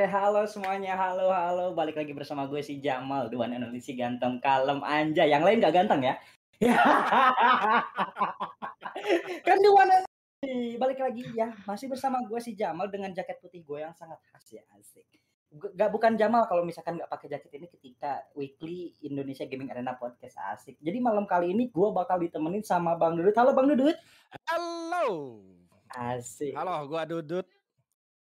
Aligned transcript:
Oke, 0.00 0.16
halo 0.16 0.48
semuanya. 0.48 0.96
Halo, 0.96 1.28
halo. 1.28 1.76
Balik 1.76 2.00
lagi 2.00 2.16
bersama 2.16 2.48
gue 2.48 2.64
si 2.64 2.80
Jamal, 2.80 3.28
Duan 3.28 3.52
Indonesia 3.52 3.92
ganteng, 3.92 4.40
kalem, 4.40 4.80
anja. 4.80 5.28
Yang 5.28 5.44
lain 5.44 5.60
gak 5.60 5.76
ganteng 5.76 6.00
ya? 6.00 6.16
kan 9.44 9.60
Duan 9.60 9.92
Indonesia. 9.92 10.80
Balik 10.80 11.04
lagi 11.04 11.28
ya. 11.36 11.52
Masih 11.68 11.92
bersama 11.92 12.16
gue 12.24 12.40
si 12.40 12.56
Jamal 12.56 12.88
dengan 12.88 13.12
jaket 13.12 13.44
putih 13.44 13.60
gue 13.60 13.84
yang 13.84 13.92
sangat 13.92 14.16
khas 14.32 14.56
ya, 14.56 14.64
asik. 14.80 15.04
Gak 15.52 15.92
bukan 15.92 16.16
Jamal 16.16 16.48
kalau 16.48 16.64
misalkan 16.64 16.96
gak 16.96 17.12
pakai 17.12 17.36
jaket 17.36 17.60
ini 17.60 17.68
ketika 17.68 18.24
weekly 18.32 18.96
Indonesia 19.04 19.44
Gaming 19.44 19.68
Arena 19.68 20.00
Podcast 20.00 20.40
asik. 20.56 20.80
Jadi 20.80 20.96
malam 20.96 21.28
kali 21.28 21.52
ini 21.52 21.68
gue 21.68 21.88
bakal 21.92 22.24
ditemenin 22.24 22.64
sama 22.64 22.96
Bang 22.96 23.20
Dudut. 23.20 23.36
Halo 23.36 23.52
Bang 23.52 23.68
Dudut. 23.68 24.00
Halo. 24.48 25.44
Asik. 25.92 26.56
Halo, 26.56 26.88
gua 26.88 27.04
Dudut. 27.04 27.44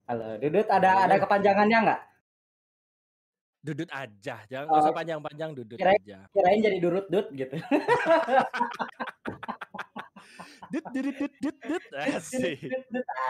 Halo, 0.02 0.34
Dudut 0.36 0.66
ada 0.66 1.06
ada 1.06 1.16
kepanjangannya 1.16 1.78
nggak? 1.86 2.00
Dudut 3.62 3.90
aja, 3.94 4.42
jangan 4.50 4.64
nggak 4.66 4.80
usah 4.82 4.90
Oh. 4.90 4.98
panjang-panjang 4.98 5.50
Dudut 5.54 5.78
Kirain- 5.78 6.02
aja. 6.02 6.18
Kirain 6.34 6.58
jadi 6.58 6.78
Durut 6.82 7.06
Dut 7.06 7.30
gitu. 7.30 7.54
Dut 10.72 10.84
dudut 10.90 11.14
dut 11.20 11.34
dut 11.38 11.56
dut. 11.62 11.84
Asik. 11.94 12.58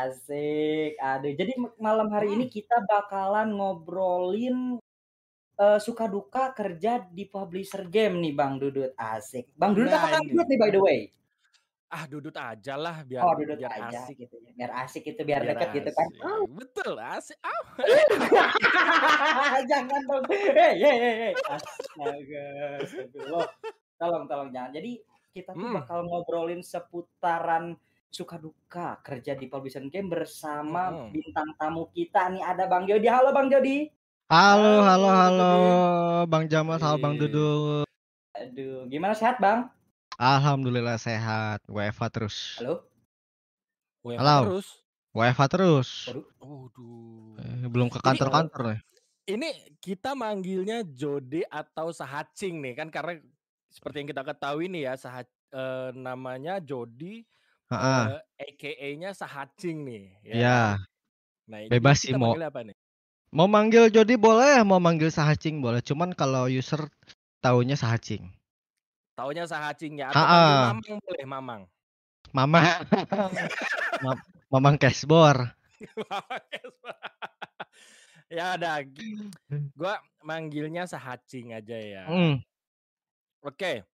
Asik. 0.00 0.92
Aduh, 0.96 1.32
jadi 1.34 1.52
malam 1.76 2.08
hari 2.08 2.32
ini 2.32 2.46
kita 2.46 2.80
bakalan 2.86 3.50
ngobrolin 3.52 4.78
eh, 5.58 5.78
suka 5.78 6.06
duka 6.06 6.54
kerja 6.54 7.02
di 7.04 7.26
publisher 7.26 7.84
game 7.84 8.22
nih 8.22 8.32
Bang 8.32 8.56
Dudut. 8.56 8.94
Asik. 8.94 9.50
Bang 9.52 9.74
Dudut 9.74 9.90
Nah, 9.90 10.06
apa 10.06 10.22
ini. 10.22 10.32
Dudut 10.32 10.46
nih 10.48 10.58
by 10.58 10.70
the 10.70 10.80
way? 10.80 10.98
Ah, 11.92 12.08
Dudut 12.08 12.32
aja 12.32 12.72
lah 12.74 13.04
biar 13.04 13.20
Oh, 13.20 13.36
Dudut 13.36 13.60
biar 13.60 13.68
aja 13.68 14.00
asik. 14.02 14.16
gitu 14.18 14.40
ya. 14.40 14.50
Biar 14.56 14.70
asik 14.80 15.04
itu 15.06 15.20
biar, 15.22 15.44
Biar 15.44 15.52
deket 15.52 15.68
gitu 15.76 15.90
kan. 15.92 16.08
asik. 16.08 16.48
Betul, 16.50 16.92
asik. 16.96 17.36
Au. 17.38 17.62
jangan 19.70 20.00
dong. 20.02 20.24
Hei, 20.26 20.72
hei, 20.74 20.96
hei. 21.28 21.34
Astaga. 21.44 22.46
Astagfirullah. 22.80 23.48
Tolong, 23.94 24.24
tolong 24.24 24.48
jangan. 24.50 24.72
Jadi 24.72 24.92
kita 25.30 25.52
tuh 25.52 25.60
Hmm. 25.62 25.76
bakal 25.78 25.98
ngobrolin 26.02 26.60
seputaran 26.60 27.76
suka 28.08 28.36
duka 28.36 29.00
kerja 29.00 29.32
di 29.32 29.46
publisher 29.46 29.84
game 29.86 30.08
bersama 30.08 30.88
Hmm. 30.90 31.08
bintang 31.10 31.52
tamu 31.54 31.88
kita 31.90 32.28
nih 32.30 32.40
ada 32.42 32.64
Bang 32.66 32.84
Jody. 32.84 33.04
Halo 33.06 33.30
Bang 33.30 33.48
Jody. 33.48 33.88
Halo, 34.26 34.80
Halo, 34.80 35.08
halo, 35.12 35.44
halo. 35.44 35.52
Bang 36.24 36.48
Jamal, 36.48 36.76
halo 36.78 36.96
Bang 36.98 37.14
Wih. 37.14 37.28
Dudut. 37.28 37.84
Aduh, 38.32 38.88
gimana 38.88 39.12
sehat 39.12 39.36
Bang? 39.38 39.68
Alhamdulillah 40.20 41.00
sehat, 41.00 41.64
WFA 41.68 42.08
terus. 42.12 42.60
Halo. 42.60 42.84
WFH 44.04 44.20
Halo. 44.20 44.38
terus. 44.44 44.68
WFA 45.12 45.46
terus. 45.48 45.88
Waduh. 46.42 47.38
Eh, 47.40 47.66
belum 47.68 47.88
ke 47.88 47.98
kantor-kantor 48.00 48.62
nih. 48.76 48.80
Ini 49.22 49.48
kita 49.78 50.18
manggilnya 50.18 50.82
Jode 50.82 51.46
atau 51.46 51.94
Sahacing 51.94 52.58
nih 52.58 52.74
kan 52.74 52.90
karena 52.90 53.22
seperti 53.70 54.02
yang 54.02 54.08
kita 54.10 54.22
ketahui 54.26 54.66
nih 54.66 54.90
ya, 54.90 54.94
Saha, 54.98 55.22
eh, 55.54 55.90
namanya 55.94 56.58
Jody, 56.58 57.22
Heeh. 57.70 58.02
eh, 58.18 58.20
AKA-nya 58.50 59.14
Sahacing 59.14 59.86
nih. 59.86 60.04
Ya, 60.26 60.76
Nah, 61.46 61.58
ini 61.62 61.70
Bebas 61.70 62.02
sih, 62.02 62.14
mau- 62.14 62.34
apa 62.38 62.62
nih? 62.66 62.76
mau 63.32 63.46
manggil 63.48 63.88
Jody 63.88 64.14
boleh, 64.18 64.60
mau 64.66 64.82
manggil 64.82 65.08
Sahacing 65.08 65.62
boleh. 65.62 65.80
Cuman 65.80 66.12
kalau 66.12 66.50
user 66.50 66.90
taunya 67.40 67.78
Sahacing. 67.78 68.26
Taunya 69.12 69.44
Sahacing 69.44 70.00
ya 70.00 70.08
atau 70.08 70.24
Ha-ha. 70.24 70.72
Mamang 70.72 70.98
boleh 70.98 71.26
Mamang. 71.28 71.62
Mama, 72.32 72.80
Ma- 74.00 74.24
Mamang 74.48 74.76
Cashbor. 74.80 75.52
ya 78.32 78.56
ada. 78.56 78.80
Gua 79.76 80.00
manggilnya 80.24 80.88
Sahacing 80.88 81.52
aja 81.52 81.76
ya. 81.76 82.04
Hmm, 82.08 82.40
Oke. 83.44 83.84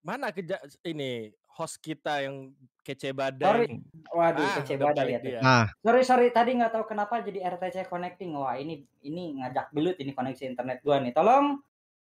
Mana 0.00 0.30
kerja 0.30 0.56
ini 0.80 1.28
host 1.50 1.82
kita 1.82 2.24
yang 2.24 2.54
kece 2.80 3.10
Sorry. 3.10 3.18
badai? 3.18 3.66
Waduh, 4.08 4.40
Ah, 4.40 4.54
kece 4.62 4.74
badai 4.78 4.96
balik 4.96 5.12
ya. 5.12 5.20
dia. 5.20 5.40
Nah, 5.42 5.66
Sorry, 5.82 6.02
sorry 6.06 6.28
tadi 6.30 6.56
nggak 6.56 6.72
tahu 6.72 6.84
kenapa 6.86 7.20
jadi 7.20 7.42
RTC 7.50 7.90
connecting. 7.90 8.32
Wah, 8.32 8.54
ini 8.54 8.86
ini 9.02 9.42
ngajak 9.42 9.74
belut 9.74 9.98
ini 9.98 10.14
koneksi 10.14 10.46
internet 10.46 10.78
gua 10.80 11.02
nih. 11.02 11.10
Tolong 11.10 11.58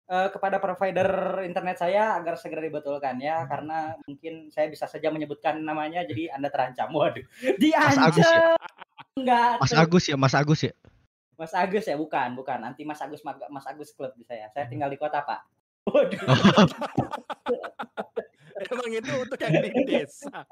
eh, 0.07 0.28
kepada 0.31 0.57
provider 0.63 1.44
internet 1.44 1.78
saya 1.79 2.16
agar 2.16 2.40
segera 2.40 2.63
dibetulkan 2.63 3.19
ya 3.19 3.44
karena 3.45 3.95
mungkin 4.07 4.47
saya 4.50 4.72
bisa 4.72 4.88
saja 4.88 5.12
menyebutkan 5.12 5.59
namanya 5.59 6.07
jadi 6.07 6.31
Anda 6.34 6.47
terancam. 6.47 6.91
Waduh. 6.95 7.23
Mas 7.23 7.99
Agus 7.99 8.28
ya? 8.28 8.41
Diancam. 8.41 8.67
Enggak. 9.17 9.53
Mas 9.58 9.72
tuh. 9.73 9.81
Agus 9.81 10.03
ya, 10.05 10.16
Mas 10.16 10.35
Agus 10.37 10.61
ya. 10.61 10.73
Mas 11.37 11.53
Agus 11.53 11.85
ya, 11.85 11.96
bukan, 11.97 12.34
bukan. 12.37 12.59
Anti 12.66 12.85
Mas 12.85 13.02
Agus 13.02 13.22
Mas 13.26 13.66
Agus 13.66 13.93
klub 13.93 14.14
di 14.17 14.26
saya. 14.26 14.49
Saya 14.53 14.66
tinggal 14.70 14.90
di 14.90 14.97
kota, 14.97 15.22
Pak. 15.22 15.41
Waduh. 15.90 16.20
Emang 18.58 18.90
itu 18.90 19.14
untuk 19.22 19.40
yang 19.40 19.53
di 19.61 19.70
desa. 19.85 20.43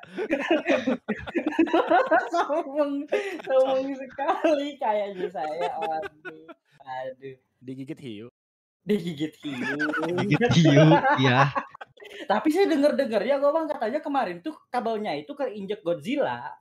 sombong, 2.29 3.09
sombong 3.43 3.89
sekali 3.97 4.77
kayaknya 4.77 5.27
saya. 5.33 5.69
Waduh. 5.81 6.45
Aduh. 6.85 7.37
Digigit 7.65 7.97
hiu. 7.97 8.29
Digigit 8.85 9.33
hiu. 9.41 9.57
Gigit 10.29 10.53
hiu, 10.61 10.85
ya. 11.25 11.49
Tapi 12.29 12.47
saya 12.53 12.69
denger-dengar 12.69 13.21
ya, 13.25 13.41
Gobang 13.41 13.65
katanya 13.65 13.99
kemarin 13.99 14.39
tuh 14.45 14.53
kabelnya 14.69 15.17
itu 15.17 15.33
keinjek 15.33 15.81
Godzilla. 15.81 16.53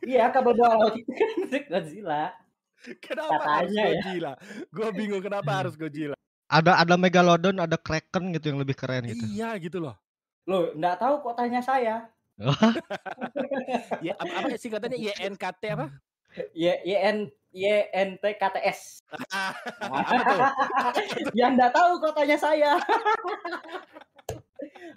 Iya, 0.00 0.32
kabel 0.32 0.56
bawah 0.56 0.76
laut 0.88 0.94
itu 0.96 1.12
keinjek 1.12 1.68
Godzilla. 1.68 2.32
Kenapa 3.04 3.44
harus 3.44 3.74
Katanya 3.74 3.82
ya. 3.84 3.92
Godzilla? 3.92 4.32
Gue 4.72 4.88
bingung 4.96 5.22
kenapa 5.22 5.50
harus 5.52 5.74
Godzilla. 5.76 6.16
Ada 6.48 6.80
ada 6.80 6.96
Megalodon, 6.96 7.60
ada 7.60 7.76
Kraken 7.76 8.32
gitu 8.32 8.48
yang 8.56 8.58
lebih 8.64 8.72
keren 8.72 9.04
gitu. 9.04 9.20
Iya 9.36 9.52
gitu 9.60 9.84
loh. 9.84 10.00
Loh, 10.48 10.72
enggak 10.72 10.96
tahu 10.96 11.20
kok 11.20 11.36
tanya 11.36 11.60
saya. 11.60 12.08
Ya, 13.98 14.14
apa, 14.14 14.32
apa 14.46 14.48
sih 14.56 14.70
katanya 14.70 14.94
YNKT 14.94 15.62
apa? 15.74 15.86
Y 16.54 16.70
YN 16.86 17.28
YNTKTS. 17.58 19.02
Ah, 19.34 19.52
apa 19.82 20.14
tuh? 20.22 20.40
ya 21.38 21.50
enggak 21.50 21.74
tahu 21.74 21.98
kok 21.98 22.14
tanya 22.14 22.38
saya. 22.38 22.78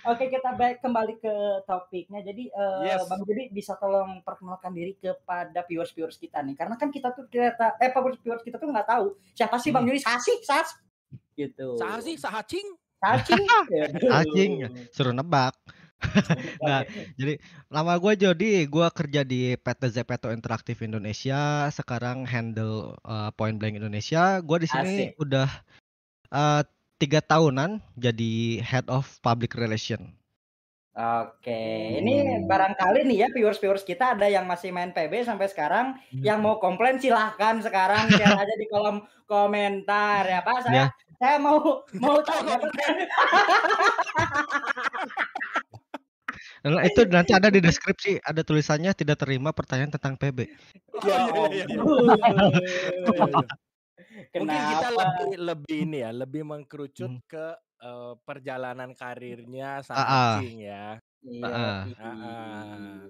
Oke, 0.01 0.33
kita 0.33 0.57
baik 0.57 0.81
kembali 0.81 1.21
ke 1.21 1.33
topiknya. 1.69 2.25
Jadi 2.25 2.49
eh, 2.49 2.81
Yes. 2.89 3.05
Bang 3.05 3.21
Jadi 3.21 3.53
bisa 3.53 3.77
tolong 3.77 4.25
perkenalkan 4.25 4.73
diri 4.73 4.97
kepada 4.97 5.61
viewers-viewers 5.69 6.17
kita 6.17 6.41
nih. 6.41 6.57
Karena 6.57 6.73
kan 6.73 6.89
kita 6.89 7.13
tuh 7.13 7.29
ternyata 7.29 7.77
eh 7.77 7.93
viewers 7.93 8.41
kita 8.41 8.57
tuh 8.57 8.69
nggak 8.69 8.89
tahu 8.89 9.13
siapa 9.37 9.61
sih 9.61 9.69
Bang 9.69 9.85
Jadi 9.85 10.01
Sasi, 10.01 10.33
Sas. 10.41 10.73
Gitu. 11.37 11.77
Sahasi, 11.77 12.17
Sahacing. 12.17 12.67
Sacing. 13.01 13.45
Sacing. 14.09 14.51
Suruh 14.89 15.13
nebak. 15.13 15.53
Nah, 16.65 16.81
jadi 17.15 17.37
nama 17.69 17.97
gue 17.97 18.13
Jody, 18.17 18.65
gue 18.67 18.87
kerja 18.91 19.21
di 19.25 19.53
PT 19.57 19.81
Zepeto 19.93 20.29
Interaktif 20.33 20.81
Indonesia. 20.81 21.69
Sekarang 21.69 22.25
handle 22.25 22.97
uh, 23.05 23.29
Point 23.33 23.57
Blank 23.61 23.77
Indonesia. 23.79 24.41
Gue 24.41 24.61
di 24.61 24.67
sini 24.69 25.13
Asik. 25.13 25.21
udah 25.21 25.49
uh, 26.33 26.61
tiga 26.97 27.21
tahunan 27.21 27.81
jadi 27.97 28.61
head 28.61 28.85
of 28.89 29.05
public 29.25 29.53
relation. 29.57 30.13
Oke, 30.91 31.55
ini 32.03 32.43
barangkali 32.43 33.07
nih 33.07 33.23
ya 33.23 33.27
viewers-viewers 33.31 33.87
kita 33.87 34.11
ada 34.11 34.27
yang 34.27 34.43
masih 34.43 34.75
main 34.75 34.91
PB 34.91 35.23
sampai 35.23 35.47
sekarang, 35.47 35.95
yang 36.11 36.43
mau 36.43 36.59
komplain 36.59 36.99
silahkan 36.99 37.63
sekarang 37.63 38.11
share 38.19 38.35
aja 38.35 38.55
di 38.59 38.67
kolom 38.67 38.99
komentar 39.23 40.27
ya 40.27 40.43
Pak. 40.43 40.67
Saya 40.67 40.75
Ya. 40.75 40.85
saya 41.15 41.39
mau 41.39 41.87
mau 41.95 42.19
tanya 42.27 42.59
Nah, 46.61 46.85
itu 46.85 47.01
nanti 47.09 47.33
ada 47.33 47.49
di 47.49 47.57
deskripsi 47.57 48.21
ada 48.21 48.45
tulisannya 48.45 48.93
tidak 48.93 49.17
terima 49.25 49.49
pertanyaan 49.49 49.97
tentang 49.97 50.13
PB. 50.13 50.45
Oh, 50.93 51.49
iya, 51.49 51.65
iya, 51.65 51.65
iya, 51.65 51.81
iya. 53.41 54.37
Mungkin 54.37 54.61
kita 54.69 54.87
lebih 54.93 55.31
lebih 55.41 55.77
ini 55.89 55.97
ya, 56.05 56.11
lebih 56.13 56.43
mengkerucut 56.45 57.09
Hmm. 57.09 57.25
ke 57.25 57.45
eh, 57.81 58.13
perjalanan 58.21 58.93
karirnya 58.93 59.81
Ah, 59.89 59.97
ah. 59.97 60.05
Sahacing 60.37 60.57
ya. 60.61 60.85
Iya, 61.25 61.45
Ah. 61.49 61.81
iya. 61.89 61.97
Ah. 61.97 63.01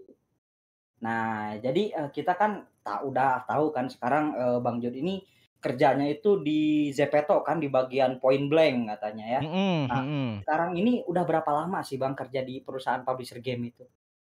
Nah, 1.02 1.32
jadi 1.60 1.84
eh, 1.92 2.10
kita 2.14 2.38
kan 2.40 2.64
tak 2.88 3.04
udah 3.04 3.44
tahu 3.50 3.76
kan 3.76 3.92
sekarang 3.92 4.32
eh, 4.32 4.60
Bang 4.64 4.80
Jod 4.80 4.96
ini 4.96 5.28
kerjanya 5.62 6.10
itu 6.10 6.42
di 6.42 6.90
Zepeto 6.90 7.46
kan 7.46 7.62
di 7.62 7.70
bagian 7.70 8.18
point 8.18 8.50
blank 8.50 8.98
katanya 8.98 9.26
ya. 9.38 9.42
Mm-mm, 9.46 9.78
Nah, 9.86 10.02
mm-mm. 10.02 10.30
Sekarang 10.42 10.72
ini 10.74 11.06
udah 11.06 11.24
berapa 11.24 11.48
lama 11.54 11.86
sih 11.86 12.02
Bang 12.02 12.18
kerja 12.18 12.42
di 12.42 12.60
perusahaan 12.66 13.06
publisher 13.06 13.38
game 13.40 13.70
itu? 13.70 13.86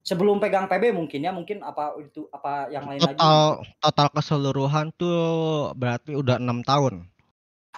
Sebelum 0.05 0.37
pegang 0.37 0.69
PB 0.69 0.93
mungkin 0.93 1.25
ya, 1.25 1.33
mungkin 1.33 1.65
apa 1.65 1.97
itu 1.97 2.29
apa 2.29 2.69
yang 2.69 2.85
lain 2.85 3.01
lagi? 3.01 3.17
Total 3.17 3.65
total 3.81 4.09
keseluruhan 4.13 4.93
tuh 5.01 5.73
berarti 5.73 6.13
udah 6.13 6.37
enam 6.37 6.61
tahun. 6.61 7.09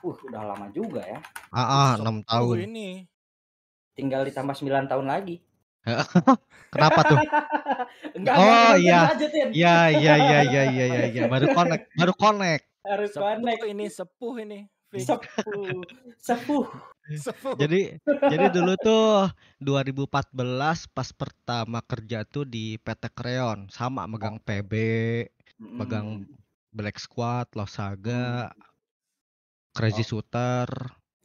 Uh, 0.02 0.18
udah 0.26 0.42
lama 0.42 0.66
juga 0.74 1.06
ya. 1.06 1.22
Ah, 1.54 1.62
ah, 1.62 1.90
Sok 1.94 2.02
enam 2.02 2.16
tuh 2.20 2.28
tahun. 2.28 2.56
ini. 2.66 2.88
Tinggal 3.94 4.26
ditambah 4.26 4.58
9 4.58 4.90
tahun 4.90 5.06
lagi. 5.06 5.38
Kenapa 6.74 7.00
tuh? 7.06 7.18
Enggak, 8.18 8.34
Oh, 8.34 8.74
iya. 8.74 9.00
Iya 9.54 9.76
iya 9.94 10.14
iya 10.18 10.38
iya 10.42 10.62
iya 10.66 10.84
iya 10.90 11.04
iya 11.14 11.22
baru 11.30 11.46
connect 11.54 11.94
baru 11.94 12.12
connect. 12.18 12.64
Harus 12.86 13.10
Sepuh 13.10 13.26
connect. 13.34 13.62
ini 13.66 13.86
sepuh 13.86 14.34
ini. 14.38 14.60
Sepuh. 14.92 15.82
Sepuh. 16.16 16.64
Sepuh. 17.26 17.54
Jadi 17.56 17.98
jadi 18.32 18.46
dulu 18.48 18.74
tuh 18.78 19.30
2014 19.60 20.32
pas 20.88 21.08
pertama 21.10 21.78
kerja 21.80 22.22
tuh 22.22 22.42
di 22.42 22.78
PT 22.78 23.10
Kreon 23.12 23.66
sama 23.68 24.06
megang 24.06 24.38
PB, 24.38 24.72
megang 25.58 26.22
Mm. 26.22 26.30
Black 26.72 26.98
Squad, 26.98 27.48
Lost 27.52 27.76
Saga, 27.76 28.48
Hmm. 28.48 28.62
Crazy 29.72 30.02
Oh. 30.02 30.08
Shooter. 30.14 30.68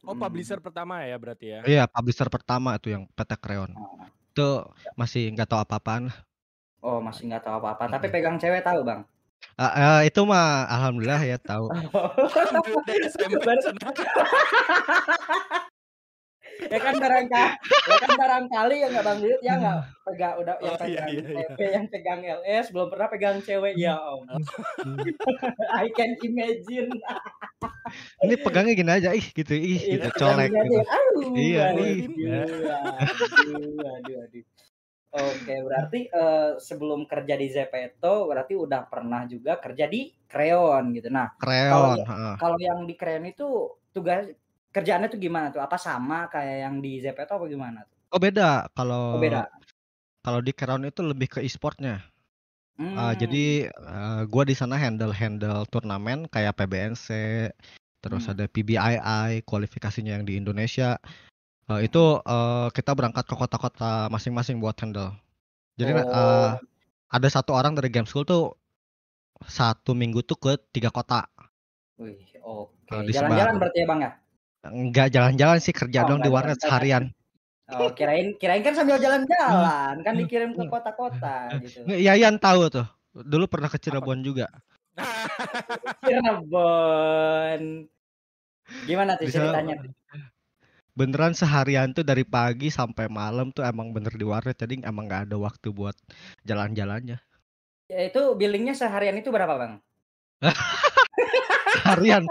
Oh, 0.02 0.18
publisher 0.18 0.58
pertama 0.58 1.04
ya 1.04 1.16
berarti 1.16 1.46
ya. 1.48 1.60
Iya, 1.62 1.84
publisher 1.86 2.25
pertama 2.28 2.75
itu 2.75 2.90
yang 2.90 3.06
PT 3.12 3.31
Kreon. 3.38 3.72
Oh. 3.74 4.02
Itu 4.31 4.50
masih 4.96 5.30
nggak 5.30 5.46
tahu 5.46 5.60
apa-apaan. 5.62 6.10
Oh, 6.80 6.98
masih 6.98 7.30
nggak 7.30 7.46
tahu 7.46 7.56
apa-apa. 7.58 7.92
Tapi 7.92 8.08
pegang 8.10 8.36
cewek 8.36 8.63
tahu, 8.63 8.81
Bang. 8.81 9.06
Ah, 9.59 10.01
eh, 10.01 10.09
itu 10.09 10.21
mah 10.25 10.65
alhamdulillah 10.69 11.21
ya 11.21 11.38
tahu. 11.38 11.69
Ya 16.71 16.79
kan 16.79 16.95
barangkali 16.97 17.51
ya 17.89 17.95
kan 18.01 18.11
barangkali 18.15 18.75
ya 18.79 18.88
nggak 18.93 19.05
bang 19.05 19.17
Didit 19.19 19.41
ya 19.43 19.53
nggak 19.59 19.77
pegang 20.07 20.33
udah 20.41 20.55
yang 20.61 20.75
Oh, 20.77 20.88
iya, 20.88 20.88
pegang 20.88 21.09
iya, 21.11 21.23
iya. 21.25 21.47
TP 21.51 21.59
yang 21.73 21.85
pegang 21.91 22.21
LS 22.21 22.65
belum 22.71 22.88
pernah 22.91 23.07
pegang 23.11 23.38
cewek 23.43 23.73
ya 23.75 23.95
om 23.97 24.23
I 25.83 25.88
can 25.95 26.11
imagine 26.21 26.89
Ini 28.23 28.35
pegangnya 28.39 28.73
gini 28.77 28.91
aja, 28.93 29.09
ih 29.11 29.25
gitu, 29.33 29.51
ih 29.57 29.81
gitu 29.81 30.07
Iya, 30.07 30.15
colek 30.15 30.53
pegang 30.53 30.69
gitu. 30.69 30.79
Aduh, 30.85 31.33
Iya, 31.35 31.61
aduh, 31.73 31.85
ih. 31.91 31.99
aduh, 33.01 33.89
aduh, 33.89 34.15
aduh. 34.21 34.43
Oke, 35.12 35.60
berarti 35.60 36.08
eh, 36.08 36.56
sebelum 36.56 37.04
kerja 37.04 37.36
di 37.36 37.52
Zepeto, 37.52 38.31
berarti 38.31 38.56
udah 38.56 38.88
pernah 38.88 39.28
juga 39.28 39.60
kerja 39.60 39.84
di 39.92 40.08
Kreon 40.24 40.96
gitu. 40.96 41.12
Nah, 41.12 41.36
Kreon, 41.36 42.00
Kalau- 42.00 42.38
kalau 42.40 42.58
yang 42.63 42.88
di 42.88 42.96
Kreon 42.96 43.28
itu 43.28 43.75
tugas 43.92 44.31
kerjaannya 44.72 45.12
tuh 45.12 45.19
gimana 45.19 45.52
tuh? 45.52 45.60
Apa 45.60 45.75
sama 45.75 46.31
kayak 46.31 46.58
yang 46.63 46.80
di 46.80 47.04
Zepeto 47.04 47.36
apa 47.36 47.44
gimana 47.44 47.84
tuh? 47.84 48.00
Oh 48.16 48.19
beda 48.24 48.72
kalau 48.72 49.19
Oh, 49.19 49.22
beda. 49.22 49.52
kalau 50.24 50.40
di 50.40 50.56
Kreon 50.56 50.88
itu 50.88 51.04
lebih 51.04 51.28
ke 51.28 51.40
e-sportnya. 51.44 52.08
Hmm. 52.80 52.96
Uh, 52.96 53.13
jadi 53.19 53.68
uh, 53.84 54.24
gua 54.31 54.48
di 54.48 54.56
sana 54.56 54.80
handle 54.80 55.12
handle 55.12 55.68
turnamen 55.68 56.24
kayak 56.31 56.56
PBNC, 56.56 57.08
terus 58.00 58.24
Hmm. 58.25 58.31
ada 58.31 58.48
PBII 58.48 59.44
kualifikasinya 59.44 60.16
yang 60.16 60.24
di 60.24 60.40
Indonesia. 60.40 60.96
Uh, 61.69 61.80
itu 61.81 62.02
uh, 62.25 62.68
kita 62.74 62.92
berangkat 62.98 63.24
ke 63.25 63.36
kota-kota 63.38 64.10
masing-masing 64.10 64.58
buat 64.60 64.75
handle. 64.81 65.13
Jadi 65.80 65.92
Oh. 65.98 66.08
uh, 66.10 66.50
ada 67.12 67.28
satu 67.28 67.54
orang 67.56 67.75
dari 67.78 67.88
game 67.92 68.06
school 68.08 68.24
tuh 68.24 68.56
satu 69.46 69.94
minggu 69.98 70.22
tuh 70.25 70.38
ke 70.38 70.52
tiga 70.72 70.90
kota. 70.94 71.25
Wih, 71.98 72.18
oke. 72.44 72.75
Kalau 72.90 73.04
disebar. 73.08 73.30
Jalan-jalan 73.34 73.56
berarti 73.62 73.78
ya, 73.80 73.86
Bang 73.88 74.00
ya? 74.04 74.12
Enggak 74.62 75.08
jalan-jalan 75.10 75.58
sih 75.58 75.74
kerja 75.74 76.06
Oh, 76.06 76.08
dong 76.13 76.19
di 76.22 76.30
warnet 76.30 76.60
seharian. 76.62 77.10
Oh, 77.72 77.88
kirain 77.96 78.36
kirain 78.36 78.62
kan 78.62 78.75
sambil 78.75 79.00
jalan-jalan, 79.00 80.04
kan 80.04 80.13
dikirim 80.19 80.52
ke 80.52 80.68
kota-kota 80.68 81.56
gitu. 81.63 81.88
Yayan 81.88 82.36
tahu 82.36 82.68
tuh. 82.68 82.84
Dulu 83.15 83.48
pernah 83.48 83.72
ke 83.72 83.80
Cirebon 83.80 84.20
juga. 84.22 84.51
Cirebon. 86.03 87.88
Gimana 88.86 89.15
tuh 89.15 89.25
Bisa- 89.27 89.39
ceritanya? 89.39 89.75
Tuh? 90.91 91.00
Beneran 91.00 91.33
seharian 91.33 91.95
tuh 91.95 92.03
dari 92.03 92.27
pagi 92.27 92.67
sampai 92.67 93.07
malam 93.07 93.55
tuh 93.55 93.63
emang 93.63 93.95
bener 93.95 94.12
di 94.12 94.27
warnet 94.27 94.60
jadi 94.60 94.83
emang 94.83 95.07
nggak 95.07 95.31
ada 95.31 95.38
waktu 95.39 95.71
buat 95.71 95.95
jalan-jalannya. 96.43 97.17
Ya, 97.91 98.00
itu 98.07 98.21
billingnya 98.36 98.75
seharian 98.75 99.19
itu 99.19 99.31
berapa, 99.31 99.51
Bang? 99.55 99.74
Seharian. 101.71 102.24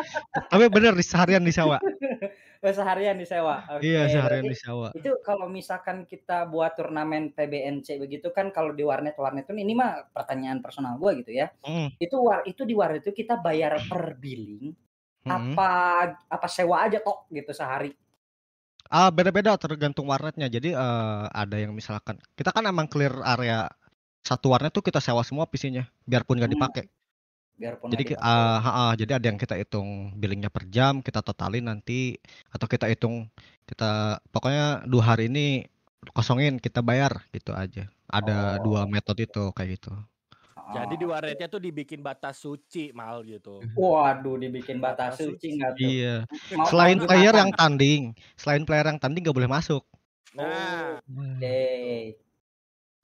Tapi 0.52 0.68
bener 0.68 0.92
di 0.92 1.04
seharian 1.04 1.44
di 1.44 1.52
sawah. 1.52 1.80
Oh, 2.60 2.68
seharian 2.68 3.16
disewa. 3.16 3.64
Oke, 3.72 3.88
Iya, 3.88 4.04
seharian 4.12 4.44
berarti 4.44 4.52
di 4.52 4.58
sawah. 4.60 4.90
Itu 4.92 5.16
kalau 5.24 5.48
misalkan 5.48 6.04
kita 6.04 6.44
buat 6.44 6.76
turnamen 6.76 7.32
PBNC 7.32 7.96
begitu 7.96 8.28
kan 8.36 8.52
kalau 8.52 8.76
di 8.76 8.84
warnet 8.84 9.16
warnet 9.16 9.48
itu 9.48 9.56
ini 9.56 9.72
mah 9.72 10.12
pertanyaan 10.12 10.60
personal 10.60 11.00
gua 11.00 11.16
gitu 11.16 11.32
ya. 11.32 11.48
Mm, 11.64 11.96
Itu 11.96 12.20
war 12.20 12.44
itu 12.44 12.68
di 12.68 12.76
warnet 12.76 13.00
itu 13.00 13.16
kita 13.16 13.40
bayar 13.40 13.80
per 13.88 14.12
billing 14.20 14.76
mm. 15.24 15.30
apa 15.32 15.70
apa 16.28 16.46
sewa 16.52 16.84
aja 16.84 17.00
tok 17.00 17.32
gitu 17.32 17.48
sehari. 17.56 17.96
Ah, 18.90 19.08
beda-beda 19.14 19.54
tergantung 19.54 20.06
warnetnya. 20.10 20.46
Jadi 20.50 20.74
eh, 20.74 21.24
ada 21.42 21.56
yang 21.62 21.72
misalkan 21.78 22.18
kita 22.38 22.50
kan 22.50 22.64
emang 22.66 22.86
clear 22.90 23.14
area 23.22 23.70
satu 24.26 24.50
warnet 24.52 24.72
tuh 24.76 24.84
kita 24.84 24.98
sewa 25.02 25.22
semua 25.26 25.46
PC-nya 25.50 25.84
biarpun 26.10 26.36
nggak 26.38 26.52
Hmm, 26.52 26.56
dipakai. 26.58 26.84
Biarpun 27.60 27.90
Jadi 27.90 28.14
ah, 28.22 28.58
ha, 28.62 28.70
ha, 28.70 28.84
jadi 28.94 29.18
ada 29.18 29.26
yang 29.30 29.38
kita 29.40 29.58
hitung 29.58 30.14
billingnya 30.14 30.46
per 30.52 30.62
jam, 30.70 31.02
kita 31.02 31.26
totalin 31.26 31.66
nanti 31.66 32.14
atau 32.54 32.66
kita 32.70 32.86
hitung 32.86 33.26
kita 33.66 34.22
pokoknya 34.30 34.86
dua 34.86 35.02
hari 35.14 35.26
ini 35.26 35.66
kosongin 36.14 36.62
kita 36.62 36.80
bayar 36.86 37.26
gitu 37.34 37.50
aja. 37.50 37.90
Ada 38.06 38.62
dua 38.62 38.86
Oh. 38.86 38.90
metode 38.90 39.26
itu 39.26 39.50
kayak 39.56 39.70
gitu. 39.80 39.90
Jadi 40.70 40.94
di 41.02 41.04
Oh, 41.04 41.10
warnetnya 41.10 41.46
tuh 41.50 41.58
dibikin 41.66 42.00
batas 42.00 42.38
suci 42.46 42.94
mal 42.94 43.26
gitu. 43.26 43.66
Waduh, 43.76 44.34
dibikin 44.42 44.78
batas 44.80 45.20
Batas 45.20 45.20
suci 45.20 45.46
nggak 45.56 45.72
tuh? 45.82 45.92
Iya. 45.92 46.24
Mau 46.56 46.70
Selain 46.70 46.96
mau 46.96 47.06
player 47.08 47.34
yang 47.34 47.50
tanding, 47.58 48.02
selain 48.40 48.62
player 48.68 48.86
yang 48.90 48.98
tanding 49.02 49.22
nggak 49.24 49.36
boleh 49.38 49.50
masuk. 49.50 49.82
Nah, 50.36 51.00
Oke. 51.18 51.46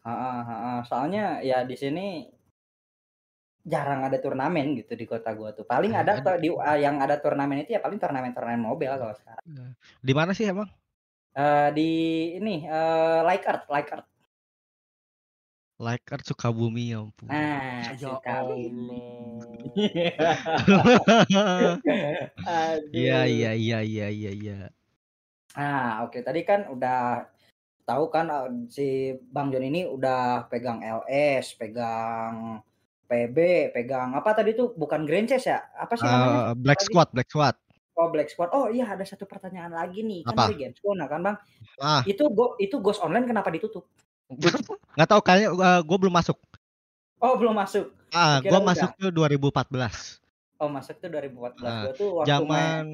Heeh, 0.07 0.39
heeh. 0.49 0.79
Soalnya 0.89 1.23
ya 1.49 1.59
di 1.71 1.77
sini 1.83 2.01
jarang 3.73 4.01
ada 4.07 4.19
turnamen 4.25 4.67
gitu 4.79 4.93
di 5.01 5.05
kota 5.11 5.31
gua 5.39 5.51
tuh. 5.57 5.67
Paling 5.73 5.93
ada 6.01 6.13
Ada. 6.17 6.23
tuh 6.25 6.37
di 6.43 6.49
ah, 6.71 6.79
yang 6.85 6.97
ada 7.05 7.17
turnamen 7.25 7.63
itu 7.67 7.71
ya 7.77 7.81
paling 7.85 7.99
turnamen-turnamen 8.03 8.63
mobile 8.69 8.95
kalau 9.03 9.15
sekarang. 9.21 9.43
Di 10.07 10.13
mana 10.17 10.33
sih 10.37 10.47
emang? 10.49 10.69
Eh 11.37 11.69
di 11.77 11.83
ini 12.41 12.65
eh 12.65 13.21
Like 13.29 13.45
Earth, 13.51 13.67
Like 15.77 16.09
Earth 16.09 16.25
Sukabumi 16.25 16.97
ya 16.97 17.05
ampun. 17.05 17.29
Nah, 17.29 17.93
ya 17.93 18.01
Sukabumi. 18.01 19.05
Iya 22.97 23.29
iya 23.29 23.53
iya 23.53 23.79
iya 23.85 24.09
iya 24.09 24.33
iya. 24.33 24.57
Nah, 25.53 26.09
oke 26.09 26.25
tadi 26.25 26.49
kan 26.49 26.65
udah 26.73 27.29
tahu 27.85 28.09
kan 28.09 28.33
eh, 28.33 28.49
si 28.73 28.87
Bang 29.21 29.53
Jon 29.53 29.69
ini 29.69 29.85
udah 29.85 30.49
pegang 30.49 30.81
LS, 30.81 31.61
pegang 31.61 32.65
PB, 33.05 33.37
pegang 33.77 34.17
apa 34.17 34.33
tadi 34.33 34.57
tuh 34.57 34.73
bukan 34.73 35.05
Grand 35.05 35.29
Chess 35.29 35.45
ya? 35.45 35.61
Apa 35.77 36.01
sih 36.01 36.09
namanya? 36.09 36.53
Eh, 36.53 36.55
Black 36.57 36.81
Tadi? 36.81 36.89
Squad, 36.89 37.09
Black 37.13 37.29
Squad. 37.29 37.57
Oh 37.97 38.09
Black 38.09 38.33
Squad. 38.33 38.49
Oh 38.57 38.73
iya 38.73 38.89
ada 38.89 39.05
satu 39.05 39.29
pertanyaan 39.29 39.77
lagi 39.77 40.01
nih 40.05 40.25
kan 40.25 40.37
Apa? 40.37 40.49
dari 40.49 40.57
Gamescom 40.65 40.97
kan 41.05 41.21
Bang. 41.21 41.37
Ah, 41.81 42.01
Itu 42.09 42.33
go 42.33 42.57
itu 42.57 42.81
Ghost 42.81 43.05
Online 43.05 43.29
kenapa 43.29 43.53
ditutup? 43.53 43.85
Nggak 44.97 45.09
tahu 45.09 45.21
kayaknya 45.23 45.49
uh, 45.55 45.81
gue 45.83 45.97
belum 45.99 46.15
masuk. 46.15 46.39
Oh 47.23 47.35
belum 47.39 47.55
masuk. 47.57 47.91
Ah, 48.13 48.39
gue 48.43 48.61
masuk 48.61 48.91
tuh 48.99 49.11
2014. 49.11 50.21
Oh 50.61 50.69
masuk 50.73 50.97
tuh 50.99 51.09
2014. 51.09 51.63
Ah, 51.63 51.85
Gua 51.87 51.93
tuh 51.95 52.11
waktu 52.23 52.45
main 52.45 52.87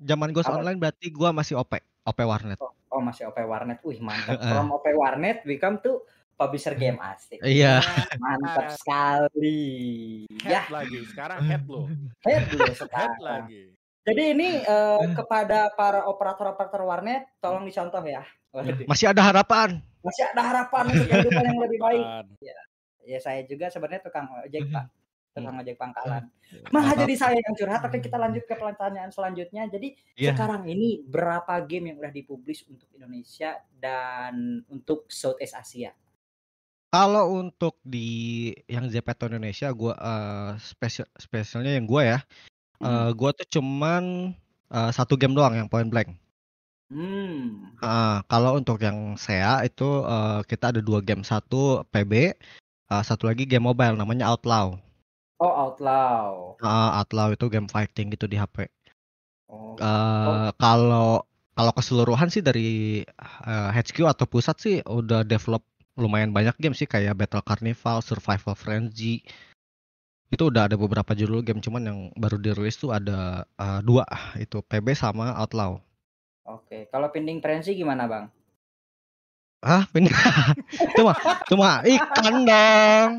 Zaman 0.00 0.28
zaman 0.32 0.46
Apa? 0.46 0.56
Online 0.56 0.78
berarti 0.80 1.06
gue 1.12 1.28
masih 1.30 1.54
OP, 1.60 1.72
OP 2.08 2.18
warnet. 2.24 2.58
Oh 2.90 2.98
masih 2.98 3.30
OP 3.30 3.38
Warnet. 3.46 3.78
Wih 3.86 4.02
mantap. 4.02 4.42
From 4.50 4.74
OP 4.74 4.82
Warnet 4.98 5.46
become 5.46 5.78
tuh 5.78 6.02
publisher 6.34 6.74
game 6.74 6.98
asik. 7.14 7.38
Iya. 7.38 7.78
Mantap 8.18 8.74
sekali. 8.74 10.26
Ya, 10.42 10.66
Head 10.66 10.74
lagi. 10.74 10.98
Sekarang 11.06 11.38
head 11.46 11.64
lo. 11.70 11.86
head 12.26 12.50
Head 12.50 12.74
sekarang. 12.74 13.22
lagi. 13.22 13.62
Jadi 14.00 14.22
ini 14.34 14.48
eh, 14.58 15.00
kepada 15.14 15.70
para 15.76 16.08
operator-operator 16.08 16.82
warnet 16.82 17.30
tolong 17.38 17.62
dicontoh 17.62 18.02
ya. 18.02 18.26
Masih 18.86 19.06
ada 19.10 19.22
harapan. 19.22 19.78
Masih 20.00 20.24
ada 20.32 20.42
harapan 20.42 20.84
untuk 20.90 21.06
kehidupan 21.06 21.44
yang 21.44 21.60
lebih 21.60 21.78
baik. 21.78 22.04
Kan. 22.04 22.26
Ya 23.06 23.18
saya 23.18 23.40
juga 23.46 23.70
sebenarnya 23.70 24.02
tukang 24.06 24.26
ojek 24.44 24.70
Pak. 24.70 24.84
Tukang 25.30 25.56
ojek 25.62 25.76
pangkalan. 25.78 26.22
Malah 26.74 26.94
jadi 26.98 27.14
saya 27.14 27.38
yang 27.38 27.54
curhat, 27.54 27.80
tapi 27.86 28.02
kita 28.02 28.18
lanjut 28.18 28.42
ke 28.42 28.54
pertanyaan 28.58 29.14
selanjutnya. 29.14 29.70
Jadi 29.70 29.94
Iya. 30.18 30.34
sekarang 30.34 30.66
ini 30.66 31.06
berapa 31.06 31.62
game 31.62 31.94
yang 31.94 31.96
udah 32.02 32.10
dipublish 32.10 32.66
untuk 32.66 32.90
Indonesia 32.90 33.54
dan 33.78 34.66
untuk 34.66 35.06
Southeast 35.06 35.54
Asia? 35.54 35.94
Kalau 36.90 37.38
untuk 37.38 37.78
di 37.86 38.50
yang 38.66 38.90
Zepeto 38.90 39.30
Indonesia, 39.30 39.70
gua 39.70 39.94
eh, 39.94 40.50
spesial 40.58 41.06
spesialnya 41.14 41.78
yang 41.78 41.86
gua 41.86 42.02
ya, 42.02 42.18
Hmm. 42.82 42.90
eh, 42.90 43.10
gua 43.14 43.30
tuh 43.30 43.46
cuman 43.46 44.34
eh, 44.70 44.90
satu 44.90 45.14
game 45.14 45.34
doang 45.38 45.54
yang 45.54 45.70
point 45.70 45.86
blank. 45.86 46.18
Hmm. 46.90 47.70
Ah, 47.78 48.26
kalau 48.26 48.58
untuk 48.58 48.82
yang 48.82 49.14
SEA 49.14 49.62
itu 49.62 49.86
eh, 50.02 50.40
kita 50.50 50.74
ada 50.74 50.80
dua 50.82 50.98
game, 50.98 51.22
satu 51.22 51.86
PB, 51.94 52.12
eh, 52.90 53.02
satu 53.06 53.30
lagi 53.30 53.46
game 53.46 53.62
mobile 53.62 53.94
namanya 53.94 54.26
Outlaw. 54.34 54.74
Oh, 55.38 55.54
Outlaw. 55.70 56.58
Ah, 56.60 56.98
Outlaw 57.00 57.32
itu 57.32 57.46
game 57.46 57.70
fighting 57.70 58.10
gitu 58.10 58.26
di 58.26 58.36
HP. 58.36 58.66
Oh. 59.46 59.78
Eh, 59.78 60.50
Kalau 60.58 61.24
kalau 61.54 61.72
keseluruhan 61.74 62.26
sih 62.26 62.42
dari 62.42 63.02
eh, 63.46 63.70
HQ 63.70 63.96
atau 64.10 64.26
pusat 64.26 64.56
sih 64.58 64.76
udah 64.82 65.22
develop 65.22 65.62
lumayan 65.94 66.34
banyak 66.34 66.56
game 66.58 66.74
sih 66.74 66.90
kayak 66.90 67.14
Battle 67.14 67.44
Carnival, 67.46 68.02
Survival 68.02 68.58
Frenzy. 68.58 69.22
Itu 70.30 70.50
udah 70.50 70.70
ada 70.70 70.74
beberapa 70.78 71.14
judul 71.14 71.42
game 71.46 71.62
cuman 71.62 71.82
yang 71.86 71.98
baru 72.14 72.38
dirilis 72.38 72.78
tuh 72.78 72.94
ada 72.94 73.42
uh, 73.58 73.80
dua 73.82 74.06
itu 74.38 74.62
PB 74.62 74.94
sama 74.94 75.34
Outlaw. 75.38 75.82
Oke, 76.50 76.90
kalau 76.90 77.06
Pending 77.14 77.38
Frenzy 77.38 77.78
gimana, 77.78 78.10
Bang? 78.10 78.26
Ah, 79.60 79.84
pindah. 79.92 80.10
itu 80.90 81.54
mah 81.54 81.84
ikan 81.84 82.34
dong. 82.48 83.10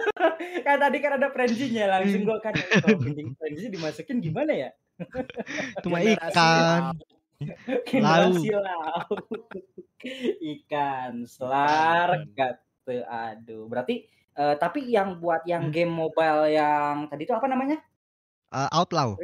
kan 0.66 0.76
tadi 0.78 0.96
kan 1.02 1.18
ada 1.18 1.28
frenzy-nya 1.34 1.90
langsung 1.90 2.22
gua 2.22 2.38
kan 2.38 2.54
Pending 2.84 3.34
Frenzy 3.34 3.66
dimasukin 3.68 4.22
gimana 4.22 4.54
ya? 4.54 4.70
itu 5.76 5.86
mah 5.90 6.00
ikan. 6.00 6.94
Laut. 8.00 8.38
Ikan, 10.40 11.12
selar, 11.26 12.08
kata 12.32 12.94
aduh. 13.04 13.66
Berarti 13.68 14.06
uh, 14.38 14.54
tapi 14.56 14.88
yang 14.88 15.20
buat 15.20 15.44
yang 15.44 15.68
Hmm. 15.68 15.74
game 15.74 15.92
mobile 15.92 16.48
yang 16.48 17.10
tadi 17.10 17.28
itu 17.28 17.34
apa 17.34 17.44
namanya? 17.50 17.82
Uh, 18.54 18.70
Outlaw. 18.72 19.18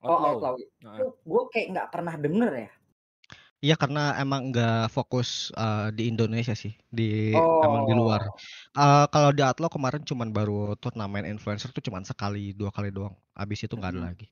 Oh, 0.00 0.10
Outlaw. 0.10 0.32
Outlaw. 0.32 0.54
Nah. 0.80 0.96
Itu 0.96 1.06
gue 1.22 1.42
kayak 1.52 1.66
nggak 1.76 1.88
pernah 1.92 2.14
denger 2.16 2.52
ya. 2.56 2.70
Iya 3.66 3.74
karena 3.74 4.14
emang 4.22 4.54
nggak 4.54 4.94
fokus 4.94 5.50
uh, 5.58 5.90
di 5.90 6.06
Indonesia 6.06 6.54
sih, 6.54 6.70
di 6.86 7.34
emang 7.66 7.82
di 7.90 7.94
luar. 7.98 8.30
Oh. 8.30 8.38
Uh, 8.78 9.04
kalau 9.10 9.34
di 9.34 9.42
Outlaw 9.42 9.66
kemarin 9.66 10.06
cuman 10.06 10.30
baru 10.30 10.78
turnamen 10.78 11.26
influencer 11.26 11.74
tuh 11.74 11.82
cuman 11.82 12.06
sekali 12.06 12.54
dua 12.54 12.70
kali 12.70 12.94
doang. 12.94 13.18
Abis 13.34 13.66
itu 13.66 13.74
nggak 13.74 13.90
ada 13.90 14.02
Mhm. 14.02 14.08
lagi. 14.14 14.26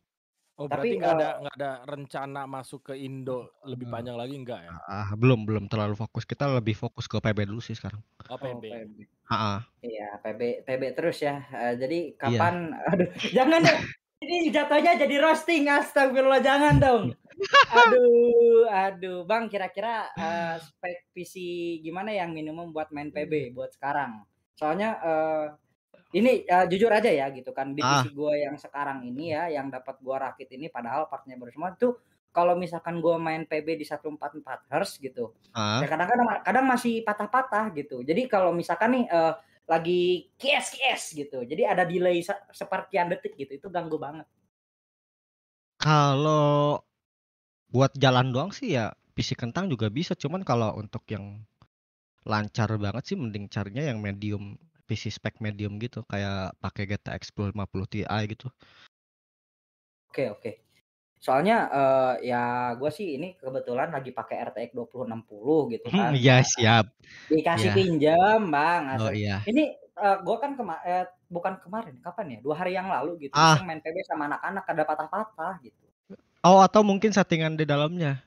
Oh 0.54 0.70
Tapi, 0.70 0.70
berarti 0.70 0.94
nggak 1.02 1.14
ada 1.18 1.26
eh, 1.26 1.34
nggak 1.42 1.54
ada 1.58 1.70
rencana 1.82 2.40
masuk 2.46 2.80
ke 2.86 2.94
Indo 2.94 3.50
lebih 3.66 3.90
Eh. 3.90 3.90
panjang 3.90 4.14
lagi 4.14 4.34
enggak 4.38 4.60
ya? 4.62 4.72
Ah, 4.86 5.10
belum 5.18 5.42
belum 5.42 5.64
terlalu 5.66 5.98
fokus. 5.98 6.22
Kita 6.22 6.46
lebih 6.46 6.78
fokus 6.78 7.10
ke 7.10 7.18
PB 7.18 7.50
dulu 7.50 7.58
sih 7.58 7.74
sekarang. 7.74 7.98
Oh, 8.30 8.38
Oh, 8.38 8.38
PB. 8.38 8.64
PB. 8.70 8.96
Ah, 9.26 9.34
ah. 9.34 9.58
Iya, 9.82 10.14
PB 10.22 10.62
PB 10.62 10.82
terus 10.94 11.18
ya. 11.18 11.42
Eh, 11.50 11.74
jadi 11.74 11.98
Iya. 12.14 12.38
kapan 12.38 12.54
aduh, 12.94 13.10
jangan 13.34 13.66
dong. 13.66 13.82
Ini 14.24 14.48
jatuhnya 14.48 14.96
jadi 14.96 15.20
roasting 15.20 15.68
astagfirullah 15.68 16.40
jangan 16.40 16.80
dong. 16.80 17.04
Aduh, 17.74 18.64
aduh, 18.70 19.26
Bang 19.26 19.50
kira-kira 19.50 20.06
eh, 20.14 20.54
spek 20.62 21.10
PC 21.12 21.34
gimana 21.82 22.14
yang 22.14 22.30
minimum 22.30 22.70
buat 22.70 22.88
main 22.88 23.10
PB 23.10 23.52
buat 23.52 23.74
sekarang? 23.74 24.22
Soalnya 24.54 24.96
eh, 25.02 25.46
ini 26.14 26.46
eh, 26.46 26.66
jujur 26.70 26.88
aja 26.88 27.10
ya 27.10 27.26
gitu 27.34 27.50
kan 27.50 27.74
di 27.74 27.82
Ah. 27.82 28.00
PC 28.00 28.14
gue 28.14 28.34
yang 28.38 28.54
sekarang 28.56 29.02
ini 29.02 29.34
ya 29.34 29.50
yang 29.50 29.66
dapat 29.68 29.98
gua 29.98 30.30
rakit 30.30 30.46
ini 30.54 30.70
padahal 30.70 31.10
partnya 31.10 31.34
baru 31.34 31.50
semua 31.50 31.74
tuh 31.74 31.98
kalau 32.30 32.54
misalkan 32.54 33.02
gua 33.02 33.18
main 33.18 33.42
PB 33.44 33.82
di 33.82 33.84
144 33.84 34.70
Hz 34.70 35.02
gitu 35.02 35.34
Ah, 35.52 35.82
ya 35.82 35.90
kadang-kadang 35.90 36.38
kadang 36.46 36.64
masih 36.70 37.02
patah-patah 37.02 37.74
gitu. 37.74 38.06
Jadi 38.06 38.30
kalau 38.30 38.54
misalkan 38.54 38.94
nih 38.94 39.04
eh, 39.10 39.32
lagi 39.64 40.28
kies 40.40 40.66
kies 40.76 41.02
gitu, 41.16 41.44
jadi 41.46 41.72
ada 41.76 41.84
delay 41.88 42.20
se- 42.20 42.44
sepertian 42.52 43.08
detik 43.12 43.34
gitu, 43.36 43.52
itu 43.56 43.68
ganggu 43.72 43.96
banget. 43.96 44.26
kalau 45.84 46.80
buat 47.68 47.92
jalan 47.98 48.32
doang 48.32 48.50
sih 48.56 48.72
ya 48.78 48.96
PC 49.14 49.36
kentang 49.36 49.68
juga 49.68 49.92
bisa. 49.92 50.16
Cuman 50.16 50.42
kalau 50.46 50.72
untuk 50.80 51.04
yang 51.12 51.44
lancar 52.24 52.70
banget 52.80 53.04
sih 53.12 53.16
mending 53.20 53.46
carinya 53.52 53.84
yang 53.84 54.00
medium 54.00 54.56
PC 54.88 55.12
spek 55.12 55.40
medium 55.44 55.76
gitu 55.76 56.00
kayak 56.08 56.56
pakai 56.60 56.88
GTX 56.88 57.22
1050 57.36 57.86
Ti 57.92 58.00
gitu. 58.32 58.48
Oke 60.08 60.30
oke. 60.30 60.63
Soalnya 61.24 61.56
eh, 61.72 62.28
ya 62.28 62.44
gue 62.76 62.90
sih 62.92 63.16
ini 63.16 63.32
kebetulan 63.40 63.88
lagi 63.88 64.12
pakai 64.12 64.44
RTX 64.44 64.76
2060 64.76 65.72
gitu 65.72 65.86
kan. 65.88 66.12
Hmm, 66.12 66.20
Iya 66.20 66.44
siap. 66.44 66.92
Dikasih 67.32 67.72
Iya. 67.72 67.76
pinjam 67.80 68.40
bang. 68.52 68.82
Oh 69.00 69.08
iya. 69.08 69.40
Ini 69.48 69.72
gue 69.96 70.36
kan 70.36 70.52
kema 70.52 70.84
eh, 70.84 71.08
bukan 71.32 71.56
kemarin, 71.64 71.96
kapan 72.04 72.36
ya? 72.36 72.38
Dua 72.44 72.60
hari 72.60 72.76
yang 72.76 72.92
lalu 72.92 73.30
gitu. 73.30 73.34
Ah. 73.40 73.56
main 73.64 73.80
PB 73.80 74.04
sama 74.04 74.28
anak-anak 74.28 74.64
ada 74.68 74.82
patah-patah 74.84 75.54
gitu. 75.64 75.80
Oh 76.44 76.60
atau 76.60 76.84
mungkin 76.84 77.08
settingan 77.08 77.56
di 77.56 77.64
dalamnya. 77.64 78.20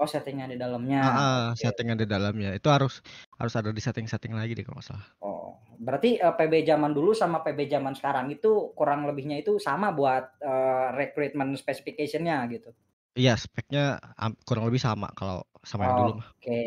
Oh 0.00 0.08
settingnya 0.08 0.48
di 0.48 0.56
dalamnya. 0.56 1.00
Ah, 1.04 1.12
ah, 1.12 1.42
Oke. 1.52 1.60
settingan 1.60 2.00
di 2.00 2.08
dalamnya. 2.08 2.56
Itu 2.56 2.72
harus 2.72 3.04
harus 3.36 3.52
ada 3.52 3.68
di 3.68 3.84
setting-setting 3.84 4.32
lagi 4.32 4.56
deh 4.56 4.64
kalau 4.64 4.80
nggak 4.80 4.88
salah. 4.88 5.06
Oh, 5.20 5.60
berarti 5.76 6.16
eh, 6.16 6.34
PB 6.40 6.64
zaman 6.64 6.96
dulu 6.96 7.12
sama 7.12 7.44
PB 7.44 7.68
zaman 7.68 7.92
sekarang 7.92 8.32
itu 8.32 8.72
kurang 8.72 9.04
lebihnya 9.04 9.36
itu 9.44 9.60
sama 9.60 9.92
buat 9.92 10.40
eh, 10.40 10.88
recruitment 10.96 11.52
specification-nya 11.60 12.48
gitu. 12.48 12.72
Iya, 13.12 13.36
speknya 13.36 14.00
kurang 14.48 14.64
lebih 14.72 14.80
sama 14.80 15.12
kalau 15.12 15.44
sama 15.60 15.92
yang 15.92 15.96
dulu 16.00 16.12
mah. 16.24 16.28
Oke, 16.40 16.64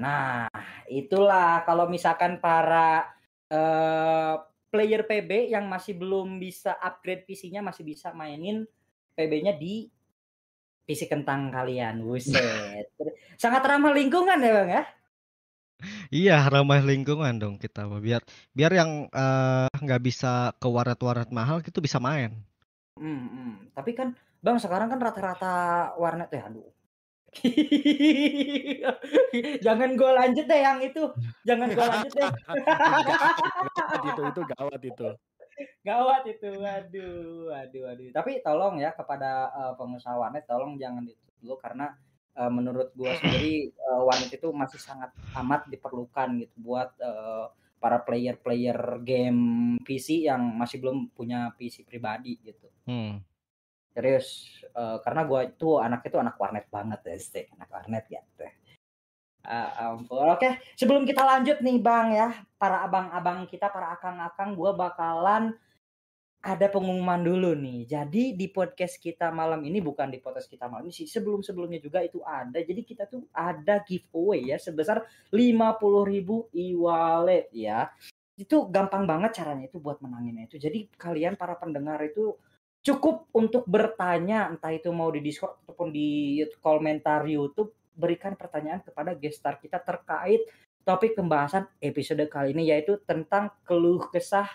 nah 0.00 0.48
itulah 0.88 1.60
kalau 1.68 1.84
misalkan 1.84 2.40
para 2.40 3.12
eh, 3.52 4.34
player 4.72 5.04
PB 5.04 5.52
yang 5.52 5.68
masih 5.68 6.00
belum 6.00 6.40
bisa 6.40 6.80
upgrade 6.80 7.28
PC-nya 7.28 7.60
masih 7.60 7.84
bisa 7.84 8.16
mainin 8.16 8.64
PB-nya 9.20 9.52
di 9.60 9.92
PC 10.90 11.06
kentang 11.06 11.54
kalian. 11.54 12.02
Buset. 12.02 12.90
Sangat 13.38 13.62
ramah 13.62 13.94
lingkungan 13.94 14.42
ya, 14.42 14.50
Bang 14.50 14.70
ya? 14.74 14.82
Iya, 16.10 16.50
ramah 16.50 16.82
lingkungan 16.82 17.38
dong 17.38 17.62
kita. 17.62 17.86
Biar 17.86 18.26
biar 18.50 18.74
yang 18.74 19.06
eh, 19.06 19.70
nggak 19.70 20.02
bisa 20.02 20.50
ke 20.58 20.66
warnet-warnet 20.66 21.30
mahal 21.30 21.62
gitu 21.62 21.78
bisa 21.78 22.02
main. 22.02 22.34
Hmm, 22.98 23.30
hmm. 23.30 23.52
Tapi 23.78 23.94
kan 23.94 24.18
Bang 24.42 24.58
sekarang 24.58 24.90
kan 24.90 24.98
rata-rata 24.98 25.54
warnet 25.94 26.34
ya 26.34 26.50
aduh. 26.50 26.66
Jangan 29.64 29.94
gue 29.94 30.10
lanjut 30.10 30.44
deh 30.50 30.60
yang 30.60 30.82
itu. 30.82 31.06
Jangan 31.46 31.70
gue 31.70 31.86
lanjut 31.86 32.12
deh. 32.18 32.26
gawat 33.78 34.02
itu 34.10 34.22
itu 34.26 34.42
gawat 34.58 34.82
itu. 34.82 35.08
Gawat 35.88 36.22
itu. 36.26 36.50
Aduh, 36.60 37.50
aduh, 37.52 37.84
aduh. 37.90 38.08
Tapi 38.12 38.40
tolong 38.44 38.80
ya 38.80 38.92
kepada 38.92 39.50
eh, 39.52 39.72
pengusaha 39.76 40.16
warnet 40.16 40.44
tolong 40.44 40.76
jangan 40.80 41.06
ditutup 41.06 41.34
dulu 41.40 41.56
karena 41.60 41.86
eh, 42.36 42.50
menurut 42.50 42.88
gue 42.92 43.12
sendiri 43.20 43.54
eh, 43.72 44.02
warnet 44.02 44.30
itu 44.32 44.48
masih 44.52 44.80
sangat 44.80 45.10
amat 45.36 45.68
diperlukan 45.68 46.40
gitu 46.44 46.56
buat 46.60 46.90
eh, 47.00 47.46
para 47.80 47.96
player-player 48.04 49.00
game 49.00 49.40
PC 49.80 50.28
yang 50.28 50.52
masih 50.52 50.84
belum 50.84 51.08
punya 51.16 51.48
PC 51.56 51.88
pribadi 51.88 52.36
gitu. 52.44 52.68
Hmm. 52.84 53.24
Serius, 53.90 54.60
eh, 54.70 54.98
karena 55.02 55.24
gua 55.26 55.48
itu 55.48 55.80
anaknya 55.80 56.08
itu 56.12 56.18
anak 56.20 56.36
warnet 56.38 56.66
banget 56.68 57.00
ya, 57.08 57.16
anak 57.56 57.68
warnet 57.72 58.04
gitu. 58.06 58.46
Ampun. 59.44 60.36
Oke, 60.36 60.60
sebelum 60.76 61.08
kita 61.08 61.24
lanjut 61.24 61.64
nih 61.64 61.78
Bang 61.80 62.12
ya, 62.12 62.44
para 62.60 62.84
abang-abang 62.84 63.48
kita, 63.48 63.72
para 63.72 63.96
akang-akang, 63.96 64.52
gua 64.52 64.76
bakalan 64.76 65.56
ada 66.40 66.72
pengumuman 66.72 67.20
dulu 67.20 67.52
nih. 67.52 67.84
Jadi 67.84 68.32
di 68.32 68.48
podcast 68.48 68.96
kita 68.96 69.28
malam 69.28 69.60
ini 69.60 69.84
bukan 69.84 70.08
di 70.08 70.20
podcast 70.24 70.48
kita 70.48 70.72
malam 70.72 70.88
ini 70.88 70.94
sih, 70.96 71.08
sebelum-sebelumnya 71.08 71.80
juga 71.84 72.00
itu 72.00 72.24
ada. 72.24 72.56
Jadi 72.60 72.80
kita 72.80 73.04
tuh 73.04 73.28
ada 73.32 73.84
giveaway 73.84 74.48
ya 74.48 74.56
sebesar 74.56 75.04
50.000 75.32 76.48
e-wallet 76.56 77.52
ya. 77.52 77.92
Itu 78.40 78.72
gampang 78.72 79.04
banget 79.04 79.36
caranya 79.36 79.68
itu 79.68 79.76
buat 79.76 80.00
menanginnya 80.00 80.48
itu. 80.48 80.56
Jadi 80.56 80.88
kalian 80.96 81.36
para 81.36 81.60
pendengar 81.60 82.00
itu 82.00 82.32
cukup 82.80 83.28
untuk 83.36 83.68
bertanya 83.68 84.48
entah 84.48 84.72
itu 84.72 84.88
mau 84.88 85.12
di 85.12 85.20
Discord 85.20 85.60
ataupun 85.64 85.92
di 85.92 86.40
komentar 86.64 87.28
YouTube 87.28 87.79
berikan 88.00 88.32
pertanyaan 88.32 88.80
kepada 88.80 89.12
gestar 89.12 89.54
kita 89.56 89.76
terkait 89.78 90.48
topik 90.80 91.12
pembahasan 91.12 91.68
episode 91.78 92.24
kali 92.26 92.50
ini 92.50 92.66
yaitu 92.66 92.96
tentang 93.00 93.52
keluh 93.62 94.08
kesah 94.08 94.48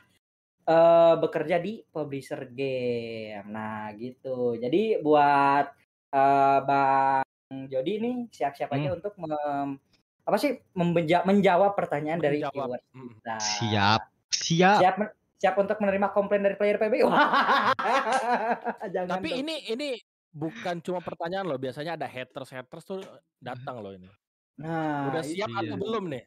eh, 0.66 1.16
bekerja 1.16 1.56
di 1.58 1.86
publisher 1.86 2.50
game. 2.50 3.46
Nah, 3.48 3.94
gitu. 3.94 4.58
Jadi 4.58 4.98
buat 5.00 5.70
eh, 6.10 6.60
Bang 6.62 7.24
Jody 7.70 7.94
nih 8.00 8.16
siap-siap 8.28 8.74
aja 8.74 8.90
untuk 8.92 9.14
mem- 9.16 9.78
apa 10.26 10.38
sih 10.38 10.58
membenja- 10.74 11.22
menjawab 11.22 11.78
pertanyaan 11.78 12.18
dari 12.18 12.42
Menjawab. 12.42 12.58
viewers 12.74 12.86
Mm. 12.92 13.08
kita. 13.14 13.36
Siap. 13.38 14.02
Siap. 14.28 14.80
Siap 14.82 14.96
siap 15.36 15.56
untuk 15.56 15.78
menerima 15.78 16.10
komplain 16.10 16.42
dari 16.42 16.56
player 16.56 16.76
PB. 16.76 17.06
Jangan 18.94 19.10
Tapi 19.12 19.30
dong. 19.30 19.40
ini 19.46 19.56
ini 19.68 19.90
bukan 20.36 20.84
cuma 20.84 21.00
pertanyaan 21.00 21.48
loh, 21.48 21.56
biasanya 21.56 21.96
ada 21.96 22.08
haters 22.12 22.52
haters 22.52 22.84
tuh 22.84 23.00
datang 23.40 23.80
loh 23.80 23.96
ini. 23.96 24.12
Nah, 24.60 25.12
Udah 25.12 25.24
siap 25.24 25.48
atau 25.48 25.76
iya. 25.76 25.80
belum 25.80 26.12
nih? 26.12 26.24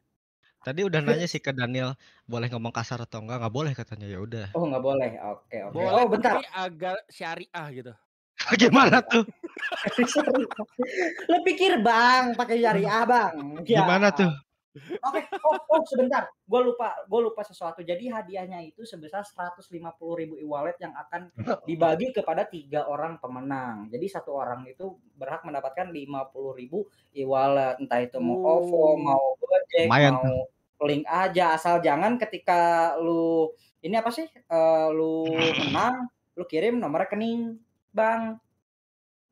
Tadi 0.64 0.80
udah 0.82 1.00
nanya 1.04 1.28
sih 1.30 1.38
ke 1.38 1.54
Daniel, 1.54 1.94
boleh 2.26 2.50
ngomong 2.50 2.74
kasar 2.74 2.98
atau 3.04 3.22
enggak? 3.22 3.38
Nggak 3.44 3.54
boleh 3.54 3.72
katanya. 3.76 4.06
Ya 4.10 4.18
udah. 4.18 4.46
Oh, 4.58 4.66
nggak 4.66 4.82
boleh. 4.82 5.10
Oke, 5.22 5.56
oke. 5.62 5.74
Boleh 5.76 5.92
Oh, 5.94 6.06
bentar. 6.10 6.40
tapi 6.40 6.46
agak 6.50 6.98
syariah 7.12 7.66
gitu. 7.70 7.92
Gimana 8.60 8.98
tuh? 9.06 9.22
Lo 11.30 11.38
pikir, 11.46 11.78
Bang, 11.84 12.34
pakai 12.34 12.58
syariah, 12.58 13.06
Bang? 13.06 13.62
Ya. 13.62 13.86
Gimana 13.86 14.10
tuh? 14.10 14.32
Oke, 14.78 15.20
oh, 15.44 15.58
oh 15.58 15.80
sebentar, 15.86 16.28
gue 16.30 16.60
lupa, 16.60 16.94
gue 17.06 17.20
lupa 17.20 17.42
sesuatu. 17.44 17.80
Jadi 17.82 18.08
hadiahnya 18.08 18.62
itu 18.64 18.82
sebesar 18.82 19.22
150.000 19.22 20.42
e-wallet 20.42 20.76
yang 20.80 20.94
akan 20.94 21.30
dibagi 21.68 22.10
kepada 22.14 22.46
tiga 22.48 22.86
orang 22.86 23.18
pemenang. 23.18 23.90
Jadi 23.92 24.06
satu 24.08 24.34
orang 24.34 24.64
itu 24.66 24.96
berhak 25.18 25.42
mendapatkan 25.42 25.90
50.000 25.90 27.18
e-wallet, 27.18 27.74
entah 27.82 28.00
itu 28.02 28.18
mau 28.22 28.38
OVO, 28.38 28.78
Oh. 28.78 28.94
mau 28.96 29.24
Gojek, 29.40 29.88
Lumayan 29.90 30.14
mau 30.20 30.86
link 30.86 31.04
aja. 31.08 31.58
Asal 31.58 31.82
jangan 31.82 32.16
ketika 32.20 32.94
lu 33.00 33.50
ini 33.82 33.94
apa 33.98 34.10
sih? 34.14 34.26
Uh, 34.46 34.88
lu 34.94 35.14
menang 35.66 36.06
lu 36.38 36.46
kirim 36.46 36.78
nomor 36.78 37.06
rekening 37.06 37.58
bang 37.90 38.38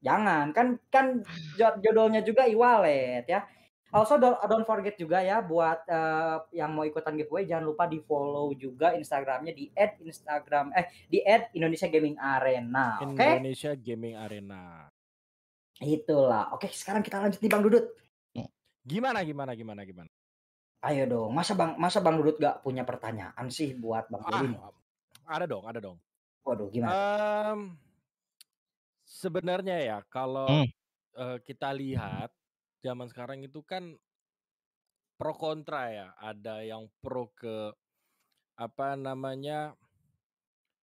jangan. 0.03 0.51
Kan 0.51 0.83
kan 0.91 1.23
jodohnya 1.57 2.21
juga 2.27 2.47
e-wallet 2.51 3.27
ya 3.31 3.47
Also 3.95 4.19
don't, 4.19 4.37
don't 4.51 4.67
forget 4.67 4.99
juga 4.99 5.23
ya 5.23 5.39
buat 5.39 5.87
uh, 5.87 6.43
yang 6.51 6.75
mau 6.75 6.83
ikutan 6.83 7.15
giveaway 7.15 7.47
jangan 7.47 7.71
lupa 7.71 7.87
di 7.87 8.03
follow 8.03 8.51
juga 8.59 8.93
Instagramnya 8.99 9.55
di 9.55 9.71
@instagram 9.73 10.75
eh 10.75 10.91
di 11.07 11.23
@Indonesia 11.55 11.87
Gaming 11.87 12.19
Arena. 12.19 12.99
Oke. 13.01 13.15
Okay? 13.15 13.33
Indonesia 13.39 13.73
Gaming 13.79 14.15
Arena. 14.19 14.91
Itulah. 15.79 16.51
Oke, 16.57 16.73
sekarang 16.73 17.05
kita 17.05 17.23
lanjut 17.23 17.39
nih 17.39 17.53
Bang 17.53 17.63
Dudut. 17.63 17.87
Gimana 18.87 19.27
gimana 19.27 19.53
gimana 19.59 19.83
gimana? 19.83 20.11
Ayo 20.87 21.03
dong, 21.11 21.35
masa 21.35 21.59
Bang 21.59 21.75
masa 21.75 21.99
Bang 21.99 22.23
Dudut 22.23 22.39
gak 22.39 22.63
punya 22.63 22.87
pertanyaan 22.87 23.51
sih 23.51 23.75
buat 23.75 24.07
Bang 24.07 24.23
ah, 24.31 24.71
Ada 25.27 25.51
dong, 25.51 25.67
ada 25.67 25.83
dong. 25.83 25.99
Waduh, 26.47 26.71
gimana? 26.71 26.95
Um, 26.95 27.75
sebenarnya 29.03 29.83
ya 29.83 29.99
kalau 30.07 30.47
hmm. 30.47 30.71
uh, 31.19 31.39
kita 31.43 31.75
lihat 31.75 32.31
zaman 32.85 33.09
sekarang 33.09 33.45
itu 33.45 33.61
kan 33.65 33.97
pro 35.17 35.33
kontra 35.37 35.89
ya. 35.93 36.09
Ada 36.21 36.65
yang 36.65 36.89
pro 37.01 37.33
ke 37.33 37.73
apa 38.57 38.97
namanya 38.97 39.77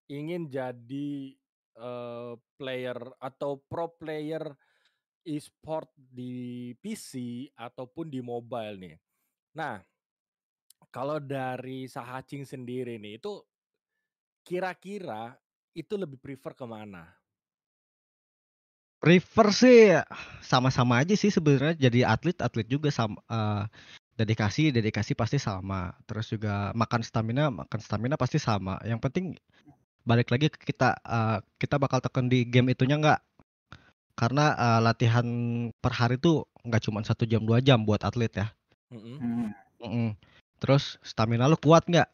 ingin 0.10 0.46
jadi 0.46 1.34
uh, 1.78 2.38
player 2.58 2.98
atau 3.18 3.58
pro 3.66 3.90
player 3.98 4.46
e-sport 5.24 5.90
di 5.96 6.76
PC 6.84 7.48
ataupun 7.56 8.12
di 8.12 8.20
mobile 8.20 8.76
nih. 8.78 8.98
Nah, 9.56 9.80
kalau 10.92 11.18
dari 11.18 11.88
Sahacing 11.88 12.44
sendiri 12.44 13.00
nih 13.00 13.18
itu 13.18 13.40
kira-kira 14.44 15.34
itu 15.74 15.96
lebih 15.96 16.20
prefer 16.20 16.54
ke 16.54 16.66
mana? 16.68 17.23
Prefer 19.04 19.48
sih 19.52 20.00
sama-sama 20.40 21.04
aja 21.04 21.12
sih 21.20 21.28
sebenarnya 21.28 21.76
jadi 21.76 22.08
atlet 22.08 22.40
atlet 22.40 22.64
juga 22.72 22.88
sama 22.88 23.20
uh, 23.28 23.68
dedikasi 24.16 24.72
dedikasi 24.72 25.12
pasti 25.12 25.36
sama 25.42 25.92
terus 26.08 26.32
juga 26.32 26.72
makan 26.72 27.04
stamina 27.04 27.52
makan 27.52 27.80
stamina 27.84 28.16
pasti 28.16 28.40
sama 28.40 28.80
yang 28.88 29.04
penting 29.04 29.36
balik 30.08 30.32
lagi 30.32 30.48
ke 30.48 30.72
kita 30.72 30.96
uh, 31.04 31.44
kita 31.60 31.76
bakal 31.76 32.00
tekan 32.00 32.32
di 32.32 32.48
game 32.48 32.72
itunya 32.72 32.96
nggak 32.96 33.20
karena 34.16 34.56
uh, 34.56 34.80
latihan 34.80 35.26
per 35.84 35.92
hari 35.92 36.16
tuh 36.16 36.48
nggak 36.64 36.88
cuma 36.88 37.04
satu 37.04 37.28
jam 37.28 37.44
dua 37.44 37.60
jam 37.60 37.84
buat 37.84 38.08
atlet 38.08 38.32
ya 38.32 38.48
mm 38.88 39.00
-hmm. 39.04 39.20
Mm 39.84 39.90
-hmm. 39.90 40.10
terus 40.64 40.96
stamina 41.04 41.52
lu 41.52 41.60
kuat 41.60 41.84
nggak 41.92 42.08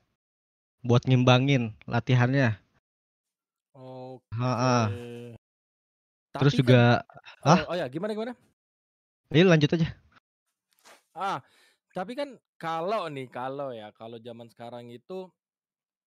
buat 0.81 1.05
ngimbangin 1.05 1.77
latihannya 1.85 2.57
Oke. 3.79 4.25
Okay. 4.35 5.08
Tapi 6.39 6.55
juga 6.55 7.03
kan, 7.03 7.43
ah? 7.43 7.59
Oh, 7.67 7.71
oh 7.71 7.75
ya, 7.75 7.85
gimana 7.91 8.15
gimana? 8.15 8.33
Ini 9.29 9.45
lanjut 9.45 9.75
aja. 9.75 9.87
Ah, 11.13 11.43
tapi 11.91 12.15
kan 12.15 12.39
kalau 12.55 13.11
nih, 13.11 13.27
kalau 13.27 13.75
ya, 13.75 13.91
kalau 13.91 14.17
zaman 14.23 14.47
sekarang 14.47 14.87
itu 14.89 15.27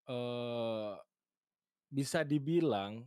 eh 0.09 0.93
bisa 1.93 2.25
dibilang 2.25 3.05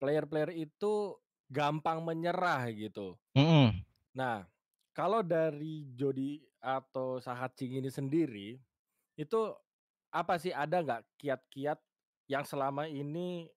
player-player 0.00 0.56
itu 0.56 1.14
gampang 1.52 2.00
menyerah 2.00 2.64
gitu. 2.72 3.14
Mm 3.36 3.44
-hmm. 3.44 3.68
Nah, 4.16 4.48
kalau 4.96 5.20
dari 5.20 5.92
Jody 5.92 6.40
atau 6.58 7.20
Sahatcing 7.20 7.76
ini 7.76 7.92
sendiri, 7.92 8.56
itu 9.20 9.40
apa 10.08 10.40
sih 10.40 10.52
ada 10.52 10.80
nggak 10.80 11.02
kiat-kiat 11.20 11.78
yang 12.28 12.44
selama 12.48 12.88
ini 12.88 13.48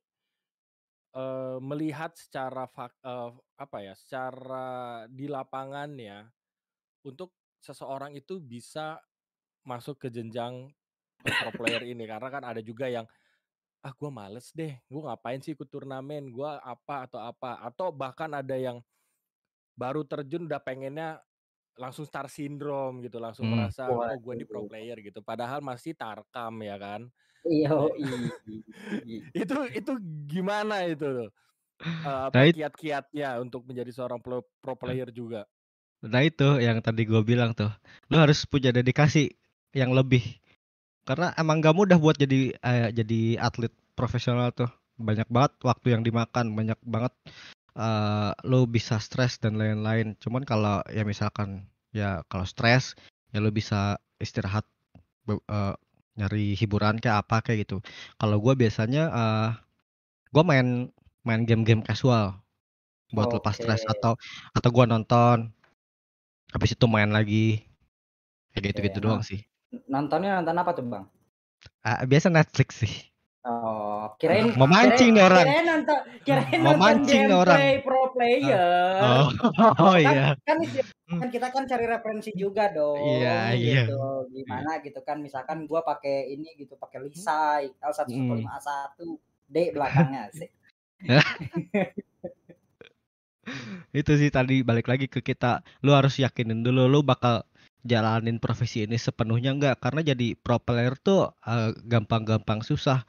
uh, 1.15 1.57
melihat 1.63 2.11
secara 2.13 2.67
uh, 2.67 3.31
apa 3.55 3.77
ya, 3.81 3.93
secara 3.95 4.67
di 5.07 5.25
lapangan 5.31 5.95
ya, 5.95 6.27
untuk 7.07 7.31
seseorang 7.63 8.13
itu 8.13 8.37
bisa 8.43 8.99
masuk 9.65 9.97
ke 9.97 10.07
jenjang 10.13 10.69
pro 11.23 11.51
player 11.57 11.81
ini. 11.87 12.05
Karena 12.05 12.29
kan 12.29 12.43
ada 12.43 12.61
juga 12.61 12.91
yang 12.91 13.07
ah 13.85 13.93
gue 13.93 14.09
males 14.09 14.49
deh 14.49 14.73
gue 14.89 15.01
ngapain 15.01 15.41
sih 15.41 15.57
ikut 15.57 15.71
turnamen? 15.71 16.29
Gue 16.29 16.51
apa 16.61 17.09
atau 17.09 17.23
apa? 17.23 17.63
Atau 17.63 17.89
bahkan 17.95 18.29
ada 18.35 18.53
yang 18.53 18.83
baru 19.73 20.05
terjun 20.05 20.45
udah 20.45 20.61
pengennya 20.61 21.19
langsung 21.75 22.07
star 22.07 22.31
syndrome 22.31 23.03
gitu 23.03 23.19
langsung 23.19 23.51
hmm. 23.51 23.67
merasa 23.67 23.91
oh 23.91 23.99
gue 23.99 24.33
di 24.39 24.45
pro 24.47 24.63
player 24.67 24.99
gitu. 25.01 25.19
Padahal 25.25 25.59
masih 25.59 25.97
tarkam 25.97 26.55
ya 26.61 26.77
kan 26.79 27.09
Iya, 27.45 27.69
itu 29.41 29.57
itu 29.77 29.91
gimana 30.25 30.89
itu 30.89 31.05
tuh? 31.05 31.29
Uh, 32.07 32.31
apa 32.31 32.33
nah, 32.33 32.55
kiat-kiatnya 32.55 33.29
untuk 33.43 33.67
menjadi 33.67 33.91
seorang 33.91 34.23
pro, 34.23 34.41
pro 34.63 34.73
player 34.73 35.11
juga? 35.11 35.45
Nah 36.01 36.21
itu 36.25 36.57
yang 36.57 36.81
tadi 36.81 37.05
gue 37.05 37.21
bilang 37.21 37.53
tuh, 37.53 37.69
lu 38.09 38.17
harus 38.17 38.47
punya 38.49 38.73
dedikasi 38.73 39.29
yang 39.75 39.93
lebih. 39.93 40.23
Karena 41.05 41.35
emang 41.37 41.61
gak 41.61 41.77
mudah 41.77 41.97
buat 42.01 42.17
jadi 42.17 42.55
uh, 42.65 42.89
jadi 42.89 43.37
atlet 43.37 43.73
profesional 43.93 44.49
tuh. 44.55 44.71
Banyak 44.95 45.27
banget 45.29 45.53
waktu 45.61 45.87
yang 45.93 46.01
dimakan 46.01 46.55
banyak 46.55 46.79
banget 46.81 47.13
uh, 47.77 48.31
lo 48.47 48.65
bisa 48.65 48.97
stres 48.97 49.37
dan 49.37 49.59
lain-lain. 49.59 50.17
Cuman 50.17 50.47
kalau 50.47 50.81
ya 50.89 51.03
misalkan 51.05 51.67
ya 51.91 52.23
kalau 52.31 52.47
stres 52.47 52.97
ya 53.35 53.43
lo 53.43 53.51
bisa 53.51 53.99
istirahat 54.17 54.65
uh, 55.29 55.75
nyari 56.15 56.55
hiburan 56.55 56.97
kayak 56.97 57.27
apa 57.27 57.43
kayak 57.43 57.67
gitu. 57.67 57.83
Kalau 58.15 58.39
gue 58.39 58.53
biasanya 58.55 59.03
uh, 59.11 59.49
gue 60.31 60.43
main 60.43 60.87
main 61.27 61.41
game-game 61.43 61.83
casual 61.83 62.39
buat 63.11 63.29
okay. 63.29 63.35
lepas 63.39 63.55
stres 63.59 63.83
atau 63.85 64.15
atau 64.55 64.69
gue 64.71 64.85
nonton 64.87 65.51
habis 66.55 66.71
itu 66.71 66.85
main 66.87 67.11
lagi 67.11 67.67
kayak 68.55 68.71
gitu-gitu 68.71 68.99
okay. 68.99 69.05
doang 69.05 69.23
sih. 69.23 69.39
Nontonnya 69.91 70.39
nonton 70.39 70.55
apa 70.55 70.71
tuh 70.71 70.85
bang? 70.87 71.05
Uh, 71.83 72.07
biasa 72.07 72.31
Netflix 72.31 72.79
sih. 72.79 72.95
Oh, 73.45 73.74
kirain 74.21 74.53
mau 74.53 74.69
mancing 74.69 75.15
nih 75.17 75.23
orang. 75.23 75.45
Kirain 75.45 75.65
nonton, 75.65 75.99
kirain 76.21 76.59
mau 76.61 76.75
mancing 76.77 77.21
nih 77.25 77.37
orang. 77.37 77.59
pro 77.81 78.01
player. 78.13 78.93
Oh, 79.01 79.27
oh 79.85 79.95
kan, 79.97 80.01
iya. 80.01 80.27
Kan, 80.45 80.57
kan 81.21 81.29
kita 81.33 81.47
kan 81.49 81.63
cari 81.65 81.85
referensi 81.89 82.31
juga 82.37 82.69
dong. 82.69 83.01
Iya, 83.01 83.55
iya. 83.57 83.83
gitu. 83.89 84.01
iya. 84.31 84.43
Gimana 84.45 84.71
gitu 84.85 84.99
kan 85.01 85.17
misalkan 85.19 85.65
gua 85.65 85.81
pakai 85.81 86.33
ini 86.33 86.53
gitu, 86.59 86.77
pakai 86.77 87.01
Lisa 87.01 87.65
L115A1 87.81 88.97
D 89.49 89.55
belakangnya 89.73 90.29
sih. 90.33 90.49
itu 93.93 94.11
sih 94.17 94.33
tadi 94.33 94.65
balik 94.65 94.89
lagi 94.89 95.05
ke 95.05 95.21
kita 95.21 95.61
lu 95.85 95.93
harus 95.93 96.17
yakinin 96.17 96.65
dulu 96.65 96.89
lu 96.89 96.99
bakal 97.05 97.45
jalanin 97.85 98.41
profesi 98.41 98.81
ini 98.83 98.97
sepenuhnya 98.97 99.53
enggak 99.53 99.77
karena 99.77 100.01
jadi 100.01 100.33
pro 100.33 100.57
player 100.57 100.97
tuh 100.97 101.29
uh, 101.45 101.69
gampang-gampang 101.85 102.65
susah 102.65 103.05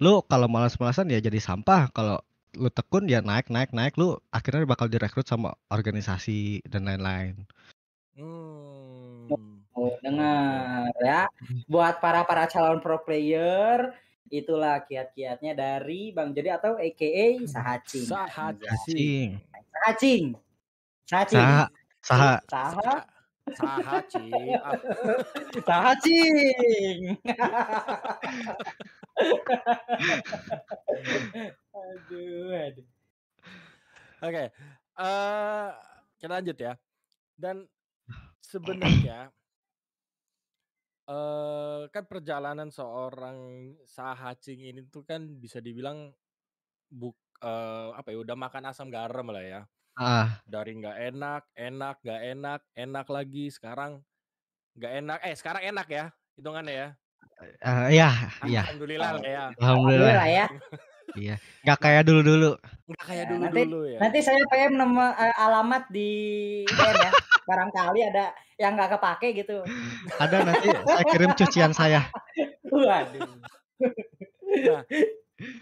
lu 0.00 0.24
kalau 0.24 0.48
malas-malasan 0.48 1.12
ya 1.12 1.20
jadi 1.20 1.36
sampah 1.36 1.92
kalau 1.92 2.16
lu 2.56 2.72
tekun 2.72 3.06
ya 3.06 3.20
naik 3.20 3.52
naik 3.52 3.70
naik 3.76 3.94
lu 4.00 4.16
akhirnya 4.32 4.64
bakal 4.64 4.88
direkrut 4.88 5.28
sama 5.28 5.54
organisasi 5.68 6.64
dan 6.66 6.88
lain-lain. 6.88 7.46
Hmm. 8.16 9.30
oh, 9.76 9.94
dengar 10.02 10.90
ya. 11.04 11.28
Buat 11.68 12.00
para 12.00 12.24
para 12.24 12.48
calon 12.48 12.80
pro 12.80 12.98
player 13.04 13.92
itulah 14.32 14.82
kiat-kiatnya 14.86 15.52
dari 15.52 16.10
Bang 16.16 16.32
Jadi 16.32 16.48
atau 16.48 16.80
AKA 16.80 17.44
Sahacing. 17.46 18.06
Sahacing. 18.08 19.28
Sahacing. 19.76 20.24
Sahacing. 21.06 21.48
Sah 22.00 22.40
Sah 22.48 23.04
Sahacing. 23.50 24.56
Sahacing 25.66 26.98
aduh, 31.74 32.52
aduh. 32.54 32.86
Oke, 34.20 34.32
okay. 34.36 34.46
uh, 35.00 35.72
kita 36.20 36.32
lanjut 36.40 36.58
ya. 36.60 36.72
Dan 37.36 37.64
sebenarnya 38.44 39.32
uh, 41.08 41.88
kan 41.88 42.04
perjalanan 42.04 42.68
seorang 42.68 43.72
sahacing 43.88 44.60
ini 44.60 44.84
tuh 44.92 45.02
kan 45.08 45.24
bisa 45.40 45.58
dibilang 45.58 46.12
buk 46.90 47.16
uh, 47.40 47.94
apa 47.94 48.10
ya 48.10 48.18
udah 48.20 48.36
makan 48.36 48.68
asam 48.70 48.92
garam 48.92 49.26
lah 49.30 49.44
ya. 49.44 49.62
Ah. 49.98 50.40
Dari 50.48 50.80
nggak 50.80 50.98
enak, 51.12 51.42
enak, 51.56 51.96
nggak 52.00 52.22
enak, 52.36 52.60
enak 52.72 53.06
lagi. 53.10 53.44
Sekarang 53.52 54.00
nggak 54.78 54.92
enak. 55.02 55.18
Eh 55.26 55.34
sekarang 55.36 55.62
enak 55.66 55.88
ya 55.90 56.04
hitungannya 56.38 56.74
ya. 56.74 56.88
Uh, 57.60 57.88
iya, 57.88 58.08
iya. 58.44 58.62
Alhamdulillah 58.68 59.10
lah 59.16 59.24
ya. 59.24 59.44
Alhamdulillah. 59.56 60.26
ya. 60.28 60.46
Iya, 61.18 61.34
nggak 61.66 61.78
kayak 61.82 62.02
dulu-dulu. 62.06 62.50
Nggak 62.86 63.04
kayak 63.04 63.24
Ya, 63.26 63.34
nanti 63.34 63.60
dulu-dulu 63.66 63.80
ya. 63.90 63.98
nanti 63.98 64.18
saya 64.22 64.42
PM 64.46 64.72
nama 64.78 65.10
eh, 65.18 65.34
alamat 65.42 65.82
di 65.90 66.10
DM 66.68 66.96
ya. 67.00 67.12
Barangkali 67.48 68.00
ada 68.06 68.24
yang 68.60 68.78
nggak 68.78 68.90
kepake 68.94 69.28
gitu. 69.42 69.58
Ada 70.22 70.36
nanti 70.46 70.68
saya 70.70 71.04
kirim 71.10 71.32
cucian 71.34 71.72
saya. 71.74 72.06
Waduh. 72.70 73.26
Nah, 74.50 74.82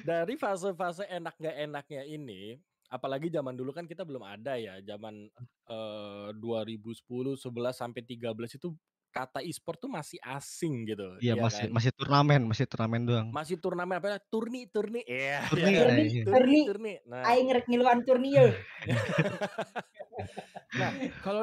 dari 0.02 0.34
fase-fase 0.36 1.06
enak 1.06 1.34
nggak 1.38 1.56
enaknya 1.64 2.02
ini, 2.04 2.58
apalagi 2.90 3.30
zaman 3.30 3.54
dulu 3.54 3.70
kan 3.72 3.86
kita 3.86 4.02
belum 4.04 4.26
ada 4.26 4.58
ya, 4.58 4.82
zaman 4.84 5.30
eh, 5.70 6.28
2010, 6.34 7.38
11 7.38 7.40
sampai 7.72 8.02
13 8.04 8.58
itu 8.58 8.68
kata 9.08 9.40
e-sport 9.42 9.80
tuh 9.80 9.90
masih 9.90 10.20
asing 10.22 10.86
gitu, 10.86 11.16
Iya 11.18 11.32
iya 11.32 11.40
masih 11.40 11.66
kan? 11.66 11.74
masih 11.74 11.90
turnamen, 11.96 12.42
masih 12.44 12.64
turnamen 12.68 13.02
doang. 13.02 13.28
Masih 13.32 13.56
turnamen 13.56 13.96
apa? 13.98 14.20
Turni, 14.28 14.68
turni, 14.68 15.02
iya, 15.04 15.42
Turni, 15.48 15.70
eh, 15.72 15.80
Turni, 15.80 16.02
iya. 16.04 16.24
Turni, 16.24 16.24
turni. 16.24 16.58
turni. 16.68 16.92
Nah, 17.08 17.22
Aing 17.26 17.46
ngerek 17.50 17.66
ngiluan 17.66 17.98
turni 18.04 18.28
ye. 18.36 18.46
nah 20.78 20.90
kalau 21.24 21.42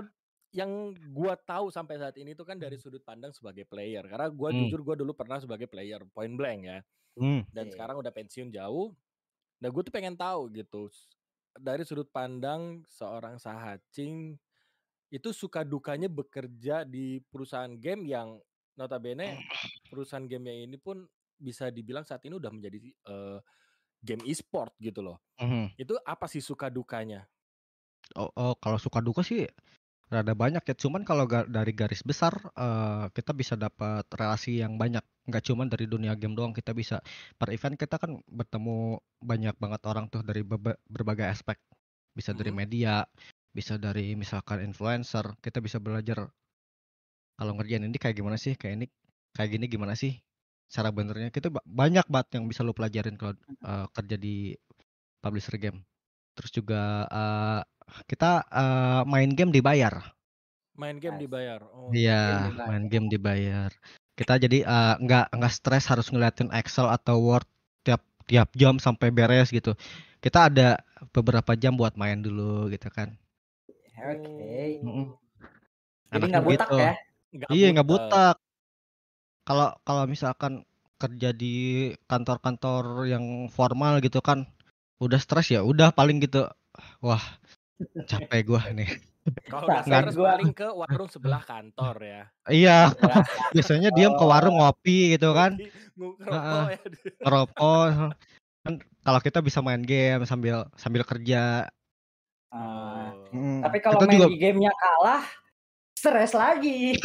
yang 0.56 0.72
gua 1.12 1.36
tahu 1.36 1.68
sampai 1.68 2.00
saat 2.00 2.16
ini 2.16 2.32
tuh 2.32 2.48
kan 2.48 2.56
dari 2.56 2.80
sudut 2.80 3.04
pandang 3.04 3.36
sebagai 3.36 3.68
player, 3.68 4.08
karena 4.08 4.32
gua 4.32 4.50
Hmm. 4.54 4.66
jujur 4.66 4.82
gua 4.82 4.96
dulu 4.96 5.12
pernah 5.12 5.42
sebagai 5.42 5.68
player 5.68 6.00
point 6.14 6.34
blank 6.34 6.62
ya. 6.64 6.80
Hmm. 7.16 7.48
dan 7.48 7.72
Oke. 7.72 7.80
sekarang 7.80 7.96
udah 7.96 8.12
pensiun 8.12 8.52
jauh. 8.52 8.92
Nah, 9.64 9.72
gue 9.72 9.82
tuh 9.88 9.94
pengen 9.96 10.20
tahu 10.20 10.52
gitu 10.52 10.92
dari 11.56 11.88
sudut 11.88 12.12
pandang 12.12 12.84
seorang 12.92 13.40
Sahacing 13.40 14.36
itu 15.16 15.32
suka 15.32 15.64
dukanya 15.64 16.12
bekerja 16.12 16.84
di 16.84 17.24
perusahaan 17.32 17.72
game 17.80 18.12
yang 18.12 18.36
notabene 18.76 19.40
perusahaan 19.88 20.28
gamenya 20.28 20.68
ini 20.68 20.76
pun 20.76 21.08
bisa 21.40 21.72
dibilang 21.72 22.04
saat 22.04 22.20
ini 22.28 22.36
udah 22.36 22.52
menjadi 22.52 22.78
eh, 22.92 23.40
game 24.04 24.24
e-sport 24.28 24.76
gitu 24.84 25.00
loh. 25.00 25.18
Mhm. 25.40 25.80
Itu 25.80 25.96
apa 26.04 26.28
sih 26.28 26.44
suka 26.44 26.68
dukanya? 26.68 27.24
Oh, 28.20 28.30
oh, 28.38 28.54
kalau 28.60 28.78
suka 28.78 29.00
duka 29.02 29.26
sih 29.26 29.48
rada 30.12 30.38
banyak 30.38 30.62
ya. 30.62 30.76
Cuman 30.78 31.02
kalau 31.02 31.26
ga- 31.26 31.50
dari 31.50 31.74
garis 31.74 32.06
besar 32.06 32.36
eh, 32.54 33.06
kita 33.16 33.32
bisa 33.34 33.56
dapat 33.58 34.06
relasi 34.14 34.62
yang 34.62 34.76
banyak. 34.78 35.02
Nggak 35.26 35.44
cuman 35.48 35.68
dari 35.72 35.90
dunia 35.90 36.14
game 36.14 36.38
doang. 36.38 36.54
Kita 36.54 36.76
bisa 36.76 37.02
per 37.40 37.50
event 37.56 37.80
kita 37.80 37.98
kan 37.98 38.20
bertemu 38.30 39.00
banyak 39.24 39.56
banget 39.58 39.82
orang 39.90 40.06
tuh 40.12 40.22
dari 40.22 40.46
berbagai 40.86 41.26
aspek. 41.26 41.58
Bisa 42.16 42.32
dari 42.32 42.54
Mhm. 42.54 42.60
media, 42.62 43.04
bisa 43.58 43.74
dari 43.86 44.06
misalkan 44.24 44.60
influencer. 44.68 45.26
Kita 45.46 45.60
bisa 45.66 45.78
belajar 45.86 46.20
kalau 47.38 47.52
ngerjain 47.58 47.84
ini 47.88 47.98
kayak 48.00 48.16
gimana 48.20 48.38
sih, 48.40 48.54
kayak 48.60 48.74
ini 48.80 48.86
kayak 49.36 49.50
gini 49.56 49.66
gimana 49.68 49.94
sih 50.02 50.14
cara 50.72 50.90
benernya. 50.98 51.30
Kita 51.36 51.48
ba- 51.54 51.66
banyak 51.68 52.06
banget 52.14 52.28
yang 52.40 52.46
bisa 52.52 52.62
lu 52.66 52.74
pelajarin 52.78 53.16
kalau 53.20 53.34
eh, 53.70 53.86
kerja 53.96 54.16
di 54.20 54.56
publisher 55.24 55.58
game. 55.62 55.80
Terus 56.38 56.52
juga 56.56 56.82
eh, 57.10 57.62
kita 58.10 58.32
eh, 58.52 59.02
main 59.10 59.32
game 59.38 59.52
dibayar. 59.56 59.96
Main 60.80 60.98
game 61.04 61.18
dibayar. 61.18 61.62
Oh, 61.72 61.92
Iya, 61.96 62.52
main 62.68 62.84
game 62.92 63.08
dibayar. 63.14 63.72
Kita 64.18 64.34
jadi 64.44 64.58
eh, 64.66 64.94
nggak 65.04 65.26
nggak 65.38 65.54
stres 65.58 65.86
harus 65.92 66.08
ngeliatin 66.12 66.50
Excel 66.60 66.88
atau 66.90 67.16
Word 67.28 67.48
tiap 67.86 68.02
tiap 68.30 68.50
jam 68.58 68.76
sampai 68.82 69.10
beres 69.18 69.50
gitu. 69.54 69.72
Kita 70.24 70.50
ada 70.50 70.82
beberapa 71.16 71.54
jam 71.62 71.74
buat 71.80 71.94
main 72.02 72.20
dulu 72.26 72.68
gitu 72.74 72.90
kan. 72.90 73.14
Oke. 73.96 74.84
Mm-mm. 74.84 75.08
Jadi 76.12 76.16
Enaknya 76.16 76.28
nggak 76.32 76.46
butak 76.46 76.68
gitu. 76.68 76.78
ya? 76.80 76.94
nggak 77.36 77.50
Iya 77.52 77.68
nggak 77.76 77.90
butak. 77.90 78.36
Kalau 79.46 79.68
kalau 79.86 80.04
misalkan 80.10 80.54
kerja 80.96 81.30
di 81.36 81.56
kantor-kantor 82.08 83.06
yang 83.06 83.52
formal 83.52 84.00
gitu 84.00 84.24
kan, 84.24 84.48
udah 85.04 85.20
stres 85.20 85.52
ya 85.52 85.62
udah 85.62 85.92
paling 85.92 86.24
gitu. 86.24 86.48
Wah 87.04 87.22
capek 88.08 88.42
gua 88.48 88.64
nih. 88.72 88.90
Kalau 89.52 89.68
nggak 89.68 89.86
stres 89.86 90.16
gua- 90.16 90.34
paling 90.36 90.54
ke 90.56 90.68
warung 90.72 91.10
sebelah 91.12 91.44
kantor 91.44 91.96
ya. 92.02 92.22
Iya 92.48 92.78
biasanya 93.56 93.90
diem 93.92 94.14
ke 94.16 94.26
warung 94.26 94.58
ngopi 94.60 95.18
gitu 95.20 95.36
kan. 95.36 95.60
Ngerokok 95.96 96.68
ya. 96.72 96.80
ngerokok 97.26 97.88
kan 98.66 98.74
kalau 99.06 99.20
kita 99.22 99.40
bisa 99.46 99.62
main 99.62 99.86
game 99.86 100.26
sambil 100.26 100.66
sambil 100.74 101.06
kerja 101.06 101.70
Ah, 102.56 103.12
Oh. 103.12 103.36
Mm, 103.36 103.60
tapi 103.68 103.78
kalau 103.84 104.00
main 104.00 104.16
juga 104.16 104.32
di 104.32 104.40
gamenya 104.40 104.72
kalah, 104.80 105.28
stres 105.92 106.32
lagi. 106.32 106.96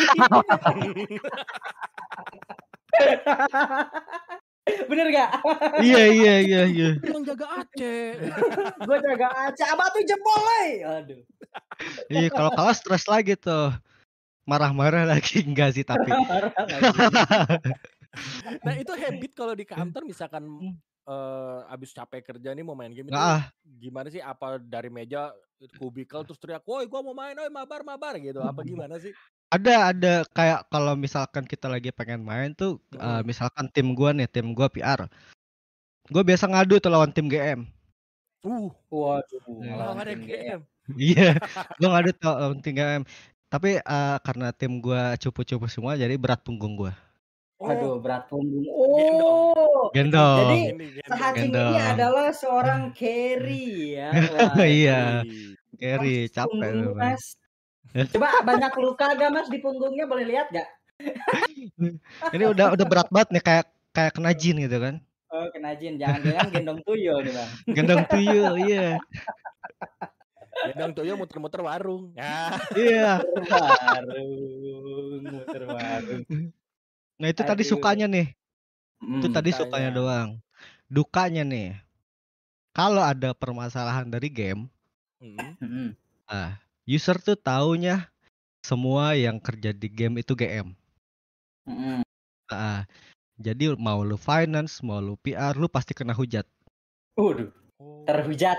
Bener 4.86 5.06
gak? 5.10 5.30
iya 5.82 6.04
iya 6.06 6.34
iya 6.38 6.62
iya 6.70 6.90
Yang 7.02 7.34
jaga 7.34 7.46
Aceh. 7.64 8.14
Gue 8.86 8.96
jaga 9.02 9.28
aja, 9.50 9.64
abah 9.74 9.90
tuh 9.90 10.02
jebol, 10.06 10.38
woy. 10.38 10.68
Aduh. 10.86 11.20
iya 12.06 12.28
kalau 12.30 12.54
kalah 12.54 12.76
stres 12.76 13.10
lagi 13.10 13.34
tuh 13.34 13.74
marah-marah 14.46 15.02
lagi 15.08 15.42
enggak 15.48 15.74
sih 15.74 15.82
tapi 15.82 16.06
Marah 16.14 16.54
lagi. 16.54 16.94
Nah 18.62 18.74
itu 18.78 18.92
habit 18.94 19.32
kalau 19.34 19.54
di 19.54 19.66
kantor 19.66 20.02
misalkan 20.06 20.44
eh 21.04 21.58
abis 21.68 21.90
capek 21.90 22.20
kerja 22.22 22.52
nih 22.52 22.62
mau 22.62 22.74
main 22.74 22.90
game 22.90 23.08
itu 23.08 23.16
ah 23.16 23.48
gimana 23.64 24.08
sih? 24.08 24.20
Apa 24.20 24.58
dari 24.58 24.88
meja 24.88 25.32
kubikel 25.76 26.24
terus 26.24 26.36
teriak, 26.36 26.64
woi 26.64 26.84
gua 26.84 27.00
mau 27.00 27.12
main, 27.12 27.36
woi 27.36 27.48
mabar 27.48 27.80
mabar 27.80 28.16
gitu. 28.16 28.40
Apa 28.40 28.60
gimana 28.68 28.96
sih? 28.96 29.12
ada 29.50 29.90
ada 29.90 30.14
kayak 30.30 30.70
kalau 30.70 30.94
misalkan 30.94 31.42
kita 31.42 31.66
lagi 31.66 31.90
pengen 31.90 32.22
main 32.22 32.54
tuh 32.54 32.78
eh, 32.94 33.02
Mm. 33.18 33.26
misalkan 33.26 33.66
tim 33.66 33.92
gua 33.92 34.14
nih 34.14 34.30
tim 34.30 34.54
gua 34.54 34.70
PR 34.70 35.10
gue 36.06 36.22
biasa 36.22 36.46
ngadu 36.46 36.78
tuh 36.78 36.90
lawan 36.90 37.10
tim 37.10 37.26
GM 37.26 37.66
Uh, 38.40 38.72
Waduh, 38.88 39.36
Iya. 39.60 39.74
kalau 39.76 39.92
ngelawan 39.92 39.98
ada 40.00 40.12
tim 40.14 40.22
game. 40.24 40.62
iya 40.96 41.30
gue 41.76 41.88
ngadu 41.90 42.10
tuh 42.14 42.30
lawan 42.30 42.58
tim 42.62 42.72
GM 42.72 43.02
tapi 43.46 43.70
eh, 43.78 44.16
karena 44.22 44.54
tim 44.54 44.78
gua 44.78 45.18
cupu-cupu 45.18 45.66
semua 45.66 45.98
jadi 45.98 46.14
berat 46.14 46.46
punggung 46.46 46.78
gua 46.78 46.94
Waduh, 47.58 47.98
Oh, 47.98 48.00
berat 48.00 48.24
punggung. 48.30 48.64
Gendong. 48.64 49.34
Oh, 49.49 49.49
gendong 49.96 50.38
Jadi, 50.38 50.60
gendong. 51.00 51.10
Sahacing 51.10 51.52
ini 51.52 51.76
adalah 51.80 52.28
seorang 52.30 52.82
carry 52.94 53.96
ya. 53.98 54.10
Iya 54.80 55.00
Mas, 55.80 56.30
capek 56.34 56.60
Bang. 56.60 56.94
Mas. 56.96 57.24
Coba 58.14 58.28
banyak 58.46 58.72
luka 58.78 59.06
gak 59.18 59.30
mas 59.34 59.48
di 59.50 59.58
punggungnya 59.58 60.06
boleh 60.06 60.26
lihat 60.28 60.52
gak? 60.54 60.68
ini 62.36 62.44
udah 62.44 62.76
udah 62.76 62.86
berat 62.86 63.08
banget 63.08 63.28
nih 63.32 63.42
kayak 63.42 63.66
kayak 63.96 64.12
kena 64.12 64.30
jin 64.36 64.60
gitu 64.60 64.78
kan 64.78 64.94
Oh 65.30 65.46
kena 65.54 65.78
jin, 65.78 65.94
jangan-jangan 65.94 66.50
gendong 66.50 66.80
tuyul 66.82 67.22
nih 67.22 67.32
bang. 67.32 67.50
gendong 67.72 68.02
tuyul 68.10 68.54
iya 68.60 68.98
gendong 70.70 70.92
tuyul 70.92 71.16
muter-muter 71.16 71.62
warung. 71.64 72.12
Ya. 72.18 72.58
iya 72.76 73.22
Warung, 73.48 75.22
muter 75.24 75.62
warung. 75.70 76.22
nah 77.16 77.28
itu 77.30 77.42
tadi 77.46 77.62
Aduh. 77.64 77.70
sukanya 77.78 78.06
nih 78.10 78.26
itu 79.00 79.26
Hmm, 79.26 79.32
tadi 79.32 79.50
Dukanya. 79.50 79.60
sukanya 79.66 79.90
doang 79.90 80.28
dukanya 80.86 81.42
nih 81.42 81.70
kalau 82.70 83.00
ada 83.00 83.32
permasalahan 83.32 84.06
dari 84.06 84.28
game 84.28 84.68
Mm. 85.20 85.36
hmm. 85.60 85.88
ah 86.26 86.56
user 86.84 87.20
tuh 87.20 87.36
taunya 87.36 88.08
semua 88.60 89.12
yang 89.12 89.36
kerja 89.36 89.72
di 89.72 89.88
game 89.88 90.20
itu 90.20 90.32
GM 90.32 90.72
Hmm. 91.68 92.00
ah 92.48 92.88
jadi 93.36 93.76
mau 93.76 94.00
lu 94.00 94.16
finance 94.16 94.80
mau 94.80 94.96
lu 94.96 95.16
PR 95.16 95.56
lu 95.56 95.68
pasti 95.68 95.92
kena 95.92 96.12
hujat 96.12 96.44
Waduh, 97.16 97.52
Oh. 97.76 98.04
terhujat. 98.04 98.56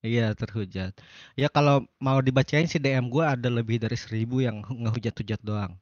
iya 0.00 0.32
terhujat 0.32 0.96
ya 1.34 1.48
kalau 1.48 1.84
mau 1.98 2.20
dibacain 2.20 2.64
sih 2.64 2.80
DM 2.80 3.08
gua 3.08 3.36
ada 3.36 3.48
lebih 3.48 3.76
dari 3.76 3.96
seribu 3.96 4.40
yang 4.40 4.60
ngehujat-hujat 4.64 5.40
doang 5.44 5.76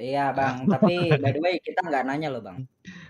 iya 0.00 0.30
bang, 0.38 0.64
tapi 0.64 0.94
by 1.12 1.30
the 1.30 1.40
way 1.40 1.58
kita 1.58 1.80
nggak 1.80 2.04
nanya 2.04 2.28
loh 2.28 2.40
bang. 2.40 2.62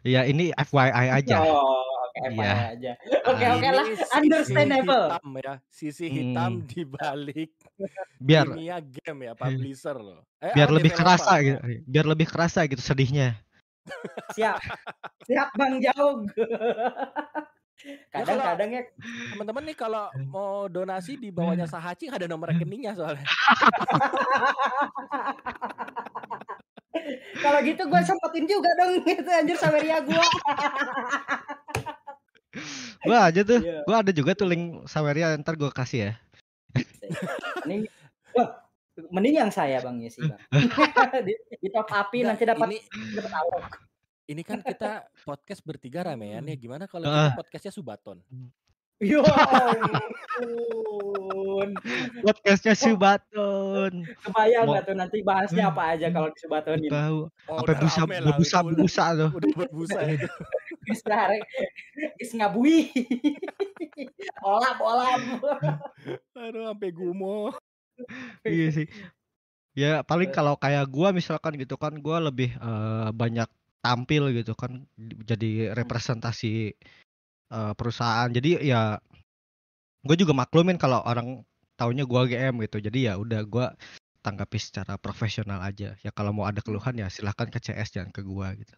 ya 0.02 0.24
ini 0.24 0.50
FYI 0.52 1.06
aja 1.14 1.36
Oh, 1.40 1.84
oke 2.04 2.18
Iya. 2.18 2.32
FYI 2.32 2.64
aja. 2.72 2.92
Oke 3.24 3.44
Ah, 3.46 3.54
oke 3.54 3.62
Ini 3.62 3.68
lah, 3.70 3.86
sisi 3.86 4.10
understandable. 4.10 5.06
hitam 5.06 5.26
ya, 5.38 5.54
sisi 5.68 6.06
hitam 6.06 6.52
Hmm. 6.54 6.66
di 6.66 6.82
balik 6.82 7.50
biar 8.18 8.46
dunia 8.48 8.76
game 8.80 9.20
ya, 9.22 9.32
publisher 9.32 9.94
loh. 9.94 10.20
Eh, 10.38 10.50
biar 10.50 10.66
apa, 10.66 10.76
lebih 10.76 10.92
kerasa 10.92 11.32
gitu 11.38 11.58
biar 11.84 12.06
lebih 12.06 12.26
kerasa 12.26 12.60
gitu 12.64 12.80
sedihnya 12.80 13.38
Siap, 14.30 14.60
siap 15.24 15.48
bang 15.54 15.80
Jaug. 15.80 16.28
Kadang-kadang 18.10 18.68
ya 18.68 18.82
Teman-teman 19.30 19.62
nih 19.64 19.76
kalau 19.78 20.10
mau 20.26 20.66
donasi 20.66 21.14
di 21.14 21.30
bawahnya 21.30 21.64
Sahacing 21.64 22.10
ada 22.10 22.26
nomor 22.26 22.50
rekeningnya 22.50 22.92
soalnya. 22.92 23.22
Kalau 27.38 27.58
gitu 27.60 27.82
gue 27.82 28.00
sempetin 28.02 28.44
juga 28.44 28.70
dong 28.74 28.90
itu 29.06 29.30
anjir 29.30 29.56
Saweria 29.56 29.98
gue. 30.00 30.22
gua 33.00 33.28
aja 33.30 33.40
tuh 33.42 33.60
Iya. 33.60 33.84
gua 33.84 33.96
ada 34.02 34.10
juga 34.10 34.32
tuh 34.34 34.48
link 34.48 34.64
Saweria 34.84 35.36
ntar 35.38 35.54
gua 35.54 35.70
kasih 35.70 36.00
ya 36.00 36.12
Mending, 37.64 37.88
wah, 38.34 38.48
mending 39.08 39.34
yang 39.38 39.48
saya 39.48 39.80
bang 39.80 39.96
Yesi 39.98 40.20
bang. 40.20 40.40
di, 41.26 41.32
di 41.32 41.68
top 41.70 41.88
api 41.88 42.20
nanti 42.20 42.44
dapat 42.44 42.68
ini 42.68 42.78
dapat 43.16 43.32
awok. 43.34 43.64
ini 44.26 44.42
kan 44.44 44.60
kita 44.60 45.08
podcast 45.24 45.64
bertiga 45.64 46.04
ramean 46.04 46.44
ya. 46.44 46.52
Gimana 46.52 46.84
kalau 46.84 47.08
kita 47.08 47.32
podcastnya 47.32 47.72
Subaton? 47.72 48.20
Ya 48.98 49.22
ampun. 51.58 51.68
Podcastnya. 52.22 52.74
Subaton. 52.74 53.92
Kebayang 54.22 54.66
nggak 54.70 54.82
tuh 54.86 54.96
nanti 54.96 55.18
bahasnya 55.22 55.70
apa 55.70 55.94
aja 55.96 56.06
kalau 56.10 56.30
nggak 56.30 56.38
disebatonin? 56.38 56.90
tahu. 56.90 57.18
Oh, 57.50 57.58
udah 57.62 57.76
busa 57.78 58.00
rame 58.04 58.16
lah. 58.18 58.26
berbusa 58.32 58.58
Itu 58.58 58.62
udah, 58.62 58.66
berbusa 58.66 59.04
tuh. 59.14 59.30
udah 59.34 59.50
berbusa 59.54 59.98
itu. 60.06 60.28
Geus 62.18 62.32
ngabui. 62.34 62.78
Olap-olap. 64.46 65.20
Aduh, 66.42 66.62
sampai 66.70 66.90
gumoh. 66.94 67.54
Iya 68.46 68.66
sih. 68.70 68.86
Ya 69.78 70.02
paling 70.02 70.34
kalau 70.34 70.58
kayak 70.58 70.90
gua 70.90 71.14
misalkan 71.14 71.54
gitu 71.54 71.78
kan 71.78 71.94
gua 72.02 72.18
lebih 72.18 72.50
eh, 72.50 73.08
banyak 73.14 73.46
tampil 73.78 74.34
gitu 74.34 74.58
kan 74.58 74.90
jadi 75.22 75.70
representasi 75.70 76.74
eh, 77.52 77.72
perusahaan. 77.76 78.28
Jadi 78.32 78.64
ya 78.68 78.96
gue 80.06 80.16
juga 80.16 80.32
maklumin 80.32 80.78
kalau 80.78 81.02
orang 81.04 81.42
taunya 81.78 82.02
gua 82.02 82.26
GM 82.26 82.58
gitu. 82.66 82.82
Jadi 82.82 83.06
ya 83.06 83.14
udah 83.14 83.46
gua 83.46 83.66
tanggapi 84.26 84.58
secara 84.58 84.98
profesional 84.98 85.62
aja. 85.62 85.94
Ya 86.02 86.10
kalau 86.10 86.34
mau 86.34 86.44
ada 86.44 86.58
keluhan 86.58 86.98
ya 86.98 87.06
silahkan 87.06 87.46
ke 87.48 87.62
CS 87.62 87.94
jangan 87.94 88.10
ke 88.10 88.26
gua 88.26 88.50
gitu. 88.58 88.74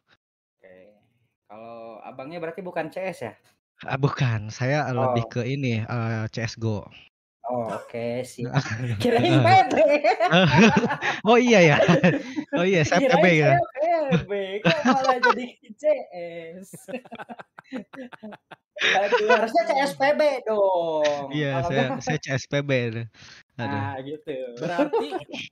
Oke. 0.60 1.00
Kalau 1.48 1.98
abangnya 2.04 2.38
berarti 2.38 2.60
bukan 2.60 2.92
CS 2.92 3.18
ya? 3.24 3.32
Ah, 3.88 3.96
bukan, 3.96 4.52
saya 4.52 4.84
lebih 4.92 5.24
Oh. 5.24 5.40
ke 5.40 5.42
ini 5.48 5.80
eh, 5.80 6.24
CS:GO. 6.28 6.84
Oh, 7.50 7.66
oke 7.74 8.22
siap. 8.22 8.54
Kirain 9.02 9.42
PB. 9.42 9.74
oh 11.28 11.34
iya 11.34 11.74
ya. 11.74 11.76
Oh 12.54 12.62
iya, 12.62 12.86
saya 12.86 13.10
PB 13.10 13.26
ya. 13.26 13.58
PB. 14.14 14.30
Kok 14.62 14.78
malah 14.86 15.18
jadi 15.18 15.46
CS? 15.74 16.70
Aduh, 18.80 19.26
harusnya 19.34 19.62
CSPB 19.66 20.46
dong. 20.46 21.34
Iya, 21.34 21.58
Kalau 21.58 21.68
saya 21.68 21.82
saya 21.98 22.18
CSPB. 22.22 22.70
tuh. 22.94 23.06
Aduh. 23.58 23.66
nah 23.76 23.98
gitu. 24.00 24.36
Berarti 24.56 25.08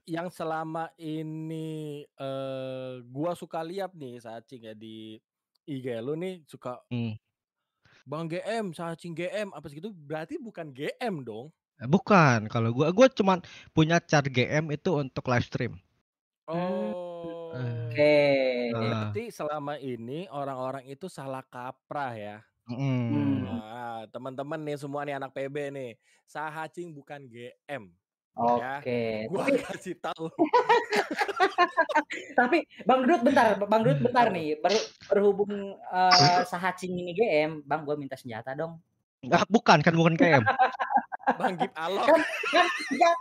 yang 0.07 0.31
selama 0.31 0.89
ini 0.97 2.07
eh 2.07 2.93
gua 3.05 3.35
suka 3.35 3.61
lihat 3.61 3.93
nih 3.93 4.23
Sacing 4.23 4.65
ya 4.65 4.73
di 4.73 5.19
IG 5.67 5.99
lu 6.01 6.15
nih 6.15 6.41
suka 6.47 6.81
Hmm. 6.89 7.19
Bang 8.09 8.25
GM, 8.25 8.73
Sacing 8.73 9.13
GM 9.13 9.53
apa 9.53 9.69
segitu 9.69 9.93
berarti 9.93 10.41
bukan 10.41 10.73
GM 10.73 11.21
dong. 11.21 11.53
Bukan, 11.87 12.51
kalau 12.51 12.75
gua 12.75 12.91
gua 12.91 13.07
cuman 13.07 13.39
punya 13.71 14.03
chart 14.03 14.27
GM 14.27 14.75
itu 14.75 14.99
untuk 14.99 15.31
live 15.31 15.47
stream. 15.47 15.73
Oh. 16.51 17.55
Oke. 17.55 18.19
Ah. 18.75 18.79
Berarti 18.79 19.23
selama 19.31 19.79
ini 19.79 20.27
orang-orang 20.29 20.91
itu 20.91 21.07
salah 21.07 21.47
kaprah 21.47 22.15
ya. 22.19 22.37
Mm. 22.69 23.49
Nah, 23.49 24.05
teman-teman 24.13 24.61
nih 24.61 24.77
semua 24.77 25.01
nih 25.07 25.17
anak 25.17 25.33
PB 25.33 25.73
nih, 25.73 25.91
Sahacing 26.29 26.93
bukan 26.93 27.25
GM. 27.31 27.89
Oke. 28.39 29.27
Gua 29.33 29.47
Tapi 29.47 29.59
kasih 29.67 29.97
tahu. 29.99 30.31
tapi 32.39 32.63
Bang 32.87 33.03
Dut 33.09 33.25
bentar, 33.25 33.59
Bang 33.67 33.83
Dut 33.83 33.99
bentar 33.99 34.31
nih. 34.31 34.61
Ber, 34.61 34.75
berhubung 35.11 35.79
eh, 35.79 36.43
Sahacing 36.45 36.93
ini 36.93 37.17
GM, 37.17 37.65
Bang 37.65 37.87
gua 37.87 37.99
minta 37.99 38.15
senjata 38.15 38.55
dong. 38.55 38.79
Ah, 39.27 39.43
bukan 39.51 39.83
kan 39.83 39.95
bukan 39.95 40.15
GM. 40.15 40.43
Bang 41.37 41.55
Gip 41.61 41.73
Alok. 41.77 42.07
Kan 42.09 42.23
kan 42.49 42.67
kan, 42.97 43.17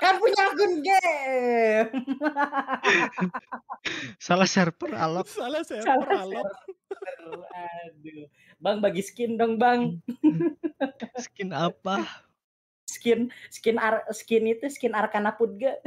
kan 0.00 0.14
punya 0.16 0.42
akun 0.48 0.72
game. 0.80 1.88
Salah 4.16 4.48
server 4.48 4.92
alok. 4.96 5.28
Salah 5.28 5.60
saya 5.66 5.84
Salah 5.84 6.24
Alok. 6.24 6.46
server. 6.48 7.44
Aduh. 7.52 8.24
Bang 8.58 8.80
bagi 8.80 9.02
skin 9.04 9.36
dong, 9.36 9.60
Bang. 9.60 10.00
Skin 11.20 11.52
apa? 11.52 12.06
Skin 12.88 13.28
skin 13.52 13.76
ar, 13.76 14.02
skin 14.16 14.48
itu 14.48 14.66
skin 14.72 14.96
Arkana 14.96 15.36
Pudga. 15.36 15.76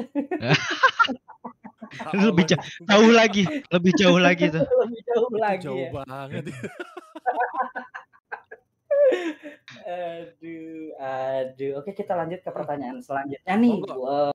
Lebih 2.16 2.48
ja- 2.48 2.64
jauh 2.88 3.12
lagi, 3.12 3.44
lebih 3.68 3.92
jauh 4.00 4.16
lagi 4.16 4.48
tuh. 4.48 4.64
Lebih 4.64 5.02
jauh 5.12 5.36
lagi 5.36 5.68
jauh 5.68 5.76
ya. 5.76 5.92
banget. 5.92 6.48
Aduh, 9.88 10.96
aduh. 11.62 11.78
Oke, 11.86 11.94
kita 11.94 12.18
lanjut 12.18 12.42
ke 12.42 12.50
pertanyaan 12.50 12.98
selanjutnya 13.06 13.54
nih. 13.54 13.74
Bu. 13.86 14.34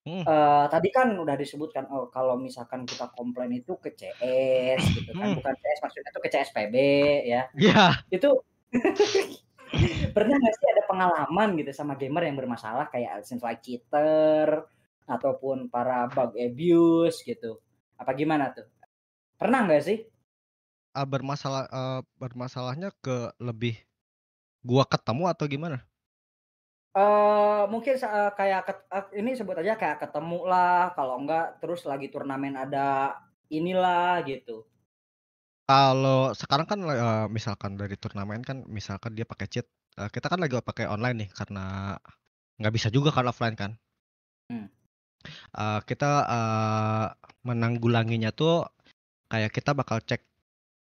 Hmm. 0.00 0.24
Eh, 0.24 0.64
tadi 0.72 0.88
kan 0.88 1.12
udah 1.12 1.36
disebutkan 1.36 1.84
oh 1.92 2.08
kalau 2.08 2.40
misalkan 2.40 2.88
kita 2.88 3.12
komplain 3.12 3.52
itu 3.52 3.76
ke 3.76 3.92
CS 3.92 4.80
gitu 4.96 5.12
kan, 5.12 5.28
Hmm. 5.28 5.36
bukan 5.36 5.52
CS 5.60 5.78
maksudnya 5.84 6.08
itu 6.08 6.20
ke 6.24 6.28
CSPB 6.32 6.76
ya. 7.28 7.42
Ya, 7.52 8.00
Itu 8.08 8.40
pernah 10.16 10.40
nggak 10.40 10.54
sih 10.56 10.68
ada 10.72 10.82
pengalaman 10.88 11.48
gitu 11.60 11.70
sama 11.76 12.00
gamer 12.00 12.32
yang 12.32 12.40
bermasalah 12.40 12.88
kayak 12.88 13.28
like 13.44 13.60
cheater 13.60 14.64
ataupun 15.04 15.68
para 15.68 16.08
bug 16.08 16.32
abuse 16.40 17.20
gitu? 17.20 17.60
Apa 18.00 18.16
gimana 18.16 18.56
tuh? 18.56 18.64
Pernah 19.36 19.68
nggak 19.68 19.84
sih? 19.84 19.98
ah, 20.90 21.06
bermasalah 21.06 21.70
eh, 21.70 22.00
bermasalahnya 22.18 22.90
ke 22.98 23.30
lebih 23.38 23.78
gua 24.64 24.88
ketemu 24.88 25.28
atau 25.28 25.44
gimana? 25.44 25.89
Eh 26.90 27.62
mungkin 27.70 27.94
eh, 27.94 28.30
kayak 28.34 28.60
eh, 28.90 29.04
ini 29.22 29.38
sebut 29.38 29.54
aja 29.62 29.78
kayak 29.78 30.02
ketemu 30.02 30.42
lah, 30.50 30.90
kalau 30.98 31.22
enggak 31.22 31.62
terus 31.62 31.86
lagi 31.86 32.10
turnamen 32.10 32.58
ada 32.58 33.14
inilah 33.46 34.26
gitu. 34.26 34.66
Kalau 35.70 36.34
sekarang 36.34 36.66
kan 36.66 36.80
eh, 36.82 37.26
misalkan 37.30 37.78
dari 37.78 37.94
turnamen 37.94 38.42
kan 38.42 38.66
misalkan 38.66 39.14
dia 39.14 39.22
pakai 39.22 39.46
cheat, 39.46 39.66
eh, 40.02 40.10
kita 40.10 40.26
kan 40.26 40.42
lagi 40.42 40.58
pakai 40.58 40.90
online 40.90 41.16
nih 41.26 41.30
karena 41.30 41.94
nggak 42.58 42.74
bisa 42.74 42.88
juga 42.90 43.14
kan 43.14 43.30
offline 43.30 43.54
kan. 43.54 43.78
Hmm. 44.50 44.66
Eh, 45.54 45.80
kita 45.86 46.10
eh, 46.26 47.06
menanggulanginya 47.46 48.34
tuh 48.34 48.66
kayak 49.30 49.54
kita 49.54 49.78
bakal 49.78 50.02
cek 50.02 50.26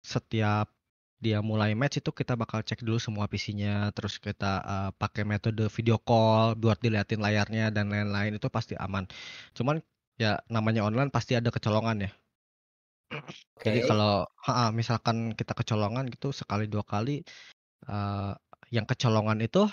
setiap 0.01 0.73
dia 1.19 1.43
mulai 1.43 1.75
match 1.75 1.99
itu 1.99 2.11
kita 2.15 2.39
bakal 2.39 2.63
cek 2.63 2.81
dulu 2.87 2.99
semua 3.03 3.27
PC-nya, 3.27 3.91
terus 3.97 4.23
kita 4.23 4.63
eh, 4.63 4.91
pakai 4.95 5.23
metode 5.27 5.67
video 5.67 5.99
call 5.99 6.55
buat 6.55 6.79
diliatin 6.79 7.19
layarnya 7.19 7.75
dan 7.75 7.91
lain-lain 7.91 8.39
itu 8.39 8.47
pasti 8.47 8.79
aman. 8.79 9.05
Cuman 9.57 9.83
ya 10.19 10.39
namanya 10.47 10.87
online 10.87 11.11
pasti 11.11 11.35
ada 11.35 11.51
kecolongan 11.51 12.07
ya. 12.07 12.11
Jadi 13.65 13.83
Oke. 13.83 13.89
kalau 13.89 14.29
ha, 14.47 14.71
misalkan 14.71 15.33
kita 15.35 15.57
kecolongan 15.57 16.07
gitu 16.13 16.31
sekali 16.31 16.71
dua 16.71 16.87
kali, 16.87 17.27
eh, 17.91 18.33
yang 18.71 18.87
kecolongan 18.87 19.43
itu 19.43 19.67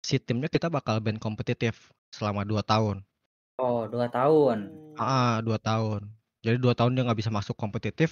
si 0.00 0.16
timnya 0.16 0.48
kita 0.48 0.72
bakal 0.72 0.96
ban 1.04 1.20
kompetitif 1.20 1.92
selama 2.08 2.48
dua 2.48 2.64
tahun. 2.64 3.04
Oh, 3.60 3.84
dua 3.84 4.08
tahun. 4.08 4.72
Ah, 4.96 5.44
dua 5.44 5.60
tahun. 5.60 6.08
Jadi 6.44 6.56
dua 6.64 6.72
tahun 6.78 6.92
dia 6.96 7.04
nggak 7.06 7.20
bisa 7.20 7.32
masuk 7.38 7.56
kompetitif 7.62 8.08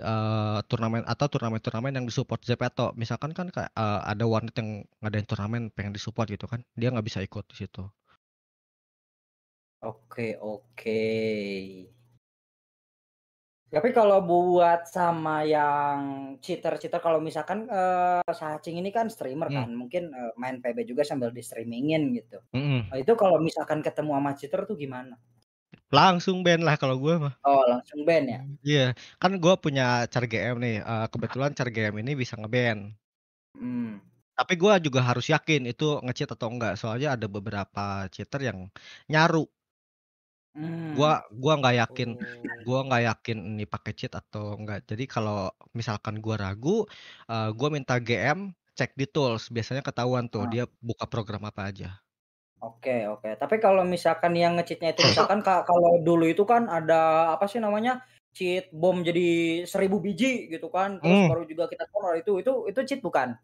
eh, 0.00 0.58
turnamen 0.68 1.02
atau 1.12 1.26
turnamen-turnamen 1.32 1.92
yang 1.96 2.06
disupport 2.08 2.40
Zepeto. 2.48 2.86
Misalkan 3.02 3.30
kan 3.38 3.46
kayak 3.54 3.70
eh, 3.72 4.00
ada 4.12 4.24
warnet 4.32 4.54
yang 4.60 4.70
ngadain 5.00 5.26
turnamen 5.30 5.62
pengen 5.76 5.92
disupport 5.96 6.26
gitu 6.34 6.46
kan, 6.52 6.60
dia 6.78 6.88
nggak 6.92 7.06
bisa 7.08 7.20
ikut 7.24 7.44
di 7.50 7.56
situ. 7.60 7.82
Oke, 9.88 10.26
oke. 10.40 11.00
Tapi 13.70 13.88
kalau 13.94 14.18
buat 14.26 14.80
sama 14.90 15.46
yang 15.46 15.98
cheater-cheater 16.42 16.98
kalau 17.06 17.22
misalkan 17.22 17.58
eh 17.70 18.20
Sahacing 18.38 18.76
ini 18.82 18.90
kan 18.90 19.06
streamer 19.14 19.46
Hmm. 19.50 19.56
kan, 19.62 19.68
mungkin 19.80 20.02
eh, 20.20 20.32
main 20.42 20.56
PB 20.62 20.78
juga 20.90 21.02
sambil 21.06 21.30
di 21.36 21.42
streamingin 21.48 22.02
gitu. 22.18 22.38
Mm-mm. 22.54 22.80
Nah, 22.90 22.98
itu 23.02 23.12
kalau 23.14 23.38
misalkan 23.38 23.78
ketemu 23.86 24.10
sama 24.18 24.30
cheater 24.38 24.60
tuh 24.68 24.74
gimana? 24.74 25.14
Langsung 25.90 26.46
ban 26.46 26.62
lah 26.62 26.78
kalau 26.78 26.96
gue 27.02 27.14
mah. 27.18 27.34
Oh, 27.42 27.62
langsung 27.66 28.06
ban 28.06 28.22
ya? 28.30 28.40
Iya, 28.62 28.94
kan 29.18 29.32
gue 29.42 29.54
punya 29.58 30.06
char 30.12 30.24
GM 30.30 30.56
nih. 30.62 30.74
eh, 30.82 31.06
kebetulan 31.12 31.50
char 31.56 31.68
GM 31.74 31.94
ini 32.02 32.12
bisa 32.14 32.34
ngeban. 32.38 32.94
Hmm. 33.58 33.98
Tapi 34.38 34.54
gue 34.56 34.72
juga 34.86 35.00
harus 35.04 35.26
yakin 35.34 35.62
itu 35.68 35.84
nge-cheat 36.04 36.30
atau 36.36 36.48
enggak. 36.52 36.72
Soalnya 36.80 37.08
ada 37.18 37.26
beberapa 37.26 38.06
cheater 38.14 38.40
yang 38.48 38.58
nyaru. 39.10 39.44
Hmm. 40.54 40.98
Gua 40.98 41.22
gua 41.30 41.52
nggak 41.62 41.76
yakin, 41.82 42.08
Oh. 42.18 42.58
gua 42.66 42.78
nggak 42.86 43.02
yakin 43.08 43.38
ini 43.54 43.64
pakai 43.70 43.92
cheat 43.94 44.10
atau 44.18 44.58
enggak. 44.58 44.82
Jadi 44.90 45.04
kalau 45.06 45.46
misalkan 45.78 46.18
gua 46.18 46.34
ragu, 46.42 46.82
eh, 47.30 47.48
gua 47.54 47.68
minta 47.70 47.94
GM 48.02 48.50
cek 48.74 48.90
di 48.98 49.06
tools. 49.06 49.46
Biasanya 49.54 49.82
ketahuan 49.86 50.26
tuh 50.26 50.42
Ah. 50.46 50.50
dia 50.50 50.64
buka 50.82 51.06
program 51.06 51.42
apa 51.46 51.70
aja. 51.70 52.02
Oke, 52.60 53.08
oke. 53.08 53.40
Tapi 53.40 53.56
kalau 53.56 53.88
misalkan 53.88 54.36
yang 54.36 54.52
nge-cheat-nya 54.60 54.92
itu 54.92 55.00
misalkan 55.00 55.40
ka- 55.40 55.64
kalau 55.64 55.96
dulu 56.04 56.28
itu 56.28 56.44
kan 56.44 56.68
ada 56.68 57.32
apa 57.32 57.48
sih 57.48 57.56
namanya? 57.56 58.04
cheat 58.30 58.70
bom 58.70 59.02
jadi 59.02 59.62
seribu 59.66 59.98
biji 59.98 60.46
gitu 60.46 60.70
kan. 60.70 61.02
Terus 61.02 61.18
Hmm. 61.18 61.28
baru 61.34 61.42
juga 61.50 61.64
kita 61.66 61.82
keluar 61.90 62.14
itu 62.14 62.38
itu 62.38 62.52
itu 62.70 62.80
cheat 62.86 63.00
bukan? 63.02 63.34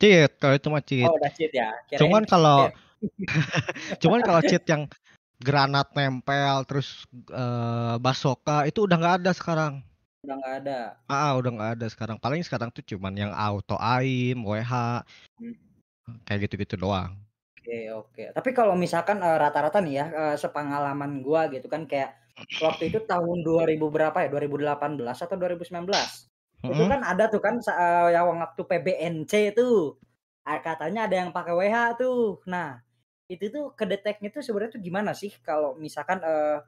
Cheat 0.00 0.40
kalau 0.40 0.54
itu 0.56 0.68
mah 0.72 0.80
cheat. 0.80 1.04
Oh, 1.04 1.14
udah 1.20 1.30
cheat 1.36 1.52
ya. 1.52 1.68
Kirain 1.84 2.00
Cuman 2.00 2.22
kalau 2.24 2.72
cheat. 2.72 2.74
cuman 4.02 4.20
kalau 4.24 4.40
cheat 4.40 4.64
yang 4.64 4.88
granat 5.36 5.92
nempel 5.92 6.64
terus 6.64 7.04
eh, 7.12 7.94
basoka 8.00 8.64
itu 8.64 8.88
udah 8.88 8.96
nggak 8.96 9.16
ada 9.20 9.30
sekarang. 9.36 9.84
Udah 10.24 10.36
nggak 10.40 10.54
ada. 10.64 10.78
Ah, 11.12 11.36
udah 11.36 11.50
nggak 11.52 11.72
ada 11.76 11.86
sekarang. 11.92 12.16
Paling 12.16 12.40
sekarang 12.40 12.72
tuh 12.72 12.82
cuman 12.82 13.12
yang 13.12 13.32
auto 13.36 13.76
aim, 13.76 14.40
WH, 14.48 15.04
Hmm. 15.36 16.16
kayak 16.24 16.48
gitu-gitu 16.48 16.80
doang. 16.80 17.25
Oke 17.66 17.90
oke. 17.90 18.22
Tapi 18.30 18.50
kalau 18.54 18.74
misalkan 18.78 19.18
uh, 19.18 19.34
rata-rata 19.42 19.82
nih 19.82 19.94
ya, 19.98 20.06
uh, 20.14 20.34
sepengalaman 20.38 21.18
gua 21.26 21.50
gitu 21.50 21.66
kan 21.66 21.82
kayak 21.90 22.14
waktu 22.62 22.94
itu 22.94 22.98
tahun 23.10 23.42
2000 23.42 23.90
berapa 23.90 24.14
ya? 24.22 24.28
2018 24.30 25.18
atau 25.18 25.34
2019. 25.34 26.30
Itu 26.62 26.82
Mm-mm. 26.82 26.86
kan 26.86 27.00
ada 27.02 27.26
tuh 27.26 27.42
kan 27.42 27.58
sa- 27.58 27.74
uh, 27.74 28.08
yang 28.14 28.26
waktu 28.38 28.62
PBNC 28.70 29.32
tuh. 29.58 29.98
Katanya 30.46 31.10
ada 31.10 31.16
yang 31.26 31.30
pakai 31.34 31.52
WH 31.58 31.76
tuh. 31.98 32.38
Nah, 32.46 32.78
itu 33.26 33.50
tuh 33.50 33.74
kedeteknya 33.74 34.30
tuh 34.30 34.42
sebenarnya 34.46 34.78
tuh 34.78 34.82
gimana 34.86 35.10
sih 35.10 35.34
kalau 35.42 35.74
misalkan 35.74 36.22
eh 36.22 36.58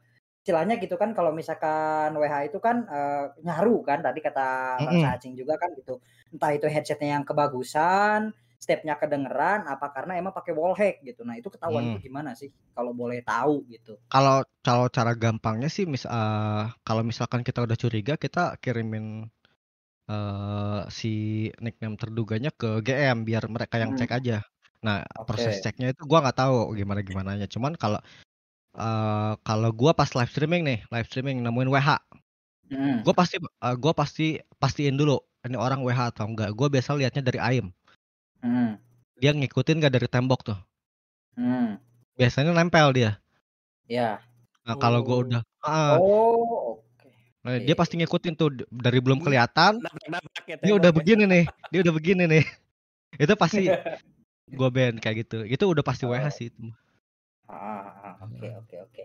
istilahnya 0.43 0.81
gitu 0.83 0.97
kan 0.97 1.13
kalau 1.13 1.31
misalkan 1.31 2.11
WH 2.19 2.35
itu 2.51 2.59
kan 2.59 2.77
eh, 2.89 3.25
nyaru 3.47 3.85
kan 3.85 3.99
tadi 4.07 4.19
kata 4.25 4.81
Bang 4.83 4.97
Mm-mm. 4.97 5.05
Sacing 5.05 5.35
juga 5.39 5.55
kan 5.63 5.71
gitu. 5.79 6.01
Entah 6.35 6.51
itu 6.57 6.67
headsetnya 6.67 7.21
yang 7.21 7.25
kebagusan, 7.29 8.33
stepnya 8.59 8.95
kedengeran, 9.01 9.61
apa 9.71 9.87
karena 9.95 10.13
emang 10.21 10.35
pakai 10.35 10.53
wallhack 10.59 10.97
gitu. 11.07 11.23
Nah 11.29 11.39
itu 11.41 11.49
ketahuan 11.55 11.87
Hmm. 11.87 11.95
itu 11.95 11.99
gimana 12.03 12.31
sih 12.35 12.51
kalau 12.77 12.93
boleh 12.93 13.23
tahu 13.23 13.65
gitu. 13.71 13.95
Kalau 14.13 14.41
kalau 14.65 14.87
cara 14.97 15.13
gampangnya 15.23 15.69
sih 15.77 15.85
mis 15.93 16.05
eh, 16.09 16.63
kalau 16.87 17.03
misalkan 17.11 17.41
kita 17.45 17.61
udah 17.67 17.77
curiga 17.83 18.15
kita 18.25 18.57
kirimin 18.63 19.29
eh 20.11 20.81
si 20.99 21.09
nickname 21.65 21.97
terduganya 22.01 22.51
ke 22.61 22.69
GM 22.87 23.19
biar 23.29 23.45
mereka 23.55 23.77
yang 23.83 23.93
cek 23.99 24.11
Hmm. 24.11 24.19
aja. 24.19 24.37
Nah, 24.87 24.97
proses 25.29 25.55
Oke. 25.59 25.65
ceknya 25.65 25.87
itu 25.93 26.03
gua 26.11 26.19
nggak 26.25 26.39
tahu 26.43 26.57
gimana 26.81 27.01
gimananya. 27.09 27.47
Cuman 27.55 27.73
kalau 27.83 28.01
eh 28.79 29.33
kalau 29.49 29.71
gua 29.81 29.93
pas 30.01 30.11
live 30.19 30.31
streaming 30.35 30.63
nih, 30.69 30.79
live 30.95 31.09
streaming 31.11 31.39
nemuin 31.45 31.71
WH, 31.75 31.91
Hmm. 32.71 33.01
gua 33.05 33.15
pasti 33.21 33.37
eh, 33.43 33.77
gua 33.83 33.93
pasti 34.01 34.27
pastiin 34.63 34.97
dulu 35.01 35.17
ini 35.47 35.57
orang 35.59 35.81
WH 35.87 36.01
atau 36.15 36.25
enggak. 36.31 36.51
Gua 36.59 36.69
biasa 36.75 36.91
lihatnya 36.99 37.23
dari 37.29 37.39
AIM. 37.41 37.67
Hmm. 38.41 38.79
Dia 39.19 39.35
ngikutin 39.35 39.83
gak 39.83 39.95
dari 39.95 40.07
tembok 40.07 40.41
tuh. 40.45 40.59
Hmm. 41.35 41.79
Biasanya 42.15 42.51
nempel 42.51 42.91
dia. 42.93 43.19
Ya. 43.87 44.23
Nah, 44.63 44.77
kalau 44.77 45.01
gua 45.01 45.17
Oh. 45.17 45.23
udah 45.25 45.43
ah, 45.61 45.97
Oh, 45.97 46.77
oke. 46.77 47.09
nah, 47.41 47.57
dia 47.57 47.73
pasti 47.73 47.97
ngikutin 47.97 48.35
tuh 48.35 48.51
dari 48.69 49.01
belum 49.01 49.19
kelihatan 49.19 49.81
ya 50.45 50.57
Dia 50.61 50.75
udah 50.77 50.91
ya. 50.93 50.97
begini 50.97 51.25
nih, 51.25 51.45
dia 51.71 51.81
udah 51.83 51.95
begini 51.95 52.25
nih. 52.29 52.45
Itu 53.23 53.33
pasti 53.35 53.65
gua 54.59 54.69
ban 54.69 54.99
kayak 54.99 55.25
gitu. 55.25 55.39
Itu 55.43 55.65
udah 55.73 55.81
pasti 55.81 56.05
WH 56.05 56.21
Oh. 56.21 56.31
sih 56.31 56.47
itu. 56.49 56.61
mah. 56.61 56.77
Ah, 57.49 58.13
ah, 58.13 58.15
oke 58.23 58.45
oke 58.61 58.77
oke. 58.85 59.03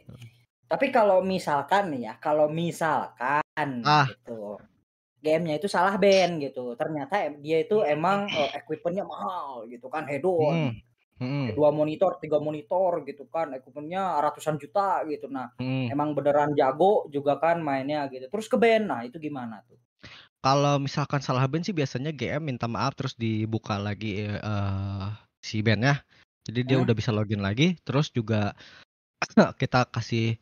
Tapi 0.67 0.89
kalau 0.89 1.22
misalkan 1.22 1.93
nih 1.93 2.12
ya, 2.12 2.13
kalau 2.19 2.50
misalkan 2.50 3.86
Ah. 3.86 4.10
gitu, 4.10 4.60
game-nya 5.24 5.56
itu 5.60 5.68
salah 5.72 5.96
band 5.96 6.44
gitu, 6.44 6.76
ternyata 6.76 7.32
dia 7.40 7.64
itu 7.64 7.80
emang 7.88 8.28
eh, 8.28 8.50
equipment-nya 8.60 9.06
mahal 9.08 9.64
gitu 9.72 9.88
kan, 9.88 10.04
head 10.12 10.26
on, 10.28 10.76
Mm, 11.22 11.24
mm, 11.24 11.46
dua 11.58 11.70
monitor, 11.72 12.20
tiga 12.20 12.38
monitor 12.44 12.92
gitu 13.08 13.24
kan, 13.32 13.56
equipment-nya 13.56 14.20
ratusan 14.20 14.60
juta 14.60 15.02
gitu. 15.08 15.32
Nah, 15.32 15.48
mm. 15.58 15.88
emang 15.94 16.12
beneran 16.18 16.52
jago 16.60 17.08
juga 17.08 17.40
kan 17.40 17.64
mainnya 17.64 18.06
gitu. 18.12 18.28
Terus 18.28 18.48
ke 18.52 18.58
band, 18.60 18.86
nah 18.92 19.02
itu 19.08 19.18
gimana 19.18 19.64
tuh? 19.64 19.80
Kalau 20.44 20.76
misalkan 20.76 21.24
salah 21.24 21.48
band 21.48 21.64
sih 21.64 21.72
biasanya 21.72 22.12
GM 22.12 22.44
minta 22.44 22.68
maaf 22.68 23.00
terus 23.00 23.16
dibuka 23.16 23.80
lagi 23.80 24.28
eh 24.28 25.08
si 25.40 25.64
bandnya. 25.64 26.04
Jadi 26.44 26.60
dia 26.68 26.78
Hmm? 26.80 26.84
udah 26.84 26.96
bisa 26.96 27.16
login 27.16 27.40
lagi. 27.40 27.80
Terus 27.88 28.12
juga 28.12 28.52
kita 29.62 29.88
kasih 29.88 30.36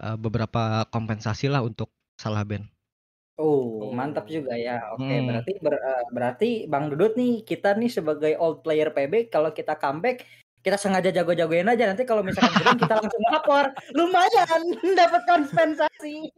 eh, 0.00 0.16
beberapa 0.16 0.88
kompensasi 0.88 1.52
lah 1.52 1.60
untuk 1.60 1.92
salah 2.16 2.44
band. 2.48 2.73
Oh, 3.34 3.90
mantap 3.90 4.26
Oh. 4.26 4.32
juga 4.32 4.54
ya. 4.54 4.94
Oke, 4.94 5.10
Hmm. 5.10 5.26
berarti 5.26 5.52
ber- 5.58 5.82
eh, 5.82 6.04
berarti 6.08 6.50
Bang 6.70 6.86
Dudut 6.86 7.18
nih, 7.18 7.42
kita 7.42 7.74
nih 7.74 7.90
sebagai 7.90 8.38
old 8.38 8.62
player 8.62 8.94
PB 8.94 9.26
kalau 9.26 9.50
kita 9.50 9.74
comeback 9.74 10.22
kita 10.64 10.80
sengaja 10.80 11.12
jago-jagoin 11.12 11.68
aja 11.68 11.84
nanti 11.84 12.08
kalau 12.08 12.24
misalkan 12.24 12.56
keren 12.56 12.78
kita 12.80 12.94
langsung 12.96 13.20
lapor. 13.28 13.68
Lumayan 13.92 14.62
dapat 14.96 15.22
kompensasi. 15.28 16.32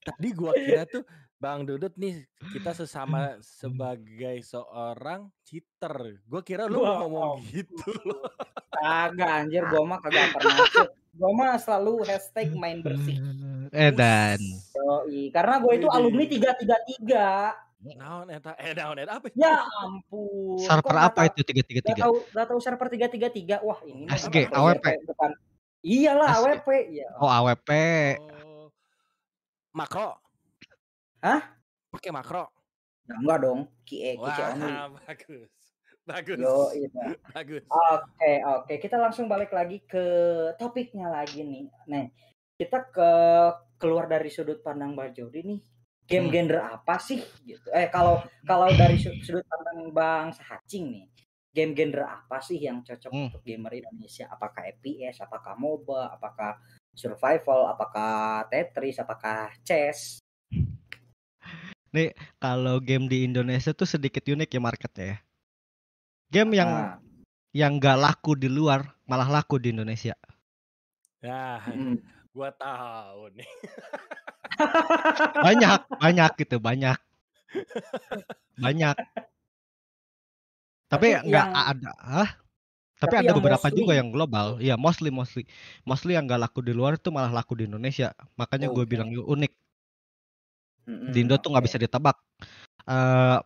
Tadi 0.00 0.28
gua 0.32 0.56
kira 0.56 0.88
tuh 0.88 1.04
Bang 1.36 1.68
Dudut 1.68 1.92
nih 2.00 2.24
kita 2.48 2.72
sesama 2.72 3.36
sebagai 3.40 4.40
seorang 4.40 5.28
cheater. 5.44 6.16
Gua 6.24 6.40
kira 6.40 6.64
lu 6.64 6.80
Wah, 6.80 7.04
mau 7.04 7.12
ngomong 7.36 7.44
gitu 7.52 7.92
loh. 8.08 8.24
Kagak 8.72 9.30
anjir, 9.44 9.68
gua 9.68 9.82
mah 9.84 9.98
kagak 10.00 10.32
pernah 10.32 10.64
cheat. 10.64 10.90
Gua 11.14 11.30
mah 11.30 11.54
selalu 11.56 12.02
hashtag 12.06 12.50
main 12.54 12.82
bersih. 12.82 13.18
Eh 13.74 13.90
dan. 13.90 14.38
Yoi, 14.38 15.34
karena 15.34 15.58
gue 15.58 15.72
itu 15.74 15.90
alumni 15.90 16.22
333. 16.30 17.98
Naon 17.98 18.30
eta? 18.30 18.54
Eh 18.54 18.70
naon 18.70 19.02
eta 19.02 19.18
apa? 19.18 19.26
Ya 19.34 19.66
ampun. 19.82 20.62
Server 20.62 20.94
apa 20.94 21.26
itu 21.26 21.42
tiga 21.42 21.62
tiga 21.66 21.80
Gak 21.82 21.98
tahu, 21.98 22.14
gak 22.30 22.46
tahu 22.54 22.58
server 22.62 22.86
333. 22.86 23.66
Wah, 23.66 23.78
ini 23.82 24.06
SG, 24.06 24.46
AWP. 24.46 24.78
pe- 24.78 25.02
depan. 25.10 25.30
Iyalah 25.82 26.28
SG. 26.32 26.38
AWP. 26.38 26.68
Ya. 26.94 27.08
Oh 27.18 27.26
AWP. 27.26 27.70
Oh. 28.22 28.66
Makro. 29.74 30.22
Hah? 31.18 31.42
Pakai 31.90 32.14
makro. 32.14 32.46
Ya, 33.10 33.14
enggak 33.20 33.38
dong. 33.42 33.60
QE, 33.82 34.16
QC 34.16 34.38
Wah, 34.54 34.86
bagus. 35.02 35.50
Bagus. 36.04 36.36
Yo, 36.36 36.68
itu. 36.76 37.00
Bagus. 37.32 37.64
Oke, 37.64 38.32
oke. 38.44 38.74
Kita 38.76 39.00
langsung 39.00 39.24
balik 39.24 39.50
lagi 39.50 39.80
ke 39.80 40.04
topiknya 40.60 41.08
lagi 41.08 41.40
nih. 41.40 41.64
Nah, 41.88 42.04
kita 42.60 42.92
ke 42.92 43.10
keluar 43.80 44.04
dari 44.04 44.28
sudut 44.28 44.60
pandang 44.60 44.92
Bang 44.92 45.16
Jody 45.16 45.40
nih. 45.40 45.60
Game 46.04 46.28
Hmm. 46.28 46.34
genre 46.36 46.60
apa 46.60 47.00
sih 47.00 47.24
gitu. 47.48 47.72
Eh 47.72 47.88
kalau 47.88 48.20
kalau 48.44 48.68
dari 48.76 49.00
su- 49.00 49.16
sudut 49.24 49.48
pandang 49.48 49.88
Bang 49.90 50.36
Sahacing 50.36 50.92
nih. 50.92 51.06
Game 51.54 51.72
genre 51.72 52.04
apa 52.04 52.44
sih 52.44 52.60
yang 52.60 52.84
cocok 52.84 53.08
Hmm. 53.08 53.24
untuk 53.32 53.40
gamer 53.40 53.72
Indonesia? 53.72 54.28
Apakah 54.28 54.68
FPS, 54.68 55.24
apakah 55.24 55.56
MOBA, 55.56 56.12
apakah 56.12 56.60
survival, 56.92 57.72
apakah 57.72 58.44
Tetris, 58.52 59.00
apakah 59.00 59.56
chess? 59.64 60.20
Nih 61.94 62.10
kalau 62.36 62.76
game 62.82 63.08
di 63.08 63.24
Indonesia 63.24 63.72
tuh 63.72 63.86
sedikit 63.86 64.20
unik 64.20 64.50
ya 64.50 64.60
marketnya 64.60 65.06
ya. 65.06 65.18
Game 66.32 66.52
yang 66.56 66.70
Ah, 66.70 66.98
yang 67.54 67.78
gak 67.78 67.98
laku 68.00 68.34
di 68.34 68.48
luar 68.50 68.82
malah 69.06 69.28
laku 69.30 69.56
di 69.62 69.70
Indonesia. 69.74 70.14
Nah, 71.24 71.60
mm. 71.64 71.96
gua 72.34 72.50
tahu 72.52 73.32
nih. 73.36 73.50
Banyak, 75.44 75.80
banyak 76.02 76.30
gitu, 76.40 76.56
banyak. 76.62 76.98
Banyak. 78.58 78.96
Tapi 80.90 81.06
nggak 81.26 81.46
yang 81.50 81.54
ada, 81.54 81.92
hah? 81.98 82.28
Tapi 83.00 83.14
tapi 83.14 83.26
ada 83.26 83.32
beberapa 83.36 83.68
juga 83.68 83.92
mostly. 83.92 84.00
yang 84.00 84.08
global. 84.14 84.46
Iya, 84.62 84.74
mostly 84.80 85.10
mostly. 85.12 85.44
Mostly 85.84 86.16
yang 86.16 86.24
gak 86.30 86.40
laku 86.40 86.60
di 86.64 86.72
luar 86.72 86.96
itu 86.96 87.08
malah 87.12 87.32
laku 87.34 87.52
di 87.58 87.64
Indonesia. 87.68 88.14
Makanya 88.40 88.68
gue 88.72 88.84
Oke. 88.84 88.88
bilang 88.88 89.10
unik. 89.12 89.52
Mm-mm, 90.88 91.12
Di 91.12 91.18
Indo 91.24 91.36
tuh 91.40 91.52
nggak 91.52 91.64
oke. 91.64 91.68
bisa 91.68 91.78
ditebak. 91.80 92.16
eh 92.88 93.38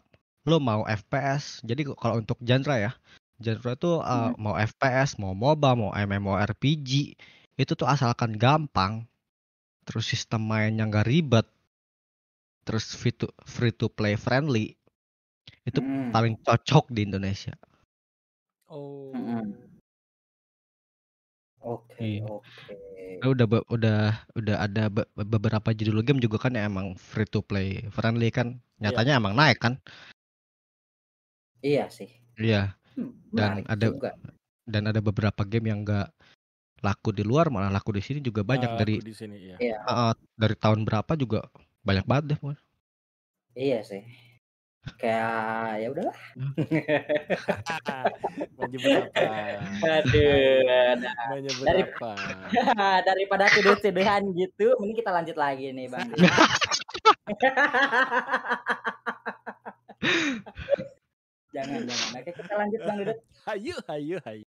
lo 0.48 0.58
mau 0.58 0.82
FPS. 0.84 1.60
Jadi 1.62 1.84
kalau 1.94 2.18
untuk 2.18 2.40
genre 2.40 2.74
ya, 2.74 2.92
genre 3.38 3.70
itu 3.76 3.92
eh, 4.00 4.30
Mm. 4.32 4.40
mau 4.40 4.54
FPS, 4.56 5.20
mau 5.20 5.32
MOBA, 5.36 5.70
mau 5.76 5.90
MMORPG, 5.92 6.90
itu 7.54 7.72
tuh 7.76 7.86
asalkan 7.86 8.34
gampang, 8.34 9.04
terus 9.84 10.08
sistem 10.08 10.48
mainnya 10.48 10.88
nggak 10.88 11.06
ribet, 11.06 11.46
terus 12.64 12.92
free 12.92 13.12
to, 13.12 13.28
free 13.44 13.72
to 13.72 13.88
play 13.88 14.16
friendly, 14.16 14.74
itu 15.64 15.80
Mm. 15.80 16.10
paling 16.10 16.34
cocok 16.40 16.88
di 16.92 17.04
Indonesia. 17.04 17.54
Oh. 18.68 19.12
Mm-mm. 19.16 19.68
Oke, 21.58 21.98
Iya. 21.98 22.22
oke. 22.28 22.76
Nah, 23.18 23.28
udah 23.34 23.46
udah 23.66 23.98
udah 24.38 24.56
ada 24.62 24.86
be- 24.86 25.10
beberapa 25.18 25.74
judul 25.74 26.06
game 26.06 26.22
juga 26.22 26.38
kan 26.38 26.54
yang 26.54 26.70
emang 26.70 26.94
free 26.94 27.26
to 27.26 27.42
play 27.42 27.82
friendly 27.90 28.30
kan. 28.30 28.62
Iya. 28.78 28.94
Nyatanya 28.94 29.18
emang 29.18 29.34
naik 29.34 29.58
kan. 29.58 29.74
Iya 31.60 31.90
sih. 31.90 32.08
Iya. 32.38 32.74
Hmm, 32.94 33.12
Dan 33.30 33.62
menarik 33.62 33.66
ada 33.70 33.86
juga. 33.90 34.10
dan 34.68 34.82
ada 34.90 35.00
beberapa 35.00 35.42
game 35.46 35.70
yang 35.70 35.80
enggak 35.86 36.10
laku 36.78 37.10
di 37.10 37.26
luar 37.26 37.50
malah 37.50 37.70
laku 37.70 37.90
di 37.94 38.02
sini 38.02 38.18
juga 38.22 38.42
banyak 38.46 38.70
Aku 38.74 38.78
dari 38.78 38.94
di 39.02 39.14
sini 39.14 39.36
ya. 39.54 39.56
Iya, 39.58 39.78
uh, 39.82 40.12
dari 40.38 40.54
tahun 40.54 40.86
berapa 40.86 41.12
juga 41.18 41.42
banyak 41.82 42.06
banget 42.06 42.24
deh. 42.34 42.38
Mon. 42.42 42.56
iya 43.58 43.82
sih. 43.82 44.02
Kayak 44.96 45.82
ya 45.82 45.88
udahlah. 45.90 46.16
Menyebut 48.56 49.10
apa? 49.10 49.58
Aduh, 49.84 50.62
nah, 50.96 51.12
Menyebut 51.34 51.64
Dari- 51.66 51.82
apa? 51.84 52.12
daripada 53.10 53.44
tuduh-tuduhan 53.52 54.22
gitu, 54.32 54.72
mending 54.78 54.96
kita 54.96 55.10
lanjut 55.12 55.36
lagi 55.36 55.74
nih, 55.74 55.90
Bang. 55.90 56.08
jangan, 61.58 61.80
jangan. 61.84 62.08
Oke, 62.14 62.30
kita 62.32 62.52
lanjut, 62.54 62.80
Bang 62.82 62.96
Dudut. 62.98 63.18
Hayu, 63.48 63.74
hayu, 63.84 64.16
hayu. 64.22 64.46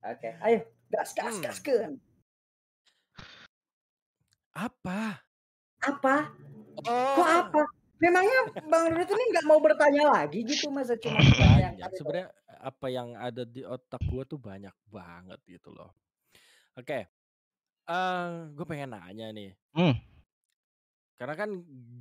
Oke, 0.00 0.28
ayo. 0.40 0.58
Gas, 0.88 1.10
gas, 1.12 1.34
Hmm. 1.34 1.44
gaskeun. 1.44 1.92
Apa? 4.54 5.18
Apa? 5.82 6.16
Kok 6.84 6.88
Oh. 6.88 7.24
apa? 7.24 7.62
Memangnya 7.98 8.40
Bang 8.66 8.90
Rudut 8.90 9.08
ini 9.08 9.24
nggak 9.32 9.46
mau 9.46 9.58
bertanya 9.58 10.02
lagi 10.10 10.44
gitu 10.44 10.68
masa 10.68 10.94
cuma 10.98 11.16
Banyak. 11.78 11.90
Sebenarnya 11.94 12.28
apa 12.60 12.86
yang 12.88 13.12
ada 13.14 13.44
di 13.44 13.62
otak 13.62 14.00
gua 14.08 14.24
tuh 14.24 14.36
banyak 14.36 14.74
banget 14.88 15.40
gitu 15.46 15.72
loh. 15.72 15.92
Oke. 16.74 17.06
Eh, 17.84 18.26
gue 18.50 18.64
pengen 18.64 18.96
nanya 18.96 19.28
nih. 19.30 19.52
Hmm. 19.76 19.94
Karena 21.14 21.34
kan 21.38 21.50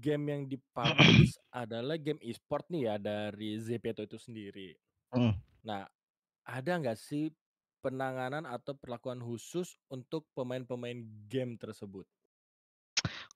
game 0.02 0.26
yang 0.34 0.42
dipublish 0.50 1.38
adalah 1.64 1.98
game 2.02 2.18
e-sport 2.26 2.66
nih 2.74 2.90
ya 2.90 2.96
dari 2.98 3.62
Zepeto 3.62 4.02
itu 4.02 4.18
sendiri. 4.18 4.74
Hmm. 5.14 5.38
Nah, 5.62 5.86
ada 6.44 6.72
nggak 6.82 6.98
sih 6.98 7.30
penanganan 7.84 8.48
atau 8.48 8.74
perlakuan 8.74 9.20
khusus 9.20 9.76
untuk 9.92 10.26
pemain-pemain 10.34 11.04
game 11.28 11.60
tersebut? 11.60 12.08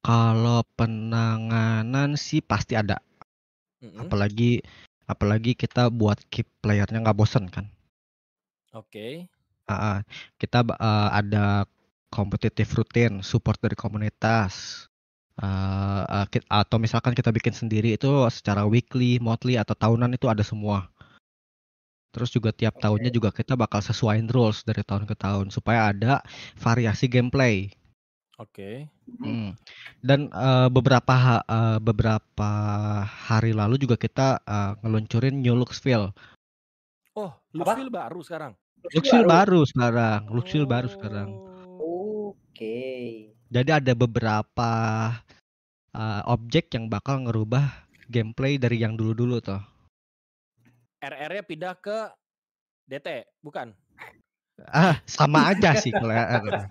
Kalau 0.01 0.63
penanganan 0.79 2.15
sih 2.15 2.39
pasti 2.39 2.79
ada. 2.79 2.97
Mm-mm. 3.83 4.07
Apalagi 4.07 4.63
apalagi 5.05 5.53
kita 5.53 5.91
buat 5.91 6.17
keep 6.31 6.47
playernya 6.63 7.03
nggak 7.03 7.17
bosen 7.17 7.51
kan. 7.51 7.67
Oke. 8.71 9.27
Ah, 9.67 9.75
ah. 9.75 9.97
kita 10.39 10.63
eh, 10.63 11.09
ada 11.11 11.67
kompetitif 12.07 12.71
rutin, 12.71 13.19
support 13.19 13.59
dari 13.59 13.75
komunitas. 13.75 14.87
Ki- 16.33 16.47
atau 16.49 16.77
misalkan 16.81 17.13
kita 17.13 17.29
bikin 17.29 17.53
sendiri 17.53 17.93
itu 17.93 18.09
secara 18.33 18.65
weekly, 18.65 19.21
monthly 19.21 19.53
atau 19.53 19.77
tahunan 19.77 20.17
itu 20.17 20.25
ada 20.25 20.41
semua. 20.41 20.89
Terus 22.09 22.33
juga 22.33 22.49
tiap 22.49 22.81
tahunnya 22.81 23.13
juga 23.13 23.29
kita 23.29 23.53
bakal 23.53 23.77
sesuaiin 23.85 24.25
rules 24.33 24.65
dari 24.65 24.81
tahun 24.81 25.05
ke 25.05 25.13
tahun 25.13 25.53
supaya 25.53 25.93
ada 25.93 26.25
variasi 26.57 27.05
gameplay. 27.05 27.69
Oke. 28.41 28.89
Hmm. 29.21 29.53
Dan 30.01 30.29
eh, 30.33 30.69
beberapa 30.73 31.13
ha- 31.13 31.45
eh, 31.45 31.79
beberapa 31.81 32.51
hari 33.05 33.53
lalu 33.53 33.77
juga 33.77 33.97
kita 33.97 34.41
eh, 34.41 34.71
ngeluncurin 34.81 35.37
New 35.37 35.53
Luxville. 35.53 36.09
Oh, 37.13 37.33
Apa? 37.33 37.77
Luxville 37.77 37.93
baru 37.93 38.19
sekarang. 38.25 38.53
Luxville 38.81 39.25
baru 39.25 39.61
sekarang, 39.65 40.19
Luxville 40.33 40.69
baru 40.69 40.87
sekarang. 40.89 41.29
Oh. 41.29 42.33
Oke. 42.57 43.36
Jadi 43.47 43.71
ada 43.71 43.93
beberapa 43.95 44.71
uh, 45.95 46.21
objek 46.27 46.67
yang 46.75 46.91
bakal 46.91 47.23
ngerubah 47.23 47.87
gameplay 48.11 48.59
dari 48.59 48.83
yang 48.83 48.99
dulu-dulu 48.99 49.39
tuh. 49.39 49.63
RR-nya 50.99 51.43
pindah 51.47 51.73
ke 51.79 52.11
DT, 52.91 53.23
bukan? 53.39 53.71
Ah, 54.73 54.99
sama 55.07 55.53
aja 55.53 55.77
sih 55.77 55.93
kalau 55.93 56.11
RR. 56.11 56.55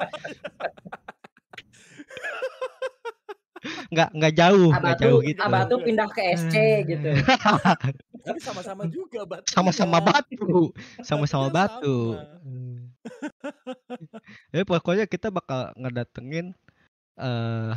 Nggak 3.90 4.08
nggak 4.14 4.34
jauh, 4.36 4.70
nggak 4.70 4.98
jauh 5.02 5.20
gitu. 5.26 5.40
Abah 5.42 5.66
tuh 5.66 5.78
pindah 5.82 6.08
ke 6.10 6.22
SC 6.38 6.54
gitu. 6.90 7.10
Tapi 8.22 8.38
sama-sama 8.42 8.86
juga 8.86 9.26
batu. 9.26 9.46
Sama-sama 9.50 9.98
batu, 10.02 10.70
sama-sama 11.02 11.46
batu. 11.50 12.14
Ya 14.50 14.62
pokoknya 14.66 15.06
kita 15.06 15.30
bakal 15.30 15.74
ngedatengin 15.78 16.54
eh 17.16 17.74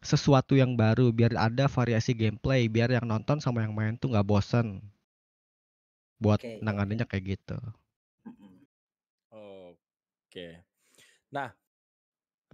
sesuatu 0.00 0.54
yang 0.56 0.72
baru 0.82 1.12
biar 1.12 1.32
ada 1.36 1.64
variasi 1.76 2.12
gameplay, 2.16 2.68
biar 2.68 2.88
yang 2.96 3.06
nonton 3.12 3.38
sama 3.44 3.64
yang 3.64 3.74
main 3.76 3.94
tuh 4.00 4.08
nggak 4.12 4.28
bosen. 4.30 4.80
Buat 6.22 6.40
oke. 6.42 6.52
nanganinnya 6.64 7.06
kayak 7.10 7.24
gitu. 7.38 7.56
Oke. 9.30 10.48
Nah, 11.34 11.50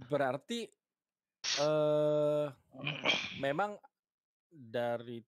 berarti 0.09 0.59
eh 1.61 2.47
memang 3.43 3.71
dari 4.51 5.19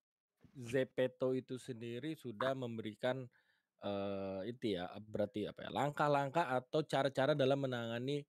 Zepeto 0.54 1.34
itu 1.34 1.58
sendiri 1.58 2.14
sudah 2.14 2.54
memberikan 2.54 3.26
eh 3.84 4.42
itu 4.52 4.78
ya 4.80 4.88
berarti 5.14 5.50
apa 5.50 5.68
ya 5.68 5.72
langkah-langkah 5.74 6.46
atau 6.60 6.82
cara-cara 6.86 7.34
dalam 7.36 7.60
menangani 7.66 8.24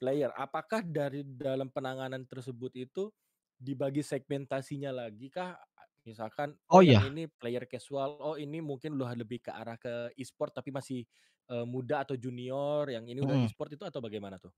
player. 0.00 0.30
Apakah 0.36 0.82
dari 0.84 1.22
dalam 1.26 1.68
penanganan 1.72 2.24
tersebut 2.28 2.72
itu 2.76 3.10
dibagi 3.58 4.02
segmentasinya 4.04 4.90
lagi 4.94 5.28
kah? 5.32 5.56
Misalkan 6.04 6.52
Oh 6.68 6.80
oh 6.80 6.82
yang 6.84 7.00
iya. 7.00 7.00
ini 7.00 7.24
player 7.30 7.64
casual, 7.64 8.20
oh 8.20 8.36
ini 8.36 8.60
mungkin 8.60 8.96
udah 9.00 9.16
lebih 9.16 9.40
ke 9.48 9.50
arah 9.52 9.80
ke 9.80 10.12
e-sport 10.20 10.52
tapi 10.52 10.68
masih 10.74 11.00
eh, 11.48 11.66
muda 11.66 12.04
atau 12.04 12.14
junior, 12.18 12.88
yang 12.92 13.08
ini 13.08 13.20
udah 13.24 13.36
Mm-mm. 13.36 13.44
e-sport 13.44 13.72
itu 13.76 13.84
atau 13.88 14.00
bagaimana 14.04 14.36
tuh? 14.36 14.52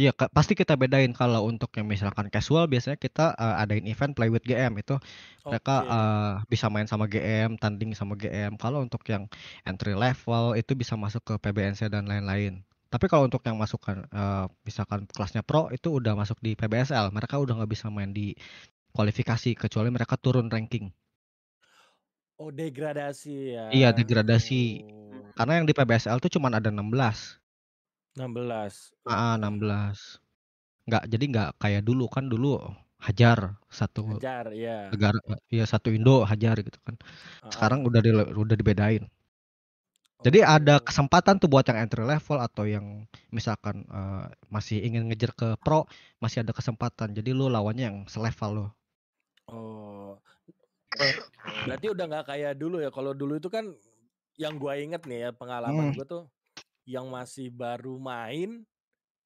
Iya, 0.00 0.08
pasti 0.32 0.56
kita 0.56 0.72
bedain 0.80 1.12
kalau 1.12 1.44
untuk 1.52 1.68
yang 1.76 1.84
misalkan 1.84 2.32
casual 2.32 2.64
biasanya 2.64 2.96
kita 2.96 3.36
eh, 3.36 3.56
adain 3.60 3.84
event 3.84 4.16
play 4.16 4.32
with 4.32 4.40
GM 4.48 4.72
itu 4.80 4.96
mereka 5.52 5.74
eh, 5.84 6.32
bisa 6.48 6.72
main 6.72 6.88
sama 6.88 7.04
GM, 7.12 7.60
tanding 7.60 7.92
sama 7.92 8.16
GM. 8.16 8.56
Kalau 8.56 8.80
untuk 8.80 9.04
yang 9.12 9.28
entry 9.68 9.92
level 9.92 10.56
itu 10.56 10.72
bisa 10.80 10.96
masuk 10.96 11.20
ke 11.28 11.34
PBNC 11.36 11.92
dan 11.92 12.08
lain-lain. 12.08 12.64
Tapi 12.92 13.08
kalau 13.08 13.24
untuk 13.24 13.40
yang 13.48 13.56
masukkan 13.56 14.04
eh, 14.04 14.46
misalkan 14.68 15.08
kelasnya 15.08 15.40
pro 15.40 15.72
itu 15.72 15.88
udah 15.96 16.12
masuk 16.12 16.36
di 16.44 16.52
PBSL, 16.52 17.08
mereka 17.08 17.40
udah 17.40 17.56
nggak 17.56 17.72
bisa 17.72 17.88
main 17.88 18.12
di 18.12 18.36
kualifikasi 18.92 19.56
kecuali 19.56 19.88
mereka 19.88 20.20
turun 20.20 20.52
ranking. 20.52 20.92
Oh, 22.36 22.52
degradasi 22.52 23.56
ya. 23.56 23.64
Iya, 23.72 23.88
degradasi. 23.96 24.84
Oh, 24.84 25.24
Karena 25.32 25.62
yang 25.62 25.66
di 25.68 25.72
PBSL 25.72 26.20
tuh 26.20 26.28
cuma 26.36 26.52
ada 26.52 26.68
16. 26.68 27.40
16. 28.18 28.92
Ah, 29.08 29.40
Oke. 29.40 29.62
16. 29.64 30.20
Nggak, 30.84 31.02
jadi 31.08 31.24
nggak 31.32 31.48
kayak 31.62 31.82
dulu 31.86 32.04
kan 32.10 32.26
dulu 32.28 32.60
hajar 33.02 33.58
satu 33.66 34.18
Hajar, 34.18 34.54
ya. 34.54 34.90
negara 34.94 35.18
ya 35.50 35.64
satu 35.66 35.90
Indo 35.90 36.22
hajar 36.22 36.58
gitu 36.60 36.78
kan. 36.82 36.94
Sekarang 37.48 37.86
udah 37.86 38.00
di, 38.02 38.10
udah 38.14 38.56
dibedain. 38.58 39.06
Jadi 40.22 40.38
ada 40.38 40.78
kesempatan 40.78 41.42
tuh 41.42 41.50
buat 41.50 41.66
yang 41.66 41.82
entry 41.82 42.06
level 42.06 42.38
atau 42.38 42.62
yang 42.62 43.06
misalkan 43.34 43.82
eh, 43.90 44.26
masih 44.46 44.78
ingin 44.78 45.10
ngejar 45.10 45.34
ke 45.34 45.58
pro, 45.58 45.84
masih 46.22 46.46
ada 46.46 46.54
kesempatan. 46.54 47.10
Jadi 47.10 47.34
lu 47.34 47.50
lawannya 47.50 47.84
yang 47.90 47.98
selevel 48.06 48.50
lo. 48.54 48.66
Oh. 49.50 50.14
Berarti 51.66 51.86
udah 51.90 52.04
nggak 52.06 52.26
kayak 52.30 52.52
dulu 52.54 52.78
ya. 52.78 52.94
Kalau 52.94 53.12
dulu 53.12 53.42
itu 53.42 53.50
kan 53.50 53.74
yang 54.38 54.56
gua 54.56 54.78
inget 54.78 55.02
nih 55.04 55.28
ya 55.28 55.30
pengalaman 55.34 55.90
Hmm. 55.90 55.96
gua 55.98 56.06
tuh 56.06 56.24
yang 56.86 57.06
masih 57.10 57.50
baru 57.50 57.98
main 57.98 58.62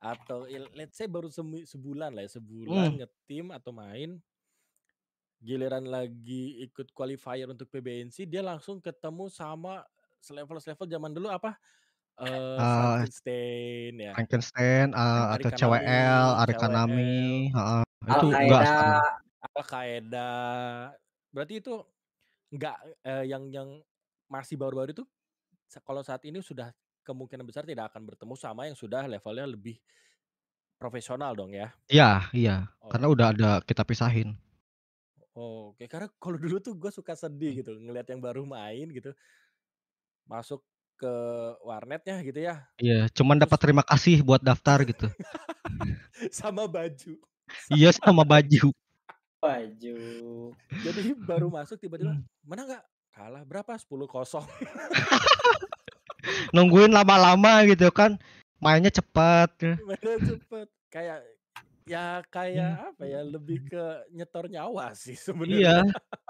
atau 0.01 0.45
let's 0.77 0.97
say 0.97 1.09
baru 1.09 1.29
sebulan 1.65 2.13
lah 2.13 2.25
ya, 2.25 2.31
sebulan 2.41 2.93
Hmm. 2.93 2.99
ngetim 3.01 3.47
atau 3.53 3.73
main 3.73 4.21
giliran 5.41 5.85
lagi 5.85 6.65
ikut 6.65 6.91
qualifier 6.97 7.49
untuk 7.49 7.69
PBNC 7.69 8.25
dia 8.25 8.41
langsung 8.41 8.81
ketemu 8.81 9.29
sama 9.29 9.85
selevel-selevel 10.27 10.91
zaman 10.91 11.15
dulu 11.15 11.31
apa 11.31 11.55
Eh, 12.17 12.57
Frankenstein 12.57 13.93
ya 14.01 14.13
Frankenstein 14.17 14.89
eh, 14.97 15.25
atau 15.37 15.51
CWL, 15.53 15.85
Nami, 15.85 16.41
Arika 16.41 16.65
Nami, 16.65 17.53
CWL, 17.53 17.57
heeh. 17.61 17.85
Al 18.09 18.17
itu 18.17 18.27
enggak. 18.33 18.63
Al 19.45 19.65
Qaeda. 19.69 20.33
Berarti 21.29 21.55
itu 21.61 21.75
enggak 22.49 22.77
eh, 23.05 23.25
yang 23.29 23.53
yang 23.53 23.69
masih 24.33 24.57
baru-baru 24.57 24.97
itu 24.97 25.05
kalau 25.85 26.01
saat 26.01 26.25
ini 26.25 26.41
sudah 26.41 26.73
kemungkinan 27.05 27.45
besar 27.45 27.69
tidak 27.69 27.93
akan 27.93 28.09
bertemu 28.09 28.35
sama 28.41 28.65
yang 28.65 28.75
sudah 28.75 29.05
levelnya 29.05 29.45
lebih 29.45 29.77
profesional 30.81 31.37
dong 31.37 31.53
ya. 31.53 31.69
Iya, 31.93 32.33
iya. 32.33 32.57
Karena 32.89 33.13
udah 33.13 33.27
ada 33.37 33.51
kita 33.61 33.85
pisahin. 33.85 34.33
Oke, 35.37 35.85
karena 35.85 36.09
kalau 36.17 36.41
dulu 36.41 36.57
tuh 36.65 36.73
gue 36.81 36.89
suka 36.89 37.13
sedih 37.13 37.61
gitu 37.61 37.77
ngelihat 37.77 38.09
yang 38.09 38.25
baru 38.25 38.49
main 38.49 38.89
gitu 38.89 39.13
masuk 40.27 40.61
ke 40.97 41.13
warnetnya 41.63 42.21
gitu 42.21 42.41
ya 42.41 42.65
Iya, 42.77 43.09
cuman 43.13 43.37
dapat 43.37 43.59
terima 43.61 43.85
kasih 43.85 44.25
buat 44.25 44.41
daftar 44.41 44.85
gitu. 44.85 45.09
sama 46.35 46.67
baju 46.67 47.15
Iya 47.71 47.95
sama 47.95 48.11
sama 48.11 48.23
baju. 48.27 48.75
Baju. 49.39 49.99
jadi 50.83 51.15
baru 51.15 51.47
masuk 51.49 51.79
tiba-tiba 51.79 52.17
Hmm. 52.17 52.25
mana 52.43 52.67
nggak 52.67 52.85
kalah 53.13 53.43
berapa 53.45 53.77
10 53.77 54.09
kosong 54.09 54.47
Nungguin 56.55 56.91
lama-lama 56.91 57.63
gitu 57.71 57.87
kan. 57.95 58.19
Mainnya 58.59 58.91
cepat. 58.91 59.53
mainnya 59.85 60.17
cepet 60.19 60.67
kayak 60.91 61.23
ya 61.87 62.19
kayak 62.35 62.71
Hmm. 62.75 62.89
apa 62.91 63.03
ya 63.07 63.21
lebih 63.23 63.59
ke 63.71 63.83
nyetor 64.11 64.51
nyawa 64.51 64.91
sih 64.99 65.15
Iya. 65.47 65.87
sebenarnya 65.87 65.87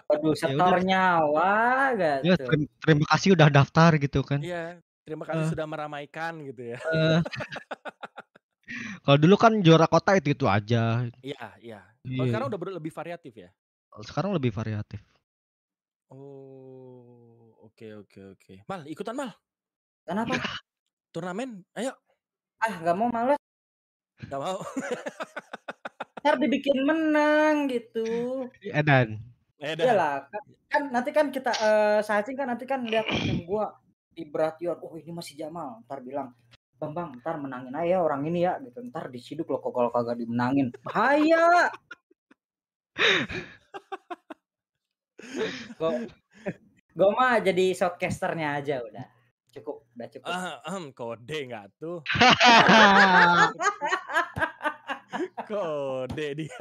Waduh, 0.07 0.35
Ya 0.37 0.39
setor 0.39 0.75
udah. 0.79 0.85
nyawa 0.87 1.51
Ya, 1.99 2.35
gitu. 2.37 2.45
terim- 2.47 2.71
terima 2.79 3.05
kasih 3.11 3.29
udah 3.35 3.49
daftar 3.51 3.91
gitu 3.99 4.21
kan. 4.23 4.39
iya 4.39 4.79
terima 5.03 5.25
kasih 5.27 5.45
Eh, 5.49 5.51
sudah 5.57 5.67
meramaikan 5.67 6.39
gitu 6.45 6.63
ya 6.77 6.79
eh. 6.79 7.21
Kalau 9.03 9.19
dulu 9.19 9.35
kan 9.39 9.63
juara 9.63 9.87
kota 9.87 10.19
itu 10.19 10.35
itu 10.35 10.45
aja. 10.47 11.07
iya 11.25 11.45
iya 11.59 11.81
kalau 12.05 12.27
sekarang 12.29 12.47
Iya. 12.47 12.51
udah 12.53 12.61
ber- 12.61 12.77
lebih 12.77 12.93
variatif 12.93 13.33
ya 13.35 13.51
Sekarang 14.05 14.37
lebih 14.37 14.53
variatif. 14.53 15.01
oh 16.13 17.57
oke 17.65 17.87
oke 18.05 18.21
oke 18.37 18.55
mal 18.69 18.85
ikutan 18.85 19.17
mal 19.17 19.33
Kenapa? 20.05 20.37
turnamen 21.11 21.65
ayo 21.75 21.97
Ah, 22.57 22.73
nggak 22.73 22.97
mau 22.97 23.09
males. 23.13 23.36
Nggak 24.25 24.41
mau 24.41 24.59
ntar 26.25 26.43
dibikin 26.43 26.83
menang 26.83 27.71
gitu. 27.71 28.51
Edan. 28.67 29.23
Edan. 29.63 29.87
Iyalah, 29.87 30.27
kan, 30.27 30.43
kan 30.67 30.83
nanti 30.91 31.11
kan 31.15 31.31
kita 31.31 31.55
eh 31.55 31.99
Sacing 32.03 32.35
kan 32.35 32.51
nanti 32.51 32.67
kan 32.67 32.83
lihat 32.83 33.07
gua 33.47 33.79
Ibration, 34.17 34.81
oh 34.81 34.97
ini 34.97 35.13
masih 35.13 35.37
Jamal, 35.37 35.85
ntar 35.85 36.01
bilang 36.01 36.33
Bang 36.77 36.93
Bang, 36.93 37.21
ntar 37.21 37.41
menangin 37.41 37.73
aja 37.73 38.05
orang 38.05 38.25
ini 38.29 38.45
ya 38.45 38.61
gitu. 38.61 38.85
Ntar 38.85 39.09
disiduk 39.09 39.49
lo 39.49 39.61
kalau 39.65 39.89
kagak 39.89 40.21
dimenangin. 40.21 40.73
Bahaya. 40.85 41.73
Gue 45.77 46.09
gue 46.97 47.11
mah 47.13 47.41
jadi 47.41 47.77
shotcasternya 47.77 48.61
aja 48.61 48.81
udah. 48.85 49.07
Cukup, 49.57 49.89
udah 49.97 50.09
cukup. 50.13 50.29
Ah, 50.29 50.61
ahem, 50.69 50.93
kode 50.93 51.39
nggak 51.49 51.67
tuh? 51.81 52.05
Kode 56.17 56.33
dia. 56.41 56.57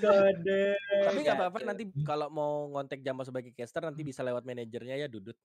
Kode. 0.00 0.64
Tapi 1.04 1.18
nggak 1.20 1.36
apa-apa 1.36 1.58
nanti 1.68 1.84
kalau 2.00 2.32
mau 2.32 2.72
ngontek 2.72 3.04
Jamal 3.04 3.28
sebagai 3.28 3.52
caster 3.52 3.84
nanti 3.84 4.00
bisa 4.00 4.24
lewat 4.24 4.40
manajernya 4.48 5.04
ya 5.04 5.08
Dudut. 5.12 5.36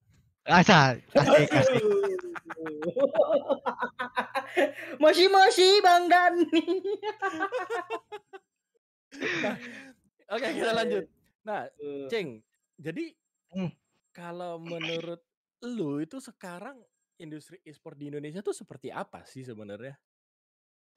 Asa, 0.47 0.95
asik, 0.95 1.51
asik. 1.51 1.84
Moshi 5.03 5.28
moshi 5.28 5.67
Bang 5.84 6.07
Dani. 6.07 6.47
Oke, 10.32 10.47
kita 10.55 10.72
lanjut. 10.72 11.05
Nah, 11.43 11.67
Ceng, 12.07 12.39
jadi 12.80 13.11
Hmm. 13.49 13.74
kalau 14.13 14.61
menurut 14.61 15.20
lu 15.65 15.99
itu 15.99 16.22
sekarang 16.22 16.78
industri 17.17 17.57
e-sport 17.65 17.97
di 17.97 18.13
Indonesia 18.13 18.39
tuh 18.39 18.53
seperti 18.55 18.93
apa 18.93 19.26
sih 19.26 19.41
sebenarnya? 19.43 19.97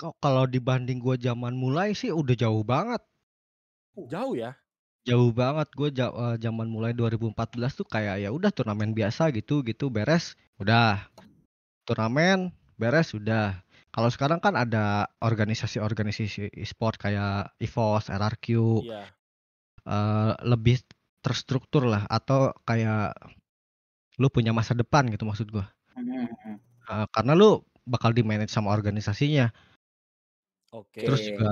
Kok 0.03 0.19
kalau 0.19 0.51
dibanding 0.51 0.99
gua 0.99 1.15
zaman 1.15 1.55
mulai 1.55 1.95
sih 1.95 2.11
udah 2.11 2.35
jauh 2.35 2.67
banget. 2.67 2.99
Jauh 4.11 4.35
ya? 4.35 4.59
Jauh 5.07 5.31
banget 5.35 5.67
gue 5.75 5.91
zaman 6.39 6.67
mulai 6.71 6.95
2014 6.95 7.75
tuh 7.75 7.87
kayak 7.87 8.23
ya 8.23 8.31
udah 8.31 8.51
turnamen 8.55 8.95
biasa 8.95 9.31
gitu 9.35 9.63
gitu 9.67 9.91
beres, 9.91 10.39
udah. 10.63 11.07
Turnamen 11.87 12.51
beres 12.79 13.11
udah. 13.15 13.63
Kalau 13.95 14.09
sekarang 14.11 14.39
kan 14.43 14.55
ada 14.59 15.11
organisasi-organisasi 15.23 16.55
e-sport 16.55 16.97
kayak 16.99 17.51
EVOS, 17.63 18.11
RRQ, 18.11 18.47
Iya. 18.87 19.03
eh, 19.87 20.33
lebih 20.47 20.83
terstruktur 21.23 21.87
lah 21.87 22.07
atau 22.11 22.51
kayak 22.67 23.15
lu 24.21 24.29
punya 24.31 24.51
masa 24.55 24.73
depan 24.75 25.09
gitu 25.11 25.27
maksud 25.27 25.51
gua. 25.51 25.67
Hmm, 25.95 26.59
Eh, 26.91 27.07
karena 27.15 27.33
lu 27.39 27.63
bakal 27.87 28.11
di 28.15 28.23
manage 28.27 28.51
sama 28.55 28.71
organisasinya. 28.75 29.51
Oke. 30.73 31.05
Terus 31.05 31.21
Oke. 31.21 31.29
juga 31.37 31.49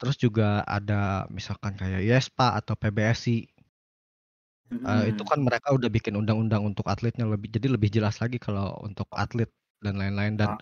terus 0.00 0.16
juga 0.16 0.48
ada 0.64 1.28
misalkan 1.28 1.76
kayak 1.76 2.00
IESPA 2.06 2.46
atau 2.62 2.74
PBSI. 2.78 3.50
Eh, 4.70 5.04
itu 5.12 5.22
Hmm. 5.22 5.28
kan 5.28 5.38
mereka 5.44 5.68
udah 5.76 5.90
bikin 5.92 6.14
undang-undang 6.16 6.62
untuk 6.64 6.86
atletnya 6.88 7.28
lebih 7.28 7.52
jadi 7.52 7.68
lebih 7.74 7.90
jelas 7.92 8.16
lagi 8.22 8.40
kalau 8.40 8.72
untuk 8.80 9.04
atlet 9.12 9.50
dan 9.84 9.94
lain-lain 10.00 10.40
dan 10.40 10.50
Ah. 10.56 10.58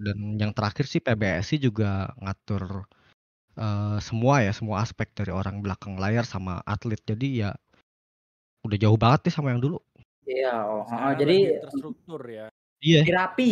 dan 0.00 0.18
yang 0.40 0.52
terakhir 0.56 0.86
sih 0.88 1.00
PBSI 1.02 1.56
juga 1.62 2.12
ngatur 2.22 2.86
eh, 3.58 3.98
semua 4.08 4.34
ya 4.46 4.52
semua 4.56 4.82
aspek 4.84 5.08
dari 5.18 5.32
orang 5.34 5.62
belakang 5.64 5.94
layar 6.02 6.24
sama 6.26 6.62
atlet 6.66 7.00
jadi 7.04 7.28
ya 7.42 7.50
udah 8.66 8.78
jauh 8.78 8.98
banget 8.98 9.20
nih 9.30 9.34
sama 9.34 9.48
yang 9.54 9.62
dulu. 9.62 9.78
Iya, 10.26 10.48
oh, 10.66 10.82
oh, 10.82 10.84
Sekarang 10.90 11.16
jadi 11.20 11.36
lebih 11.38 11.60
terstruktur 11.62 12.20
ya. 12.26 12.46
Iya, 12.84 13.00
lebih 13.02 13.12
rapi. 13.18 13.50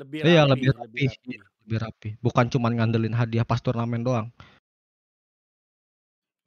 Lebih 0.00 0.20
iya 0.26 0.40
rapi, 0.42 0.48
lebih 0.50 0.68
rapi, 0.78 1.04
lebih 1.04 1.36
rapi. 1.42 1.57
Lebih 1.68 1.84
rapi. 1.84 2.10
Bukan 2.24 2.48
cuman 2.48 2.72
ngandelin 2.80 3.12
hadiah 3.12 3.44
pas 3.44 3.60
turnamen 3.60 4.00
doang. 4.00 4.32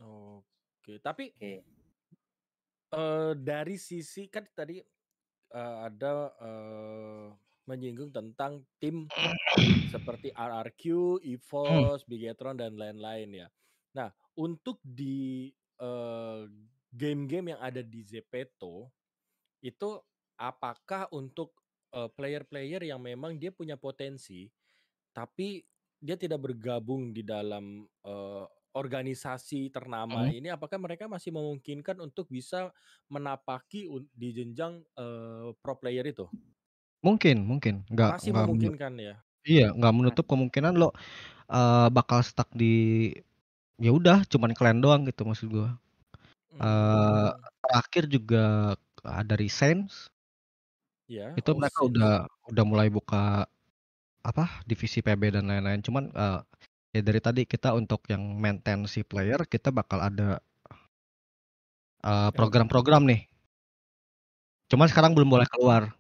Oke, 0.02 0.98
tapi 0.98 1.30
Oke. 1.38 1.62
eh 2.92 3.34
dari 3.40 3.76
sisi 3.80 4.28
kan 4.28 4.44
tadi 4.52 4.82
eh, 5.54 5.78
ada 5.88 6.34
eh, 6.42 7.28
menyinggung 7.70 8.12
tentang 8.12 8.66
tim 8.82 9.08
seperti 9.86 10.32
RRQ, 10.34 10.84
Hmm. 11.68 11.88
EVOS, 11.94 12.08
Bigetron 12.10 12.58
dan 12.58 12.76
lain-lain 12.76 13.30
ya. 13.46 13.48
Nah, 13.98 14.10
untuk 14.36 14.80
di 14.84 15.52
eh, 15.80 16.42
game-game 16.92 17.56
yang 17.56 17.62
ada 17.62 17.82
di 17.86 18.02
Zepeto 18.04 18.92
itu 19.64 19.90
apakah 20.40 21.08
untuk 21.14 21.54
eh, 21.94 22.10
player-player 22.12 22.90
yang 22.90 23.02
memang 23.04 23.38
dia 23.38 23.52
punya 23.54 23.78
potensi 23.80 24.50
tapi 25.14 25.64
dia 26.02 26.18
tidak 26.18 26.42
bergabung 26.52 27.14
di 27.14 27.22
dalam 27.26 27.86
eh, 28.06 28.46
organisasi 28.72 29.68
ternama 29.76 30.28
Hmm. 30.28 30.32
ini 30.32 30.48
apakah 30.48 30.80
mereka 30.80 31.06
masih 31.12 31.36
memungkinkan 31.36 32.00
untuk 32.00 32.32
bisa 32.32 32.72
menapaki 33.12 33.88
di 34.16 34.30
jenjang 34.36 34.82
eh, 34.98 35.50
pro 35.62 35.76
player 35.80 36.06
itu? 36.10 36.28
Mungkin, 37.06 37.38
mungkin. 37.50 37.76
Nggak 37.90 38.12
Masih 38.12 38.30
nggak 38.30 38.46
memungkinkan 38.46 38.94
ya. 39.08 39.16
iya, 39.48 39.66
nggak 39.78 39.94
menutup 39.98 40.26
kemungkinan 40.32 40.74
lo 40.82 40.90
eh, 41.52 41.88
bakal 41.98 42.20
stuck 42.26 42.50
di 42.54 42.68
ya 43.86 43.92
udah 43.98 44.18
cuman 44.32 44.52
klan 44.58 44.80
doang 44.84 45.02
gitu 45.10 45.22
maksud 45.28 45.48
gua. 45.52 45.70
Hmm, 46.52 47.32
terakhir 47.64 48.04
juga 48.10 48.44
ada 49.04 49.34
Resaints. 49.38 50.12
ya, 51.08 51.40
Itu 51.40 51.50
oh 51.50 51.60
mereka 51.60 51.80
udah 51.88 52.14
udah 52.52 52.64
mulai 52.68 52.88
buka 52.92 53.48
apa 54.22 54.62
divisi 54.66 55.02
PB 55.02 55.38
dan 55.42 55.50
lain-lain. 55.50 55.82
Cuman 55.82 56.10
eh, 56.14 56.40
ya 56.96 57.02
dari 57.02 57.20
tadi 57.22 57.42
kita 57.46 57.74
untuk 57.74 58.06
yang 58.08 58.22
maintain 58.38 58.84
si 58.86 59.02
player 59.06 59.44
kita 59.46 59.70
bakal 59.74 60.02
ada 60.02 60.40
eh, 62.06 62.30
program-program 62.34 63.06
nih. 63.06 63.22
Cuman 64.72 64.88
sekarang 64.88 65.12
belum 65.12 65.30
boleh 65.30 65.48
keluar. 65.52 65.92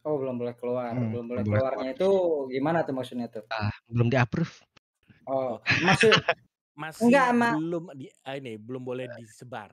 Oh, 0.00 0.16
belum 0.16 0.40
boleh 0.40 0.56
keluar. 0.56 0.96
Hmm, 0.96 1.12
belum 1.12 1.26
boleh 1.28 1.44
keluarnya 1.44 1.88
itu 1.92 2.08
gimana 2.48 2.80
tuh 2.80 2.96
maksudnya 2.96 3.28
tuh? 3.28 3.44
Ah, 3.52 3.68
belum 3.84 4.08
di 4.08 4.16
approve. 4.16 4.64
Oh, 5.28 5.60
maksud 5.84 6.16
Masih 6.80 7.12
Enggak, 7.12 7.28
Ma. 7.36 7.50
belum 7.60 7.84
di 7.92 8.08
ah, 8.24 8.34
ini 8.40 8.56
belum 8.56 8.80
boleh 8.80 9.04
disebar. 9.20 9.68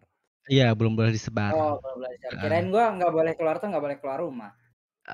Iya, 0.51 0.75
belum 0.75 0.91
boleh 0.91 1.11
disebar. 1.15 1.55
oh, 1.55 1.79
belum 1.79 1.95
boleh. 2.03 2.11
Ah. 2.19 2.41
Kirain 2.43 2.67
gua 2.67 2.85
nggak 2.99 3.11
boleh 3.15 3.33
keluar 3.39 3.55
tuh 3.63 3.71
nggak 3.71 3.83
boleh 3.83 3.97
keluar 4.03 4.19
rumah. 4.19 4.51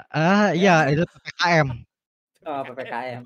Ah, 0.09 0.57
iya 0.57 0.89
itu 0.89 1.05
PPKM. 1.05 1.69
Oh, 2.43 2.61
PPKM. 2.67 3.21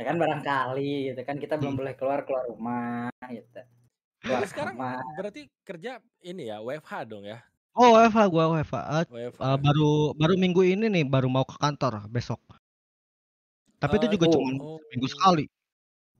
ya 0.00 0.02
kan 0.02 0.16
barangkali 0.16 1.12
gitu 1.12 1.20
kan 1.22 1.36
kita 1.36 1.54
belum 1.54 1.76
boleh 1.76 1.92
keluar 1.94 2.24
keluar 2.24 2.48
rumah 2.48 3.10
gitu. 3.28 3.60
Keluar 4.20 4.44
sekarang 4.46 4.74
kamar. 4.76 5.00
berarti 5.16 5.42
kerja 5.62 6.00
ini 6.20 6.48
ya 6.48 6.60
WFH 6.60 6.92
dong 7.06 7.24
ya. 7.24 7.40
Oh, 7.72 7.94
WFH 7.94 8.20
gua 8.28 8.44
WFH. 8.52 8.76
Eh, 8.76 9.04
WFH. 9.08 9.40
eh, 9.40 9.58
baru 9.58 9.90
baru 10.12 10.34
minggu 10.36 10.62
ini 10.62 10.86
nih 10.88 11.04
baru 11.04 11.28
mau 11.30 11.44
ke 11.44 11.54
kantor 11.56 12.04
besok. 12.06 12.40
Tapi 13.78 13.96
itu 13.96 14.06
Eh, 14.06 14.12
juga 14.12 14.26
oh. 14.28 14.32
cuma 14.34 14.50
oh. 14.60 14.78
seminggu 14.88 15.08
sekali. 15.08 15.44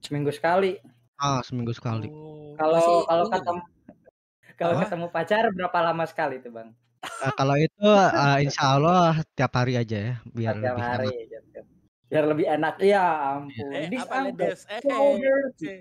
Seminggu 0.01 0.31
sekali. 0.33 0.71
Ah, 1.15 1.45
seminggu 1.45 1.73
sekali. 1.73 2.09
Oh, 2.09 2.57
Kalau 2.57 2.73
masih 2.73 2.95
kalau 3.05 3.23
ini 3.23 3.33
ketemu 3.37 3.61
kalau 4.57 4.73
ketemu 4.77 5.05
pacar 5.09 5.43
berapa 5.53 5.77
lama 5.81 6.03
sekali 6.05 6.35
tuh, 6.41 6.51
Bang? 6.53 6.69
Eh, 7.01 7.33
kalau 7.33 7.53
itu 7.57 7.85
eh, 7.85 8.37
insya 8.41 8.77
Allah 8.77 9.21
tiap 9.33 9.53
hari 9.53 9.73
aja 9.77 9.97
ya, 9.97 10.13
biar 10.25 10.53
lebih 10.57 10.81
hari 10.81 11.09
enak. 11.09 11.30
Biar 12.11 12.27
lebih 12.27 12.43
enak. 12.43 12.75
Ya 12.83 13.39
ampun. 13.39 13.71
Eh, 13.71 13.87
This 13.87 14.03
apa 14.03 14.15
Ledes? 14.27 14.59
Eh, 14.67 14.83
eh. 14.83 15.79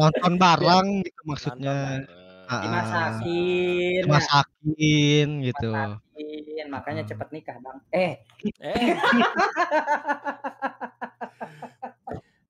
Nonton 0.00 0.32
bareng 0.40 1.04
gitu 1.04 1.20
maksudnya. 1.28 2.08
Ah, 2.48 2.56
ah. 2.56 2.60
Dimasakin. 2.64 4.00
Dimasakin 4.08 5.28
gitu. 5.44 5.68
Dimasakin, 6.16 6.66
makanya 6.72 7.02
Ah. 7.04 7.08
cepet 7.12 7.28
nikah, 7.36 7.56
Bang. 7.60 7.78
Eh, 7.92 8.24
Eh. 8.64 8.96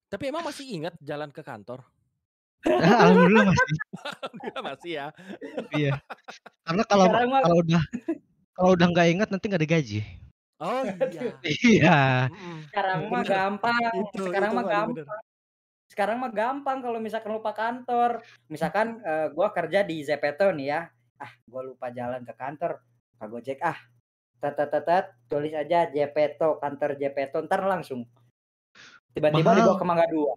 Tapi 0.08 0.24
emang 0.30 0.46
masih 0.46 0.64
ingat 0.64 0.94
jalan 1.02 1.28
ke 1.28 1.42
kantor? 1.42 1.82
Alhamdulillah 2.64 3.50
masih. 3.50 3.66
Alhamdulillah 3.98 4.62
masih 4.64 4.90
ya. 4.94 5.06
Iya. 5.74 5.94
Karena 6.64 6.82
kalau 6.86 7.06
kalau 7.12 7.56
udah 7.60 7.82
kalau 8.56 8.70
udah 8.74 8.86
nggak 8.88 9.08
ingat 9.12 9.28
nanti 9.28 9.44
nggak 9.50 9.62
digaji. 9.66 10.00
Oh 10.58 10.82
iya. 11.14 11.30
Iya. 11.46 12.00
Sekarang 12.70 12.98
mah 13.06 13.22
gampang. 13.22 13.82
Itu, 13.94 14.22
sekarang 14.26 14.50
itu 14.50 14.58
mah 14.58 14.66
gampang. 14.66 15.06
bener. 15.06 15.06
Sekarang 15.88 16.16
mah 16.18 16.32
gampang 16.34 16.78
kalau 16.82 16.98
misalkan 16.98 17.30
lupa 17.30 17.54
kantor. 17.54 18.10
Misalkan 18.50 18.98
eh, 19.06 19.30
gua 19.30 19.54
kerja 19.54 19.86
di 19.86 20.02
Zepeto 20.02 20.50
nih 20.50 20.66
ya. 20.66 20.80
Ah, 21.18 21.32
gua 21.46 21.62
lupa 21.62 21.94
jalan 21.94 22.26
ke 22.26 22.34
kantor. 22.34 22.82
Pak 23.18 23.26
Gojek 23.30 23.62
ah. 23.62 23.78
Tet, 24.38 25.06
tulis 25.26 25.50
aja 25.50 25.90
Jepeto, 25.90 26.62
kantor 26.62 26.94
Jepeto, 26.94 27.42
ntar 27.42 27.66
langsung. 27.66 28.06
Tiba-tiba 29.10 29.50
dibawa 29.50 29.74
ke 29.74 29.82
Mangga 29.86 30.06
Dua. 30.06 30.32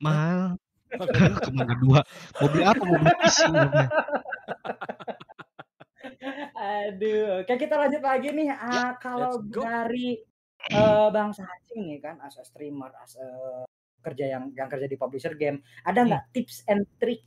Mahal. 0.00 0.56
ke 1.44 1.50
Mangga 1.52 1.76
Dua. 1.76 2.00
Mau 2.40 2.48
beli 2.48 2.64
apa? 2.64 2.82
Mau 2.88 2.96
beli 2.96 3.14
PC. 3.20 3.38
Aduh, 6.64 7.44
oke 7.44 7.52
kita 7.60 7.74
lanjut 7.76 8.00
lagi 8.00 8.32
nih. 8.32 8.48
Ah, 8.56 8.96
kalau 8.96 9.36
let's 9.36 9.52
go. 9.52 9.60
dari 9.60 10.16
eh, 10.72 11.08
Bang 11.12 11.36
Sacing 11.36 11.92
nih 11.92 12.00
kan, 12.00 12.16
as 12.24 12.40
a 12.40 12.44
streamer, 12.44 12.88
as 13.04 13.20
a 13.20 13.28
kerja 14.00 14.32
yang 14.32 14.52
yang 14.56 14.68
kerja 14.72 14.88
di 14.88 14.96
publisher 14.96 15.36
game, 15.36 15.60
ada 15.84 16.04
nggak 16.04 16.32
tips 16.32 16.64
and 16.68 16.88
trick 16.96 17.24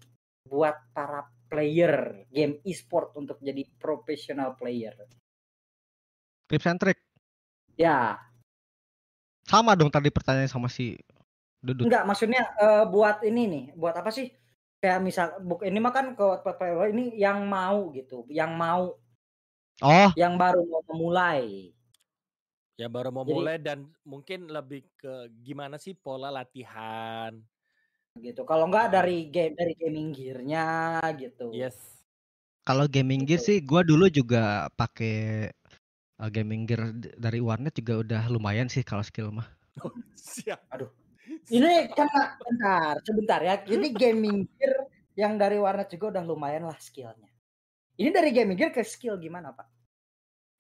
buat 0.50 0.74
para 0.94 1.30
player 1.48 2.26
game 2.34 2.58
e-sport 2.66 3.14
untuk 3.14 3.38
jadi 3.42 3.62
professional 3.78 4.58
player? 4.58 4.94
Tips 6.50 6.66
and 6.66 6.80
trick. 6.82 6.98
Ya, 7.78 8.18
Sama 9.48 9.80
dong 9.80 9.88
tadi 9.88 10.12
pertanyaan 10.12 10.52
sama 10.52 10.68
si 10.68 11.00
Dudut. 11.64 11.88
enggak 11.88 12.04
maksudnya 12.04 12.44
eh, 12.60 12.86
buat 12.92 13.24
ini 13.24 13.44
nih, 13.48 13.66
buat 13.80 13.96
apa 13.96 14.12
sih? 14.12 14.28
Kayak 14.78 15.00
misal 15.02 15.28
buk 15.42 15.66
ini 15.66 15.80
mah 15.82 15.90
kan 15.96 16.14
ke 16.14 16.52
player 16.60 16.92
ini 16.94 17.16
yang 17.18 17.48
mau 17.48 17.90
gitu, 17.96 18.28
yang 18.30 18.54
mau, 18.54 18.94
Oh, 19.80 20.10
yang 20.18 20.36
baru 20.36 20.66
mau 20.66 20.82
memulai. 20.90 21.70
Ya 22.78 22.86
baru 22.86 23.10
mau 23.10 23.22
Jadi- 23.22 23.34
mulai 23.34 23.58
dan 23.58 23.86
mungkin 24.02 24.46
lebih 24.48 24.86
ke 24.96 25.14
gimana 25.42 25.78
sih 25.78 25.94
pola 25.94 26.30
latihan. 26.30 27.34
gitu. 28.18 28.42
Kalau 28.44 28.66
enggak 28.66 28.90
dari 28.90 29.30
game 29.30 29.54
dari 29.54 29.78
gaming 29.78 30.10
gear-nya 30.10 30.66
gitu. 31.16 31.54
Yes. 31.54 31.78
kalau 32.66 32.84
gaming 32.84 33.24
gear 33.24 33.40
Gitu. 33.40 33.48
sih 33.48 33.58
gua 33.64 33.80
dulu 33.80 34.10
juga 34.10 34.68
pakai 34.76 35.48
uh, 36.18 36.28
gaming 36.28 36.66
gear 36.68 36.92
dari 37.16 37.40
warnet 37.40 37.72
juga 37.72 37.94
udah 38.04 38.24
lumayan 38.28 38.68
sih 38.68 38.82
kalau 38.84 39.06
skill 39.06 39.30
mah. 39.32 39.46
Siap. 40.18 40.66
Aduh. 40.74 40.90
Ini 41.54 41.94
karena 41.94 42.22
bentar, 42.36 42.94
sebentar 43.06 43.40
ya. 43.40 43.56
Ini 43.64 43.88
gaming 43.94 44.50
gear 44.58 44.74
yang 45.16 45.38
dari 45.38 45.56
warnet 45.56 45.88
juga 45.88 46.18
udah 46.18 46.24
lumayan 46.26 46.66
lah 46.66 46.76
skillnya. 46.76 47.27
Ini 47.98 48.10
dari 48.14 48.30
gaming 48.30 48.54
gear 48.54 48.70
ke 48.70 48.86
skill 48.86 49.18
gimana 49.18 49.50
pak? 49.50 49.66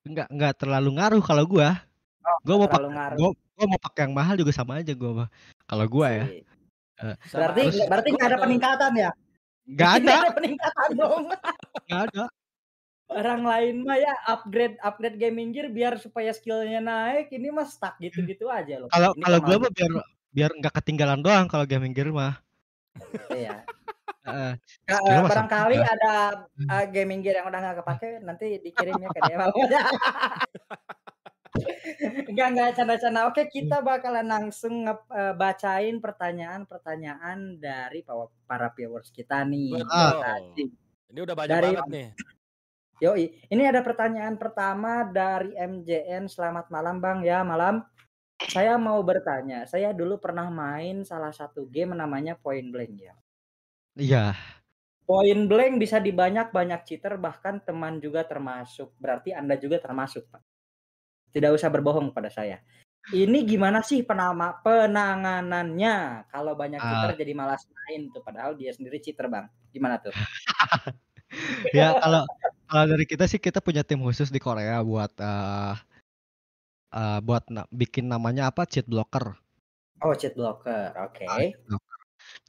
Enggak 0.10 0.28
enggak 0.34 0.54
terlalu 0.58 0.90
ngaruh 0.98 1.22
kalau 1.22 1.46
gua. 1.46 1.78
Oh, 2.26 2.38
Gua 2.44 2.56
mau 2.66 2.70
pakai 2.70 2.90
gua, 3.16 3.30
gua 3.32 3.66
mau 3.70 3.80
pakai 3.80 4.02
yang 4.10 4.14
mahal 4.18 4.36
juga 4.36 4.52
sama 4.52 4.82
aja 4.82 4.92
gua 4.98 5.12
mah. 5.24 5.30
Kalau 5.70 5.86
gua 5.86 6.08
ya. 6.10 6.26
Eh, 6.98 7.16
Berarti 7.30 7.62
aja. 7.70 7.86
berarti 7.86 8.10
nggak 8.10 8.30
ada 8.34 8.40
peningkatan 8.42 8.92
ya? 8.98 9.12
Enggak 9.70 9.90
ada, 9.90 10.02
Nggak 10.02 10.18
ada 10.18 10.32
peningkatan 10.34 10.90
dong. 10.98 11.24
enggak 11.86 12.02
ada. 12.10 12.24
Orang 13.08 13.42
lain 13.48 13.76
mah 13.88 13.98
ya 14.02 14.14
upgrade 14.28 14.76
upgrade 14.84 15.16
gaming 15.16 15.56
gear 15.56 15.70
biar 15.70 15.94
supaya 16.02 16.34
skillnya 16.34 16.82
naik. 16.82 17.30
Ini 17.30 17.54
mah 17.54 17.70
stuck 17.70 18.02
gitu-gitu 18.02 18.50
aja 18.50 18.82
loh. 18.82 18.90
Kalau 18.90 19.14
kalau 19.14 19.40
gua 19.46 19.56
mah 19.62 19.72
biar 19.72 19.92
biar 20.34 20.52
enggak 20.58 20.74
ketinggalan 20.82 21.22
doang 21.22 21.46
kalau 21.46 21.70
gaming 21.70 21.94
gear 21.94 22.10
mah. 22.10 22.42
Iya. 23.30 23.62
Heeh. 24.28 24.51
Mah 24.88 24.99
sama 24.99 25.28
barangkali 25.28 25.76
aja. 25.80 25.88
ada 25.95 26.14
uh, 26.68 26.86
gaming 26.91 27.24
gear 27.24 27.39
yang 27.39 27.47
udah 27.47 27.60
nggak 27.60 27.78
kepake 27.80 28.10
nanti 28.22 28.60
dikirimnya 28.60 29.08
ke 29.08 29.20
dia 29.24 29.38
Enggak 32.28 32.47
enggak 32.53 32.70
canda-canda. 32.76 33.22
Oke, 33.32 33.47
kita 33.47 33.80
bakalan 33.82 34.28
langsung 34.28 34.86
eh, 34.86 35.34
bacain 35.34 35.97
pertanyaan-pertanyaan 35.97 37.58
dari 37.58 38.03
pa- 38.03 38.30
para 38.45 38.70
viewers 38.76 39.10
kita 39.10 39.41
nih. 39.47 39.80
Kasih. 39.82 40.70
Ini 41.08 41.20
udah 41.24 41.36
banyak 41.36 41.51
Dari- 41.55 41.68
banget 41.74 41.88
nih. 41.89 42.10
Yoi, 42.97 43.30
ini 43.53 43.62
ada 43.62 43.86
pertanyaan 43.86 44.41
pertama 44.41 45.05
dari 45.05 45.53
MJN. 45.53 46.26
Selamat 46.26 46.66
malam 46.74 46.97
Bang 46.97 47.22
ya, 47.22 47.45
malam. 47.45 47.86
Saya 48.38 48.78
mau 48.78 49.01
bertanya, 49.01 49.66
saya 49.66 49.93
dulu 49.93 50.18
pernah 50.22 50.49
main 50.49 51.01
salah 51.01 51.34
satu 51.34 51.66
game 51.70 51.93
namanya 51.93 52.38
Point 52.38 52.70
Blank 52.70 52.93
ya. 52.97 53.14
Iya. 53.98 54.38
Point 55.08 55.48
Blank 55.48 55.80
bisa 55.82 55.98
dibanyak 55.98 56.52
banyak 56.52 56.84
cheater 56.84 57.16
bahkan 57.18 57.58
teman 57.64 57.98
juga 57.98 58.24
termasuk. 58.28 58.93
Berarti 59.00 59.32
Anda 59.34 59.56
juga 59.58 59.80
termasuk, 59.82 60.28
Pak. 60.30 60.43
Tidak 61.32 61.52
usah 61.52 61.68
berbohong 61.68 62.12
pada 62.14 62.28
saya. 62.30 62.60
Ini 63.08 63.48
gimana 63.48 63.80
sih 63.80 64.04
penama 64.04 64.60
penanganannya 64.60 66.28
kalau 66.28 66.60
banyak 66.60 66.76
Ah. 66.78 66.88
cheater 66.91 67.24
jadi 67.24 67.32
malas 67.32 67.64
main 67.64 68.12
tuh 68.12 68.20
padahal 68.20 68.60
dia 68.60 68.76
sendiri 68.76 69.00
cheater, 69.00 69.32
Bang. 69.32 69.48
Gimana 69.72 69.98
tuh? 70.00 70.12
Ya 71.76 71.91
kalau 72.00 72.24
kalau 72.72 72.86
dari 72.88 73.04
kita 73.04 73.28
sih 73.28 73.36
kita 73.36 73.60
punya 73.60 73.84
tim 73.84 74.00
khusus 74.00 74.32
di 74.32 74.39
Korea 74.39 74.80
buat 74.80 75.12
eh 75.20 75.76
eh, 76.95 77.20
buat 77.20 77.52
na- 77.52 77.68
bikin 77.68 78.08
namanya 78.08 78.48
apa 78.48 78.64
cheat 78.64 78.88
blocker. 78.88 79.36
Oh, 80.00 80.16
cheat 80.16 80.39
blocker. 80.39 80.95
Oke. 81.04 81.28
Ah, 81.28 81.43
blocker. 81.68 81.87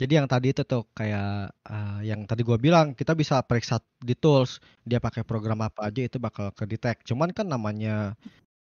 Jadi 0.01 0.12
yang 0.18 0.26
tadi 0.31 0.53
itu 0.55 0.62
tuh 0.66 0.83
kayak 0.99 1.53
eh, 1.70 1.99
yang 2.11 2.20
tadi 2.29 2.43
gua 2.47 2.59
bilang 2.61 2.95
kita 2.99 3.12
bisa 3.18 3.41
periksa 3.45 3.79
di 4.03 4.14
tools 4.18 4.59
dia 4.89 4.99
pakai 5.03 5.22
program 5.26 5.61
apa 5.66 5.89
aja 5.91 6.01
itu 6.09 6.16
bakal 6.22 6.51
ke 6.55 6.64
detect. 6.70 7.07
Cuman 7.11 7.31
kan 7.37 7.47
namanya 7.51 8.14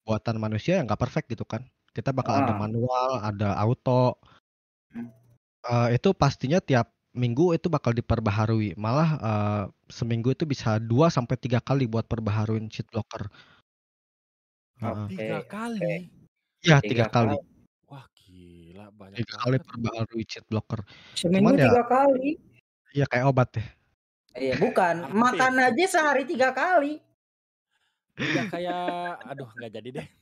buatan 0.08 0.38
manusia 0.42 0.80
yang 0.82 0.86
nggak 0.90 1.02
perfect 1.02 1.28
gitu 1.34 1.46
kan. 1.48 1.64
Kita 1.96 2.12
bakal 2.16 2.44
ada 2.46 2.54
Ah. 2.56 2.60
manual, 2.64 3.10
ada 3.24 3.56
auto. 3.60 4.18
Eh, 5.70 5.88
itu 6.00 6.10
pastinya 6.16 6.60
tiap 6.64 6.88
minggu 7.12 7.52
itu 7.58 7.68
bakal 7.68 7.92
diperbaharui. 7.92 8.76
Malah 8.80 9.10
eh, 9.20 9.64
seminggu 9.92 10.32
itu 10.36 10.44
bisa 10.48 10.80
2 10.80 11.12
sampai 11.12 11.36
tiga 11.36 11.60
kali 11.60 11.84
buat 11.90 12.06
perbaharuin 12.08 12.72
cheat 12.72 12.88
blocker. 12.92 13.28
Oke, 14.80 15.12
Tiga 15.20 15.44
oke. 15.44 15.48
kali. 15.52 15.80
Iya, 16.64 16.78
Tiga 16.80 16.90
tiga 16.90 17.06
kali. 17.12 17.36
Wah 17.36 17.59
gila 18.80 18.96
banyak 18.96 19.18
Tiga 19.20 19.36
kali 19.38 19.56
banget. 19.58 19.68
perbaharui 19.68 20.24
cheat 20.24 20.46
blocker. 20.48 20.80
Seminggu 21.14 21.44
Cuman 21.44 21.60
ya 21.60 21.68
tiga 21.68 21.84
kali. 21.86 22.30
ya 22.92 23.06
kayak 23.06 23.26
obat 23.28 23.50
ya. 23.54 23.66
Iya, 24.32 24.56
bukan. 24.56 24.96
Makan 25.12 25.54
aja 25.60 25.86
sehari 25.86 26.24
tiga 26.24 26.50
kali. 26.50 27.02
Udah 28.16 28.46
kayak 28.48 28.84
aduh 29.26 29.48
nggak 29.50 29.72
jadi 29.74 29.90
deh. 29.96 30.08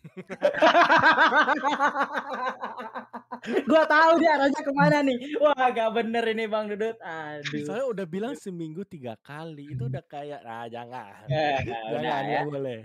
Gua 3.63 3.83
tahu 3.85 4.11
dia 4.17 4.35
arahnya 4.35 4.59
ke 4.59 4.71
mana 4.71 4.97
nih. 5.01 5.17
Wah, 5.37 5.69
gak 5.69 5.89
bener 5.93 6.23
ini 6.27 6.45
Bang 6.45 6.67
Dudut. 6.67 6.97
Aduh. 6.99 7.63
Saya 7.63 7.83
udah 7.85 8.05
bilang 8.05 8.33
seminggu 8.35 8.83
tiga 8.83 9.15
kali 9.19 9.71
itu 9.71 9.87
udah 9.87 10.03
kayak 10.03 10.41
nah 10.41 10.65
jangan. 10.67 11.25
Ya, 11.25 11.61
Jangan 11.63 11.93
udah 11.95 12.01
ya. 12.01 12.17
nggak 12.21 12.45
boleh. 12.47 12.79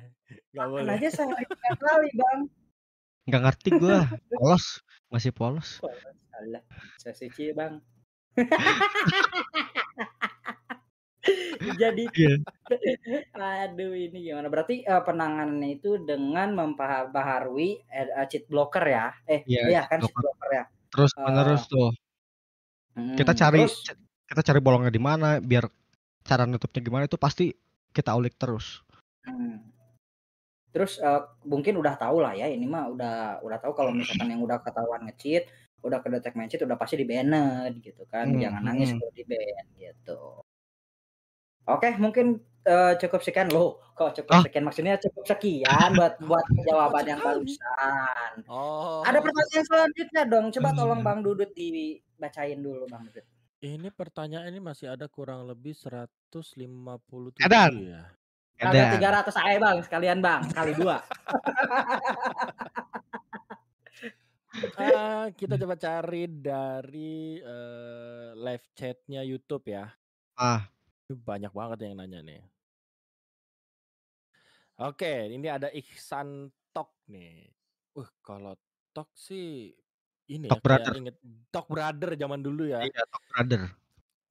Nggak 0.52 0.64
Makan 0.64 0.72
boleh. 0.72 0.92
aja 0.94 1.08
sehari 1.10 1.44
tiga 1.44 1.72
kali, 1.76 2.08
Bang. 2.14 2.40
Nggak 3.22 3.42
ngerti 3.42 3.68
gua. 3.74 3.98
Polos, 4.38 4.66
masih 5.12 5.30
polos. 5.30 5.78
Alah, 6.32 6.64
saya 6.96 7.14
suci, 7.14 7.52
Bang. 7.52 7.84
Jadi 11.78 12.04
Iya. 12.10 12.34
aduh 13.38 13.94
ini 13.94 14.18
gimana? 14.26 14.50
Berarti 14.50 14.82
eh, 14.82 15.02
penanganannya 15.06 15.78
itu 15.78 16.02
dengan 16.02 16.50
memperbaharui 16.58 17.86
eh, 17.86 18.26
cheat 18.26 18.50
blocker 18.50 18.82
ya? 18.82 19.14
Eh, 19.30 19.46
Iya, 19.46 19.60
iya 19.70 19.80
cheat 19.86 19.90
kan 19.92 19.98
cheat 20.02 20.16
blocker. 20.18 20.50
ya. 20.50 20.64
Terus 20.90 21.10
menerus 21.22 21.62
tuh. 21.70 21.90
Kita 22.92 23.32
hmm, 23.32 23.40
cari 23.40 23.60
terus 23.62 23.76
kita 24.26 24.42
cari 24.42 24.60
bolongnya 24.60 24.92
di 24.92 25.00
mana 25.00 25.38
biar 25.38 25.64
cara 26.26 26.42
nutupnya 26.48 26.80
gimana 26.82 27.04
itu 27.06 27.16
pasti 27.20 27.54
kita 27.94 28.16
ulik 28.16 28.34
terus. 28.40 28.82
hmm. 29.28 29.71
Terus 30.72 30.96
eh, 30.98 31.20
mungkin 31.44 31.76
udah 31.76 31.94
tahu 32.00 32.24
lah 32.24 32.32
ya 32.32 32.48
ini 32.48 32.64
mah 32.64 32.88
udah 32.88 33.14
udah 33.44 33.58
tahu 33.60 33.72
kalau 33.76 33.92
misalkan 33.92 34.32
yang 34.32 34.40
udah 34.40 34.58
ketahuan 34.64 35.04
nge-cheat, 35.06 35.44
udah 35.84 35.98
kedetek 36.00 36.32
main 36.32 36.48
cheat 36.48 36.64
udah 36.64 36.80
pasti 36.80 36.96
di 36.96 37.04
banned 37.04 37.80
gitu 37.84 38.02
kan. 38.08 38.32
Hmm, 38.32 38.40
Jangan 38.40 38.62
nangis 38.64 38.88
hmm. 38.92 38.98
kalau 38.98 39.12
di 39.12 39.24
ban 39.28 39.64
gitu. 39.76 40.20
Oke, 41.62 41.94
mungkin 42.00 42.26
eh, 42.66 42.92
cukup 42.98 43.20
sekian 43.22 43.48
loh. 43.52 43.78
Kok 43.92 44.10
cukup 44.18 44.32
Ah, 44.34 44.42
sekian 44.42 44.64
maksudnya 44.64 44.96
cukup 44.98 45.24
sekian 45.28 45.90
buat 45.94 46.16
buat 46.24 46.46
jawaban 46.64 47.04
yang 47.06 47.20
barusan. 47.20 48.32
Oh, 48.48 49.04
Ada 49.04 49.20
pertanyaan 49.20 49.64
selanjutnya 49.68 50.22
dong. 50.26 50.46
Coba 50.50 50.68
tolong 50.72 51.00
Hmm. 51.02 51.06
Bang 51.06 51.20
Dudut 51.22 51.52
dibacain 51.52 52.58
dulu 52.58 52.88
Bang 52.88 53.04
Dudut. 53.06 53.22
ini 53.62 53.94
pertanyaan 53.94 54.50
ini 54.50 54.58
masih 54.58 54.90
ada 54.90 55.06
kurang 55.06 55.46
lebih 55.46 55.70
157 55.70 57.38
Edan, 57.38 57.72
ya. 57.78 58.02
Ada 58.62 58.94
edan. 58.94 59.26
300 59.26 59.42
aja 59.42 59.58
Bang, 59.58 59.78
sekalian 59.82 60.18
Bang, 60.22 60.42
kali 60.54 60.72
dua. 60.78 61.02
Ah, 64.76 65.32
kita 65.32 65.56
coba 65.56 65.74
cari 65.80 66.28
dari 66.28 67.40
eh, 67.40 68.28
live 68.36 68.66
chatnya 68.76 69.24
YouTube 69.24 69.64
ya. 69.72 69.88
Ah, 70.36 70.68
banyak 71.08 71.50
banget 71.50 71.88
yang 71.88 71.98
nanya 71.98 72.20
nih. 72.20 72.42
Oke, 74.82 75.28
ini 75.32 75.46
ada 75.48 75.68
Ihsan 75.72 76.50
Tok 76.72 76.90
nih. 77.08 77.48
Uh, 77.96 78.08
kalau 78.24 78.56
Tok 78.92 79.08
sih 79.16 79.72
ini 80.28 80.48
ya 80.48 80.52
Talk 80.52 80.60
kayak 80.64 80.84
brother. 80.84 80.94
inget 80.96 81.16
Tok 81.52 81.66
Brother 81.68 82.10
zaman 82.16 82.40
dulu 82.40 82.62
ya. 82.68 82.80
Iya, 82.84 83.02
Talk 83.08 83.24
brother. 83.30 83.62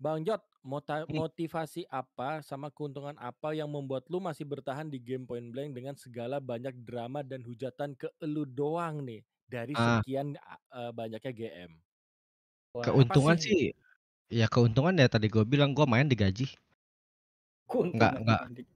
Bang 0.01 0.25
Jot, 0.25 0.41
mota- 0.63 1.07
Hmm. 1.07 1.13
motivasi 1.21 1.85
apa 1.89 2.41
sama 2.45 2.67
keuntungan 2.73 3.15
apa 3.19 3.53
yang 3.57 3.69
membuat 3.71 4.05
lu 4.11 4.19
masih 4.21 4.45
bertahan 4.47 4.87
di 4.93 4.99
game 5.01 5.25
Point 5.29 5.49
Blank 5.53 5.71
dengan 5.77 5.95
segala 5.97 6.37
banyak 6.41 6.75
drama 6.87 7.21
dan 7.25 7.41
hujatan 7.45 7.93
ke 7.97 8.07
elu 8.21 8.43
doang 8.45 9.01
nih 9.05 9.21
dari 9.49 9.75
Ah, 9.75 10.01
sekian 10.01 10.37
eh, 10.79 10.91
banyaknya 10.95 11.31
GM? 11.33 11.71
Wah, 12.75 12.95
Apa 13.03 13.15
keuntungan 13.15 13.37
sih? 13.37 13.43
sih 13.45 13.61
ya 14.39 14.47
keuntungan 14.53 14.95
ya 15.01 15.07
tadi 15.13 15.27
gue 15.33 15.43
bilang 15.53 15.71
gue 15.77 15.85
main 15.93 16.07
digaji. 16.11 16.47
Nggak 17.95 18.13
keuntungan 18.13 18.23
nggak 18.23 18.41
di- 18.55 18.67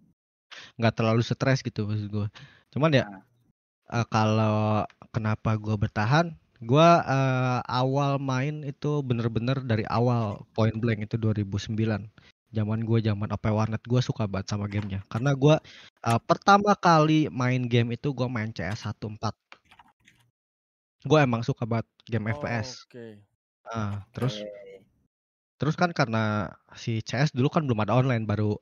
nggak 0.79 0.93
terlalu 0.97 1.21
stres 1.23 1.59
gitu 1.67 1.87
maksud 1.89 2.07
gue. 2.11 2.27
Cuman 2.73 2.91
ya 2.99 3.03
Nah, 3.03 3.21
eh, 3.95 4.05
kalau 4.13 4.85
kenapa 5.15 5.49
gue 5.59 5.75
bertahan 5.83 6.27
Gua 6.63 7.03
uh, 7.03 7.59
awal 7.67 8.15
main 8.15 8.63
itu 8.63 9.03
bener-bener 9.03 9.59
dari 9.63 9.83
awal 9.91 10.39
Point 10.55 10.79
Blank 10.79 11.11
itu 11.11 11.19
2009. 11.19 12.07
Zaman 12.55 12.79
gua 12.87 13.03
zaman 13.03 13.27
OP 13.35 13.45
Warnet 13.51 13.83
gua 13.83 13.99
suka 13.99 14.23
banget 14.31 14.55
sama 14.55 14.71
gamenya 14.71 15.03
karena 15.11 15.35
gua 15.35 15.59
uh, 16.07 16.19
pertama 16.23 16.71
kali 16.79 17.27
main 17.27 17.67
game 17.67 17.99
itu 17.99 18.15
gua 18.15 18.31
main 18.31 18.55
CS 18.55 18.87
14. 18.87 19.35
Gua 21.03 21.19
emang 21.27 21.43
suka 21.43 21.67
banget 21.67 21.87
game 22.07 22.31
Oh, 22.31 22.39
FPS. 22.39 22.87
Oke. 22.87 23.19
Ah, 23.67 24.07
terus 24.15 24.39
Oke. 24.39 24.87
terus 25.59 25.75
kan 25.75 25.91
karena 25.91 26.55
si 26.79 27.03
CS 27.03 27.35
dulu 27.35 27.51
kan 27.51 27.67
belum 27.67 27.83
ada 27.83 27.95
online 27.99 28.23
baru 28.23 28.55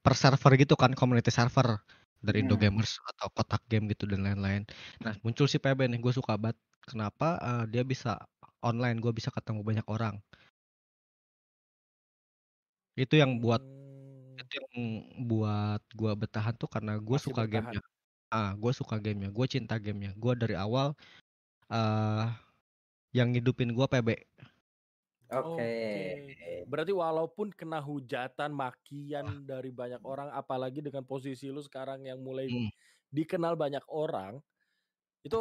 per 0.00 0.16
server 0.18 0.56
gitu 0.58 0.74
kan 0.74 0.96
community 0.96 1.30
server 1.30 1.78
dari 2.26 2.44
Indo 2.44 2.56
Hmm. 2.56 2.62
Gamers 2.62 2.92
atau 3.10 3.28
kotak 3.36 3.62
game 3.70 3.84
gitu 3.92 4.04
dan 4.10 4.20
lain-lain. 4.26 4.62
Nah 5.04 5.14
muncul 5.24 5.46
si 5.50 5.58
PB 5.62 5.80
nih 5.90 6.00
gue 6.04 6.12
suka 6.14 6.34
banget. 6.40 6.58
Kenapa 6.88 7.26
eh, 7.40 7.64
dia 7.72 7.82
bisa 7.92 8.10
online? 8.64 8.98
Gue 9.04 9.12
bisa 9.18 9.30
ketemu 9.36 9.60
banyak 9.68 9.86
orang. 9.88 10.16
Itu 12.98 13.14
yang 13.18 13.38
buat 13.42 13.62
Hmm, 13.62 14.40
itu 14.40 14.52
yang 14.60 14.70
buat 15.30 15.82
gue 15.94 16.12
bertahan 16.22 16.54
tuh 16.60 16.68
karena 16.74 16.92
gue 17.00 17.18
suka 17.20 17.42
bertahan. 17.42 17.50
gamenya. 17.52 17.80
Ah 18.32 18.50
gue 18.58 18.72
suka 18.74 18.96
gamenya. 19.04 19.30
Gue 19.36 19.46
cinta 19.50 19.76
gamenya. 19.80 20.12
Gue 20.18 20.32
dari 20.38 20.54
awal 20.58 20.94
eh 21.72 22.26
yang 23.16 23.28
ngidupin 23.34 23.70
gue 23.76 23.86
PB. 23.92 24.08
Oke. 25.30 25.70
Berarti 26.66 26.92
walaupun 26.94 27.50
kena 27.54 27.78
hujatan, 27.82 28.50
makian 28.54 29.46
dari 29.46 29.70
banyak 29.70 30.02
orang, 30.02 30.28
apalagi 30.34 30.82
dengan 30.82 31.02
posisi 31.06 31.46
lu 31.50 31.62
sekarang 31.62 32.02
yang 32.06 32.18
mulai 32.22 32.48
Hmm. 32.48 32.70
dikenal 33.10 33.54
banyak 33.58 33.82
orang, 33.90 34.42
itu 35.26 35.40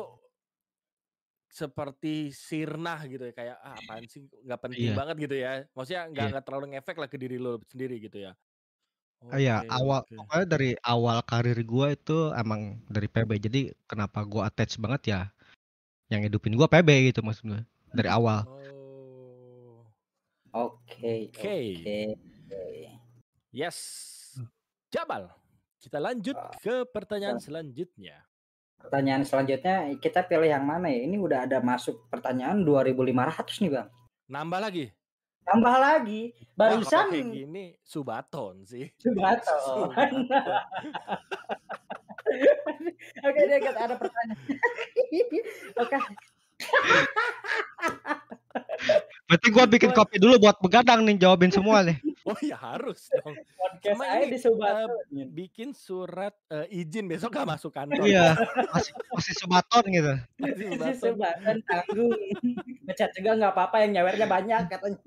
seperti 1.49 2.29
sirna 2.29 3.01
gitu 3.09 3.25
ya 3.29 3.33
kayak 3.33 3.57
ah, 3.65 3.81
apaan 3.81 4.05
sih 4.05 4.21
nggak 4.45 4.61
penting 4.69 4.89
Iya. 4.89 4.93
banget 4.93 5.15
gitu 5.25 5.35
ya 5.43 5.49
maksudnya 5.73 6.01
nggak 6.13 6.25
Iya. 6.25 6.31
nggak 6.31 6.43
terlalu 6.45 6.65
ngefek 6.77 6.97
lah 7.01 7.09
ke 7.09 7.17
diri 7.17 7.35
lo 7.41 7.57
sendiri 7.65 7.97
gitu 8.05 8.17
ya 8.21 8.31
Iya, 9.29 9.61
Oke, 9.61 9.69
awal 9.69 10.01
oke. 10.01 10.17
pokoknya 10.17 10.45
dari 10.53 10.69
awal 10.81 11.21
karir 11.21 11.53
gua 11.61 11.93
itu 11.93 12.33
emang 12.33 12.81
dari 12.89 13.05
PB. 13.05 13.31
Jadi 13.37 13.59
kenapa 13.85 14.25
gua 14.25 14.49
attach 14.49 14.73
banget 14.81 15.01
ya? 15.13 15.19
Yang 16.11 16.21
hidupin 16.33 16.53
gua 16.59 16.67
PB 16.73 16.89
gitu 17.13 17.19
maksud 17.27 17.45
gua 17.51 17.61
dari 17.93 18.09
awal. 18.11 18.45
Oh, 18.45 18.58
Oke. 20.51 21.29
Oke. 21.29 21.57
Oke. 21.79 22.65
yes. 23.49 23.77
Jabal. 24.89 25.29
Kita 25.79 26.01
lanjut 26.01 26.35
Ah, 26.35 26.51
ke 26.59 26.83
pertanyaan 26.89 27.39
ya. 27.39 27.45
selanjutnya. 27.45 28.17
Pertanyaan 28.79 29.23
selanjutnya 29.23 29.95
kita 29.99 30.23
pilih 30.23 30.49
yang 30.49 30.65
mana 30.65 30.89
ya? 30.91 31.03
Ini 31.03 31.15
udah 31.15 31.45
ada 31.47 31.63
masuk 31.63 32.09
pertanyaan 32.09 32.63
2500 32.63 33.61
nih, 33.63 33.71
Bang. 33.71 33.87
Nambah 34.27 34.59
lagi. 34.59 34.85
Tambah 35.45 35.75
lagi. 35.79 36.21
Wah, 36.53 36.75
Barusan 36.75 37.09
kayak 37.09 37.31
gini 37.31 37.65
subaton 37.81 38.65
sih. 38.67 38.91
Subaton. 38.99 39.59
Subaton. 39.65 40.27
Oke, 43.25 43.41
deh 43.49 43.57
ada 43.57 43.95
pertanyaan. 43.97 44.37
Oke. 45.81 45.97
Berarti 49.29 49.47
gua 49.53 49.65
bikin 49.69 49.93
Buat 49.93 49.99
kopi 50.09 50.15
dulu 50.17 50.41
buat 50.41 50.57
begadang 50.57 51.05
nih 51.05 51.21
jawabin 51.21 51.53
semua 51.53 51.85
nih. 51.85 51.97
Oh 52.27 52.37
ya 52.45 52.61
harus 52.61 53.09
dong. 53.15 53.33
podcast 53.57 53.97
saya 54.05 54.21
ini 54.21 54.35
di 54.35 54.37
eh, 54.37 54.41
Subatonin. 54.43 55.27
bikin 55.33 55.69
surat 55.73 56.35
eh, 56.51 56.67
izin 56.69 57.09
besok 57.09 57.33
gak 57.33 57.47
masuk 57.47 57.73
kantor. 57.73 58.05
Iya, 58.05 58.37
masih 58.75 58.93
masih 59.09 59.33
sebaton 59.39 59.85
gitu. 59.89 60.13
Masih. 60.37 60.99
Subaton 60.99 61.57
tanggung. 61.65 62.13
Ngecat 62.85 63.09
juga 63.17 63.31
nggak 63.33 63.53
apa-apa 63.55 63.81
yang 63.81 63.91
nyawernya 63.97 64.27
banyak 64.29 64.61
katanya. 64.67 64.99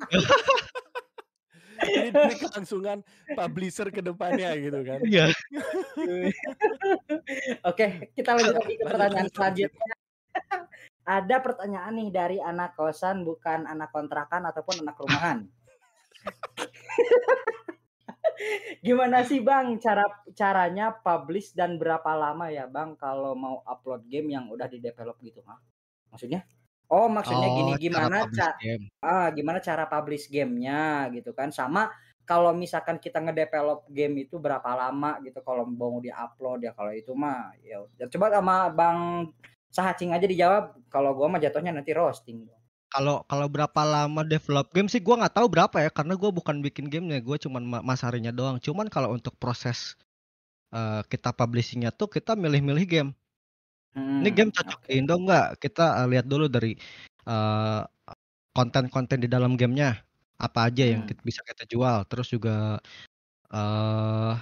Ini 1.85 2.11
ini 2.11 2.35
kelangsungan 2.43 2.99
publisher 3.39 3.87
ke 3.95 4.03
depannya 4.03 4.51
gitu 4.59 4.79
kan. 4.83 4.99
Iya. 5.07 5.25
Oke, 7.71 8.11
kita 8.19 8.35
lanjut 8.35 8.57
lagi 8.57 8.75
ke 8.81 8.85
pertanyaan 8.89 9.31
lanjut, 9.31 9.37
lanjut. 9.39 9.71
selanjutnya. 9.71 9.95
Ada 11.03 11.43
pertanyaan 11.43 11.99
nih 11.99 12.11
dari 12.15 12.39
anak 12.39 12.79
kosan 12.79 13.27
bukan 13.27 13.67
anak 13.67 13.91
kontrakan 13.91 14.47
ataupun 14.47 14.87
anak 14.87 14.97
rumahan. 15.03 15.39
Gimana 18.87 19.23
sih 19.23 19.43
Bang 19.43 19.79
cara 19.79 20.03
caranya 20.35 20.95
publish 20.95 21.55
dan 21.55 21.79
berapa 21.79 22.15
lama 22.15 22.51
ya 22.51 22.67
Bang 22.67 22.99
kalau 22.99 23.35
mau 23.35 23.63
upload 23.67 24.07
game 24.07 24.35
yang 24.35 24.51
udah 24.51 24.67
di 24.71 24.79
develop 24.79 25.19
gitu 25.23 25.43
mah? 25.43 25.59
Maksudnya? 26.11 26.47
Oh, 26.93 27.09
maksudnya 27.09 27.49
gini 27.51 27.73
Oh, 27.73 27.75
cara 27.75 27.81
gimana 27.81 28.17
publish 28.27 28.39
ca- 28.39 28.57
ah 29.03 29.27
gimana 29.33 29.59
cara 29.65 29.85
publish 29.89 30.29
gamenya 30.29 31.09
gitu 31.11 31.33
kan 31.33 31.49
sama 31.49 31.89
kalau 32.23 32.55
misalkan 32.55 33.03
kita 33.03 33.19
ngedevelop 33.19 33.89
game 33.91 34.29
itu 34.29 34.39
berapa 34.39 34.71
lama 34.77 35.19
gitu 35.25 35.43
kalau 35.43 35.67
mau 35.67 35.99
diupload 35.99 36.63
ya 36.63 36.73
kalau 36.77 36.93
itu 36.95 37.11
mah 37.17 37.57
ya 37.65 37.83
coba 38.13 38.39
sama 38.39 38.71
Bang 38.71 38.99
Sahacing 39.77 40.11
aja 40.17 40.27
dijawab 40.33 40.65
kalau 40.95 41.11
gua 41.19 41.27
mah 41.33 41.41
jatuhnya 41.45 41.73
nanti 41.77 41.91
roasting 41.99 42.39
Kalau 42.95 43.17
kalau 43.31 43.47
berapa 43.55 43.83
lama 43.95 44.21
develop 44.33 44.67
game 44.77 44.89
sih 44.93 45.01
gua 45.07 45.15
nggak 45.21 45.35
tahu 45.41 45.47
berapa 45.55 45.77
ya 45.85 45.91
karena 45.99 46.15
gua 46.21 46.31
bukan 46.39 46.57
bikin 46.67 46.87
gamenya, 46.93 47.19
gua 47.27 47.37
cuman 47.45 47.63
ma- 47.73 47.85
masarinya 47.91 48.33
doang. 48.39 48.57
Cuman 48.67 48.87
kalau 48.95 49.09
untuk 49.17 49.35
proses 49.43 49.79
eh, 50.77 51.01
kita 51.13 51.31
publishingnya 51.41 51.91
tuh 52.01 52.09
kita 52.17 52.33
milih-milih 52.45 52.87
game. 52.95 53.11
Ini 54.21 54.29
Hmm, 54.29 54.37
game 54.37 54.51
cocok 54.55 54.81
di 54.87 54.93
Indo 55.01 55.15
nggak? 55.19 55.47
Kita 55.63 55.83
eh, 56.05 56.07
lihat 56.13 56.27
dulu 56.31 56.47
dari 56.47 56.73
eh, 57.29 57.81
konten-konten 58.57 59.19
di 59.25 59.29
dalam 59.31 59.55
gamenya 59.61 60.03
apa 60.41 60.61
aja 60.69 60.85
yang 60.93 61.03
Hmm. 61.03 61.09
kit- 61.09 61.23
bisa 61.25 61.41
kita 61.47 61.65
jual. 61.73 61.99
Terus 62.11 62.29
juga 62.35 62.79
eh 63.53 64.35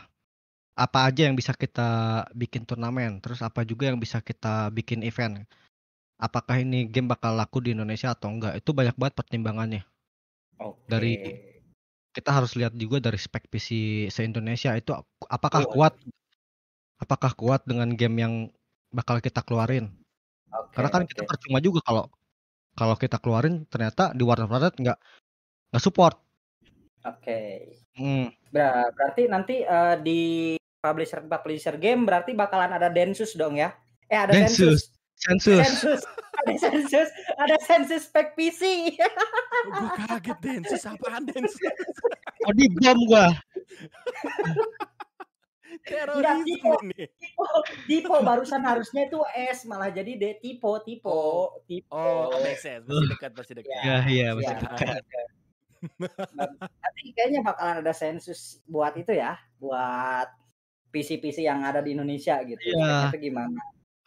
apa 0.80 0.98
aja 1.08 1.28
yang 1.28 1.36
bisa 1.40 1.52
kita 1.52 1.88
bikin 2.32 2.64
turnamen. 2.68 3.20
Terus 3.20 3.40
apa 3.44 3.60
juga 3.68 3.92
yang 3.92 3.98
bisa 4.00 4.18
kita 4.24 4.72
bikin 4.72 5.04
event. 5.04 5.44
Apakah 6.26 6.56
ini 6.64 6.88
game 6.88 7.08
bakal 7.12 7.32
laku 7.36 7.58
di 7.64 7.70
Indonesia 7.76 8.12
atau 8.16 8.28
enggak? 8.32 8.56
Itu 8.60 8.70
banyak 8.72 8.96
banget 9.00 9.14
pertimbangannya. 9.20 9.82
Oke. 10.60 10.84
Dari 10.88 11.12
kita 12.10 12.30
harus 12.34 12.58
lihat 12.58 12.74
juga 12.74 12.98
dari 12.98 13.18
spek 13.20 13.46
PC 13.52 13.68
se-Indonesia 14.10 14.74
itu 14.74 14.90
apakah 15.30 15.62
Oh, 15.68 15.72
kuat 15.78 15.94
apakah 17.00 17.32
kuat 17.38 17.62
dengan 17.64 17.88
game 17.94 18.16
yang 18.20 18.34
bakal 18.90 19.22
kita 19.22 19.40
keluarin. 19.46 19.88
Oke, 20.50 20.74
Karena 20.74 20.88
kan 20.90 21.02
oke. 21.06 21.10
kita 21.14 21.22
percuma 21.24 21.58
juga 21.62 21.80
kalau 21.86 22.04
kalau 22.74 22.96
kita 22.98 23.16
keluarin 23.22 23.64
ternyata 23.70 24.10
di 24.16 24.22
Warner 24.26 24.48
Planet 24.50 24.74
nggak 24.76 24.98
nggak 25.70 25.82
support. 25.82 26.18
Oke. 27.06 27.38
Hmm, 27.96 28.28
Ber- 28.50 28.90
berarti 28.92 29.22
nanti 29.30 29.54
eh, 29.62 29.94
di 30.02 30.20
publisher 30.84 31.20
publisher 31.28 31.76
game 31.76 32.08
berarti 32.08 32.32
bakalan 32.32 32.72
ada 32.72 32.88
Densus 32.88 33.36
dong 33.36 33.60
ya? 33.60 33.76
Eh 34.08 34.16
ada 34.16 34.32
Densus. 34.32 34.90
Sensus. 35.20 35.60
sensus. 35.60 36.00
Ada 36.40 36.56
sensus, 36.56 37.08
ada 37.36 37.56
sensus 37.60 38.08
spek 38.08 38.32
PC. 38.32 38.96
Gue 39.68 39.88
kaget 40.08 40.38
Densus 40.40 40.88
apaan 40.88 41.28
Densus? 41.28 41.60
Oh 42.48 42.52
di 42.56 42.64
bom 42.72 42.96
gua. 43.04 43.28
Terorisme 45.84 46.48
Tipo. 46.48 46.72
nih. 46.88 47.06
Tipo, 47.20 47.44
tipo 47.84 48.14
barusan 48.24 48.64
harusnya 48.64 49.12
itu 49.12 49.20
S 49.52 49.68
malah 49.68 49.92
jadi 49.92 50.16
D 50.16 50.24
tipo, 50.40 50.80
tipo, 50.80 51.12
Oh. 51.12 51.60
tipo. 51.68 51.92
Oh, 51.92 52.32
make 52.40 52.56
sense. 52.56 52.88
Masih 52.88 53.08
dekat, 53.12 53.30
masih 53.36 53.54
dekat. 53.60 53.76
Ya 53.84 53.96
iya 54.08 54.26
Siap. 54.32 54.36
masih 54.40 54.56
dekat. 54.56 54.86
dekat. 55.04 55.28
Nanti 56.80 57.00
kayaknya 57.12 57.40
bakalan 57.44 57.76
ada 57.84 57.92
sensus 57.92 58.64
buat 58.64 58.96
itu 58.96 59.12
ya, 59.12 59.36
buat 59.60 60.28
PC-PC 60.90 61.46
yang 61.46 61.62
ada 61.62 61.80
di 61.80 61.94
Indonesia 61.94 62.38
gitu. 62.42 62.60
Iya. 62.60 63.14
Tuh 63.14 63.20
gimana? 63.22 63.58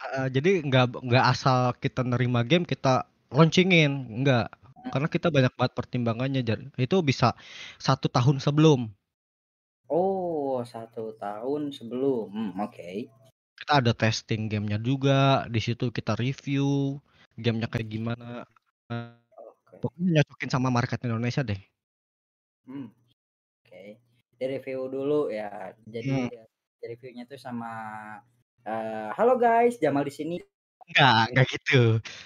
Uh, 0.04 0.28
jadi 0.28 0.60
nggak 0.68 1.00
nggak 1.00 1.26
asal 1.32 1.72
kita 1.80 2.04
nerima 2.04 2.44
game 2.44 2.68
kita 2.68 3.08
launchingin 3.32 4.22
nggak 4.22 4.52
karena 4.92 5.08
kita 5.08 5.32
banyak 5.32 5.54
banget 5.56 5.74
pertimbangannya 5.80 6.44
itu 6.76 6.98
bisa 7.00 7.32
satu 7.80 8.12
tahun 8.12 8.44
sebelum 8.44 8.92
Oh, 9.88 10.60
satu 10.66 11.14
tahun 11.20 11.70
sebelum. 11.72 12.32
Hmm, 12.32 12.52
Oke. 12.66 13.08
kita 13.64 13.80
ada 13.80 13.96
testing 13.96 14.52
gamenya 14.52 14.76
juga 14.82 15.48
di 15.48 15.64
situ 15.64 15.88
kita 15.88 16.20
review 16.20 17.00
gamenya 17.40 17.72
kayak 17.72 17.88
gimana 17.88 18.44
Oke. 18.92 19.80
pokoknya 19.80 20.20
nyocokin 20.20 20.52
sama 20.52 20.68
market 20.68 21.00
Indonesia 21.08 21.48
deh 21.48 21.62
Hmm. 22.68 22.92
Oke. 23.64 24.00
Di 24.36 24.46
review 24.48 24.88
dulu 24.92 25.32
ya. 25.32 25.72
Jadi 25.88 26.12
Hmm. 26.12 26.28
ya, 26.32 26.44
reviewnya 26.84 27.24
tuh 27.26 27.40
sama 27.40 27.72
eh, 28.64 29.10
halo 29.16 29.40
guys, 29.40 29.80
Jamal 29.80 30.04
di 30.08 30.14
sini 30.14 30.36
nggak 30.84 31.32
nggak 31.32 31.48
gitu 31.48 31.84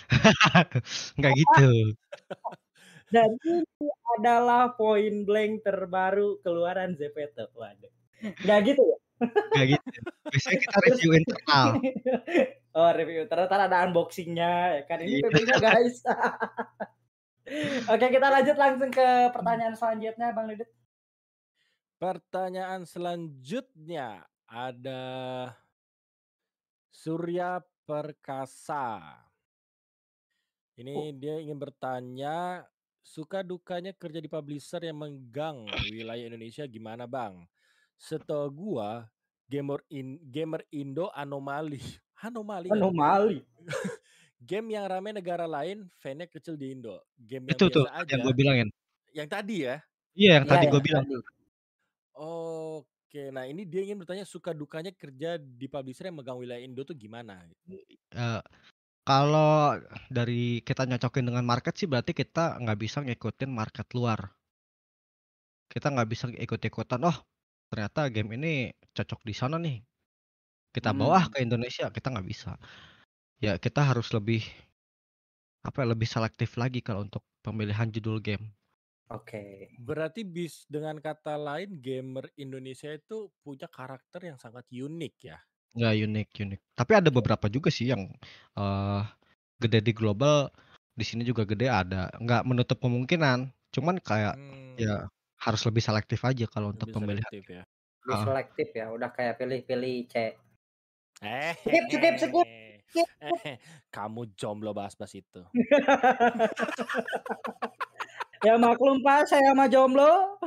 nggak 1.22 1.34
gitu 1.38 1.93
dan 3.14 3.30
ini 3.45 3.88
adalah 4.18 4.74
point 4.74 5.24
blank 5.24 5.62
terbaru 5.62 6.41
keluaran 6.41 6.97
Zepeto. 6.97 7.47
Waduh. 7.53 7.93
Nggak 8.43 8.60
gitu 8.74 8.82
ya? 8.84 8.97
nggak 9.53 9.66
gitu 9.78 9.88
biasanya 10.30 10.58
kita 10.62 10.78
review 10.86 11.12
internal 11.16 11.68
Oh, 12.78 12.93
review. 12.93 13.26
Ternyata 13.26 13.58
ada 13.58 13.89
unboxingnya 13.89 14.53
ya 14.78 14.82
kan. 14.86 15.01
Ini 15.01 15.18
Iya. 15.18 15.34
PB-nya 15.34 15.58
guys. 15.58 15.97
Oke, 17.89 18.05
kita 18.14 18.28
lanjut 18.30 18.53
langsung 18.53 18.93
ke 18.93 19.34
pertanyaan 19.34 19.74
selanjutnya 19.74 20.30
Bang 20.30 20.45
Didit. 20.53 20.70
Pertanyaan 21.97 22.86
selanjutnya 22.86 24.30
ada 24.48 25.02
Surya 26.91 27.62
Perkasa. 27.88 29.00
Ini 30.78 31.16
dia 31.18 31.39
ingin 31.39 31.58
bertanya 31.58 32.68
suka 33.02 33.41
dukanya 33.41 33.95
kerja 33.95 34.20
di 34.20 34.28
publisher 34.30 34.84
yang 34.84 35.00
menggang 35.00 35.64
wilayah 35.88 36.28
Indonesia 36.28 36.64
gimana 36.68 37.08
bang? 37.08 37.48
Setahu 37.98 38.48
gua 38.52 39.08
gamer 39.48 39.82
in 39.89 40.20
gamer 40.28 40.62
Indo 40.70 41.08
anomali, 41.16 41.80
anomali. 42.28 42.70
nggak? 42.70 42.84
Anomali. 42.84 43.39
Game 44.38 44.70
yang 44.76 44.86
ramai 44.86 45.12
negara 45.18 45.50
lain, 45.50 45.89
fan-nya 45.98 46.30
kecil 46.30 46.54
di 46.60 46.76
Indo. 46.78 47.02
Game 47.18 47.50
yang 47.50 47.58
Itu 47.58 47.66
tuh 47.74 47.86
biasa 47.86 47.89
aja. 48.06 48.14
yang 48.14 48.20
gue 48.26 48.34
bilangin. 48.38 48.70
Yang 49.16 49.28
tadi 49.34 49.56
ya. 49.66 49.76
Iya 50.18 50.32
yang 50.41 50.45
Iya, 50.45 50.52
tadi 50.52 50.66
ya, 50.66 50.72
gue 50.72 50.82
bilang. 50.84 51.06
tadi. 51.06 51.16
Oke, 52.18 52.97
nah 53.36 53.45
ini 53.51 53.61
dia 53.72 53.82
ingin 53.86 53.97
bertanya 54.01 54.26
suka 54.28 54.51
dukanya 54.51 54.91
kerja 55.01 55.30
di 55.39 55.68
publisher 55.72 56.09
yang 56.09 56.18
megang 56.20 56.39
wilayah 56.41 56.63
Indo 56.65 56.84
tuh 56.84 56.97
gimana? 56.97 57.47
Eh, 58.15 58.41
kalau 59.09 59.51
dari 60.18 60.61
kita 60.68 60.84
nyocokin 60.89 61.26
dengan 61.30 61.45
market 61.51 61.74
sih 61.80 61.88
berarti 61.91 62.11
kita 62.22 62.43
nggak 62.63 62.80
bisa 62.84 62.97
ngikutin 63.05 63.51
market 63.59 63.88
luar. 63.97 64.20
Kita 65.72 65.88
nggak 65.93 66.09
bisa 66.11 66.26
ikut-ikutan. 66.32 67.01
Oh 67.07 67.18
ternyata 67.68 68.07
game 68.07 68.32
ini 68.39 68.72
cocok 68.95 69.20
di 69.28 69.34
sana 69.36 69.55
nih. 69.59 69.84
Kita 70.76 70.91
bawa 70.99 71.13
ah 71.22 71.26
Hmm. 71.26 71.34
ke 71.34 71.38
Indonesia. 71.45 71.88
Kita 71.95 72.07
nggak 72.13 72.28
bisa. 72.28 72.51
Ya 73.43 73.57
kita 73.61 73.82
harus 73.89 74.09
lebih 74.18 74.41
apa 75.68 75.84
ya, 75.84 75.88
lebih 75.93 76.07
selektif 76.09 76.55
lagi 76.61 76.80
kalau 76.86 77.05
untuk 77.07 77.24
pemilihan 77.45 77.89
judul 77.95 78.18
game. 78.24 78.45
Oke. 79.10 79.72
Berarti 79.80 80.28
bis 80.28 80.68
dengan 80.68 80.99
kata 80.99 81.39
lain 81.39 81.80
gamer 81.80 82.28
Indonesia 82.36 82.91
itu 82.91 83.32
punya 83.39 83.72
karakter 83.72 84.20
yang 84.28 84.36
sangat 84.36 84.68
unik 84.68 85.16
ya. 85.24 85.39
Nggak 85.76 85.93
unik 86.08 86.28
unik. 86.43 86.60
Tapi 86.80 86.91
ada 86.99 87.10
beberapa 87.12 87.45
juga 87.51 87.70
sih 87.74 87.91
yang 87.91 88.01
eh 88.58 89.01
gede 89.62 89.78
di 89.88 89.91
global. 89.99 90.38
Di 90.99 91.03
sini 91.10 91.22
juga 91.30 91.43
gede 91.51 91.66
ada. 91.80 91.97
Nggak 92.24 92.41
menutup 92.49 92.78
kemungkinan. 92.84 93.39
Cuman 93.76 93.95
kayak 94.08 94.34
Hmm, 94.34 94.78
ya 94.80 94.89
harus 95.43 95.62
lebih 95.68 95.84
selektif 95.88 96.20
aja 96.30 96.43
kalau 96.53 96.68
untuk 96.74 96.86
lebih 96.86 96.93
pemilihan. 96.95 96.99
selektif 96.99 97.43
ya. 97.49 97.64
Lebih 98.05 98.16
Ah. 98.16 98.24
selektif 98.24 98.68
ya, 98.80 98.86
udah 98.95 99.10
kayak 99.16 99.34
pilih-pilih 99.41 99.95
C. 100.12 100.16
Eh, 101.22 101.53
Skip, 101.66 101.84
skip, 101.91 102.16
skip, 102.20 102.47
skip. 102.91 103.08
eh, 103.22 103.32
kamu 103.95 104.22
jomblo 104.39 104.72
bahas-bahas 104.78 105.14
itu. 105.18 105.41
ya 108.46 108.54
maklum 108.60 109.02
Pak, 109.02 109.30
saya 109.30 109.54
mah 109.56 109.70
jomblo. 109.70 110.38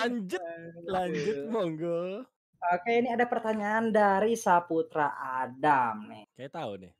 lanjut, 0.00 0.42
lanjut 0.88 1.38
monggo. 1.48 2.26
Oke, 2.66 2.98
ini 2.98 3.12
ada 3.12 3.28
pertanyaan 3.30 3.94
dari 3.94 4.34
Saputra 4.34 5.14
Adam 5.14 6.10
nih. 6.10 6.24
Kayak 6.34 6.52
tahu 6.56 6.72
nih. 6.82 6.92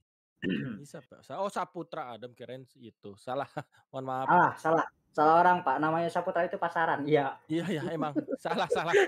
Oh 1.43 1.51
Saputra 1.51 2.14
Adam 2.14 2.30
kirain 2.37 2.62
itu. 2.78 3.16
Salah. 3.18 3.49
Mohon 3.91 4.05
maaf. 4.07 4.28
Ah, 4.30 4.53
salah. 4.61 4.87
Salah 5.11 5.41
orang, 5.43 5.64
Pak. 5.64 5.80
Namanya 5.80 6.12
Saputra 6.12 6.45
itu 6.47 6.61
pasaran. 6.61 7.03
Iya. 7.09 7.41
Iya 7.49 7.66
ya 7.80 7.82
emang 7.91 8.14
salah 8.37 8.68
salah. 8.68 8.93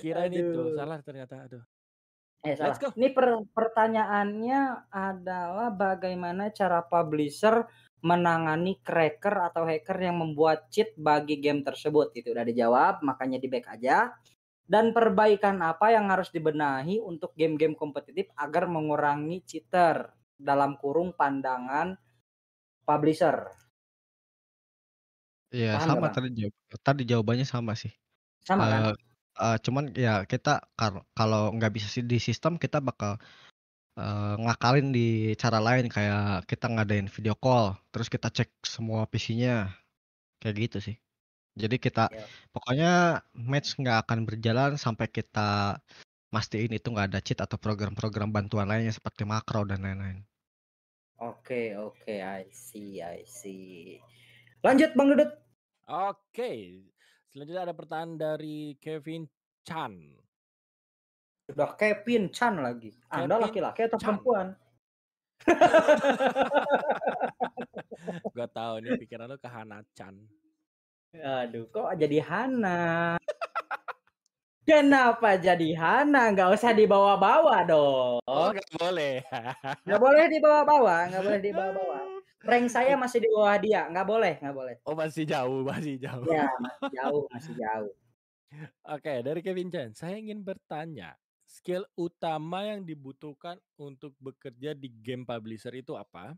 Kirain 0.00 0.32
itu 0.32 0.76
salah 0.76 1.00
ternyata. 1.02 1.48
Aduh. 1.48 1.64
Eh, 2.40 2.56
salah. 2.56 2.72
Let's 2.72 2.80
go. 2.80 2.88
Ini 2.96 3.12
per- 3.12 3.44
pertanyaannya 3.52 4.60
adalah 4.88 5.68
bagaimana 5.68 6.48
cara 6.48 6.80
publisher 6.80 7.68
menangani 8.00 8.80
cracker 8.80 9.52
atau 9.52 9.68
hacker 9.68 10.00
yang 10.00 10.16
membuat 10.24 10.72
cheat 10.72 10.96
bagi 10.96 11.36
game 11.36 11.60
tersebut. 11.60 12.16
Itu 12.16 12.32
udah 12.32 12.44
dijawab, 12.48 13.04
makanya 13.04 13.36
di 13.36 13.48
back 13.52 13.76
aja. 13.76 14.16
Dan 14.64 14.96
perbaikan 14.96 15.60
apa 15.60 15.92
yang 15.92 16.08
harus 16.08 16.30
dibenahi 16.30 17.02
untuk 17.02 17.34
game-game 17.34 17.74
kompetitif 17.74 18.30
agar 18.38 18.70
mengurangi 18.70 19.42
cheater 19.42 20.14
dalam 20.38 20.78
kurung 20.78 21.12
pandangan 21.12 21.98
publisher. 22.86 23.50
Iya 25.50 25.82
sama 25.82 26.06
tadi 26.14 26.30
tadi 26.86 27.02
jawabannya 27.04 27.44
sama 27.44 27.74
sih. 27.74 27.90
Sama 28.46 28.64
kan? 28.70 28.82
Eh, 29.38 29.42
eh, 29.44 29.56
cuman 29.64 29.84
ya 29.94 30.24
kita 30.26 30.50
kar- 30.78 31.06
kalau 31.14 31.54
nggak 31.54 31.72
bisa 31.76 31.86
sih 31.90 32.04
di 32.06 32.18
sistem 32.18 32.56
kita 32.58 32.78
bakal 32.82 33.18
eh, 33.98 34.34
ngakalin 34.44 34.88
di 34.96 35.34
cara 35.42 35.58
lain 35.60 35.86
kayak 35.90 36.46
kita 36.50 36.66
ngadain 36.72 37.08
video 37.10 37.34
call 37.36 37.76
terus 37.92 38.08
kita 38.08 38.28
cek 38.32 38.50
semua 38.64 39.04
PC-nya 39.10 39.70
kayak 40.40 40.56
gitu 40.70 40.78
sih. 40.80 40.96
Jadi 41.58 41.76
kita 41.82 42.08
Ya. 42.14 42.24
pokoknya 42.54 42.90
match 43.34 43.76
nggak 43.80 44.06
akan 44.06 44.18
berjalan 44.28 44.72
sampai 44.78 45.06
kita 45.10 45.78
mastiin 46.30 46.70
itu 46.72 46.86
nggak 46.94 47.10
ada 47.10 47.20
cheat 47.20 47.42
atau 47.42 47.58
program-program 47.58 48.30
bantuan 48.30 48.70
lainnya 48.70 48.94
seperti 48.94 49.26
makro 49.26 49.66
dan 49.66 49.82
lain-lain. 49.82 50.22
Oke, 51.20 51.76
oke, 51.76 52.14
I 52.16 52.48
see, 52.48 53.02
I 53.04 53.26
see. 53.28 54.00
Lanjut 54.64 54.96
Bang 54.96 55.12
Dudut. 55.12 55.28
Oke. 55.90 56.80
Selanjutnya 57.30 57.62
ada 57.62 57.74
pertanyaan 57.78 58.18
dari 58.18 58.74
Kevin 58.82 59.22
Chan. 59.62 59.94
Sudah 61.46 61.78
Kevin 61.78 62.34
Chan 62.34 62.58
lagi. 62.58 62.90
Anda 63.06 63.38
laki-laki 63.38 63.86
atau 63.86 64.02
Chan. 64.02 64.18
perempuan? 64.18 64.58
Gua 68.34 68.48
tahu 68.50 68.82
ini 68.82 68.98
pikiran 68.98 69.30
lu 69.30 69.38
ke 69.38 69.46
Hana 69.46 69.78
Chan. 69.94 70.18
Aduh, 71.14 71.70
kok 71.70 71.94
jadi 71.94 72.18
Hana? 72.18 73.14
Kenapa 74.66 75.38
jadi 75.38 75.70
Hana? 75.78 76.34
Nggak 76.34 76.58
usah 76.58 76.74
dibawa-bawa 76.74 77.62
dong. 77.62 78.18
Oh, 78.26 78.50
nggak 78.50 78.70
boleh. 78.74 79.22
Nggak 79.86 80.02
boleh 80.02 80.24
dibawa-bawa, 80.26 81.14
nggak 81.14 81.22
boleh 81.22 81.40
dibawa-bawa. 81.42 82.09
Rank 82.40 82.72
saya 82.72 82.96
masih 82.96 83.20
di 83.20 83.28
bawah 83.28 83.56
dia, 83.60 83.84
nggak 83.92 84.06
boleh, 84.08 84.34
nggak 84.40 84.56
boleh. 84.56 84.76
Oh, 84.88 84.96
masih 84.96 85.28
jauh, 85.28 85.60
masih 85.60 86.00
jauh. 86.00 86.24
Ya, 86.32 86.48
masih 86.56 86.88
jauh, 86.96 87.24
masih 87.28 87.54
jauh. 87.56 87.92
Oke, 88.82 89.14
dari 89.20 89.40
Kevin 89.44 89.68
Chan, 89.68 89.92
saya 89.92 90.16
ingin 90.16 90.40
bertanya, 90.40 91.20
skill 91.44 91.84
utama 91.94 92.64
yang 92.64 92.80
dibutuhkan 92.80 93.60
untuk 93.76 94.16
bekerja 94.16 94.72
di 94.72 94.88
game 94.88 95.28
publisher 95.28 95.70
itu 95.76 95.92
apa? 95.94 96.34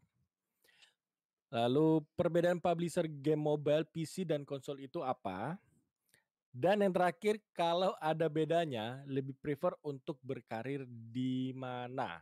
Lalu 1.52 2.02
perbedaan 2.16 2.58
publisher 2.58 3.06
game 3.06 3.40
mobile, 3.40 3.86
PC 3.86 4.26
dan 4.26 4.42
konsol 4.42 4.82
itu 4.82 5.04
apa? 5.04 5.60
Dan 6.52 6.84
yang 6.84 6.92
terakhir, 6.92 7.40
kalau 7.56 7.96
ada 7.96 8.28
bedanya, 8.28 9.00
lebih 9.08 9.32
prefer 9.38 9.72
untuk 9.80 10.20
berkarir 10.20 10.84
di 10.88 11.54
mana? 11.56 12.20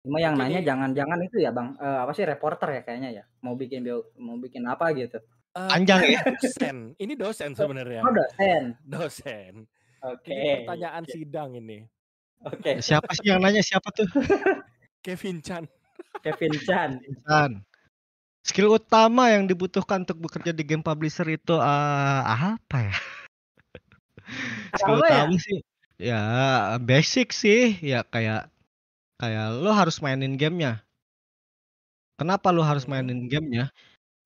Cuma 0.00 0.16
yang 0.16 0.32
Oke, 0.32 0.40
nanya 0.40 0.60
ini- 0.60 0.68
jangan-jangan 0.68 1.18
itu 1.20 1.36
ya, 1.38 1.50
Bang. 1.52 1.76
Eh, 1.76 1.98
apa 2.00 2.12
sih 2.12 2.24
reporter 2.24 2.68
ya 2.72 2.80
kayaknya 2.80 3.10
ya? 3.12 3.24
Mau 3.44 3.52
bikin 3.52 3.84
bio- 3.84 4.08
mau 4.16 4.36
bikin 4.36 4.64
apa 4.64 4.96
gitu. 4.96 5.20
Eh, 5.50 5.68
Panjang 5.68 6.00
ya. 6.06 6.20
dosen, 6.30 6.76
ini 6.96 7.12
dosen 7.14 7.52
sebenarnya. 7.52 8.00
Oh, 8.00 8.12
dosen. 8.14 8.62
Dosen. 8.80 9.52
Oke. 10.00 10.32
Ini 10.32 10.64
pertanyaan 10.64 11.04
sidang 11.04 11.50
ini. 11.52 11.84
Oke. 12.40 12.80
Siapa 12.80 13.12
sih 13.12 13.28
yang 13.28 13.44
nanya 13.44 13.60
siapa 13.60 13.92
tuh? 13.92 14.08
Kevin 15.04 15.44
Chan. 15.44 15.68
Kevin 16.24 16.54
Chan. 16.56 16.90
Insan. 17.04 17.60
Skill 18.40 18.72
utama 18.72 19.28
yang 19.28 19.44
dibutuhkan 19.44 20.00
untuk 20.00 20.16
bekerja 20.16 20.56
di 20.56 20.64
game 20.64 20.80
publisher 20.80 21.28
itu 21.28 21.52
eh, 21.52 22.22
apa 22.24 22.88
ya? 22.88 22.96
Skill 24.72 24.96
Apa 24.96 25.04
ya? 25.04 25.12
utama 25.28 25.36
sih 25.36 25.58
ya 26.00 26.20
basic 26.80 27.28
sih 27.34 27.76
ya 27.84 28.00
kayak 28.00 28.48
kayak 29.20 29.60
lo 29.60 29.70
harus 29.76 30.00
mainin 30.00 30.40
gamenya. 30.40 30.80
Kenapa 32.16 32.48
lo 32.52 32.64
harus 32.64 32.88
Hmm. 32.88 32.96
mainin 32.96 33.28
gamenya? 33.28 33.68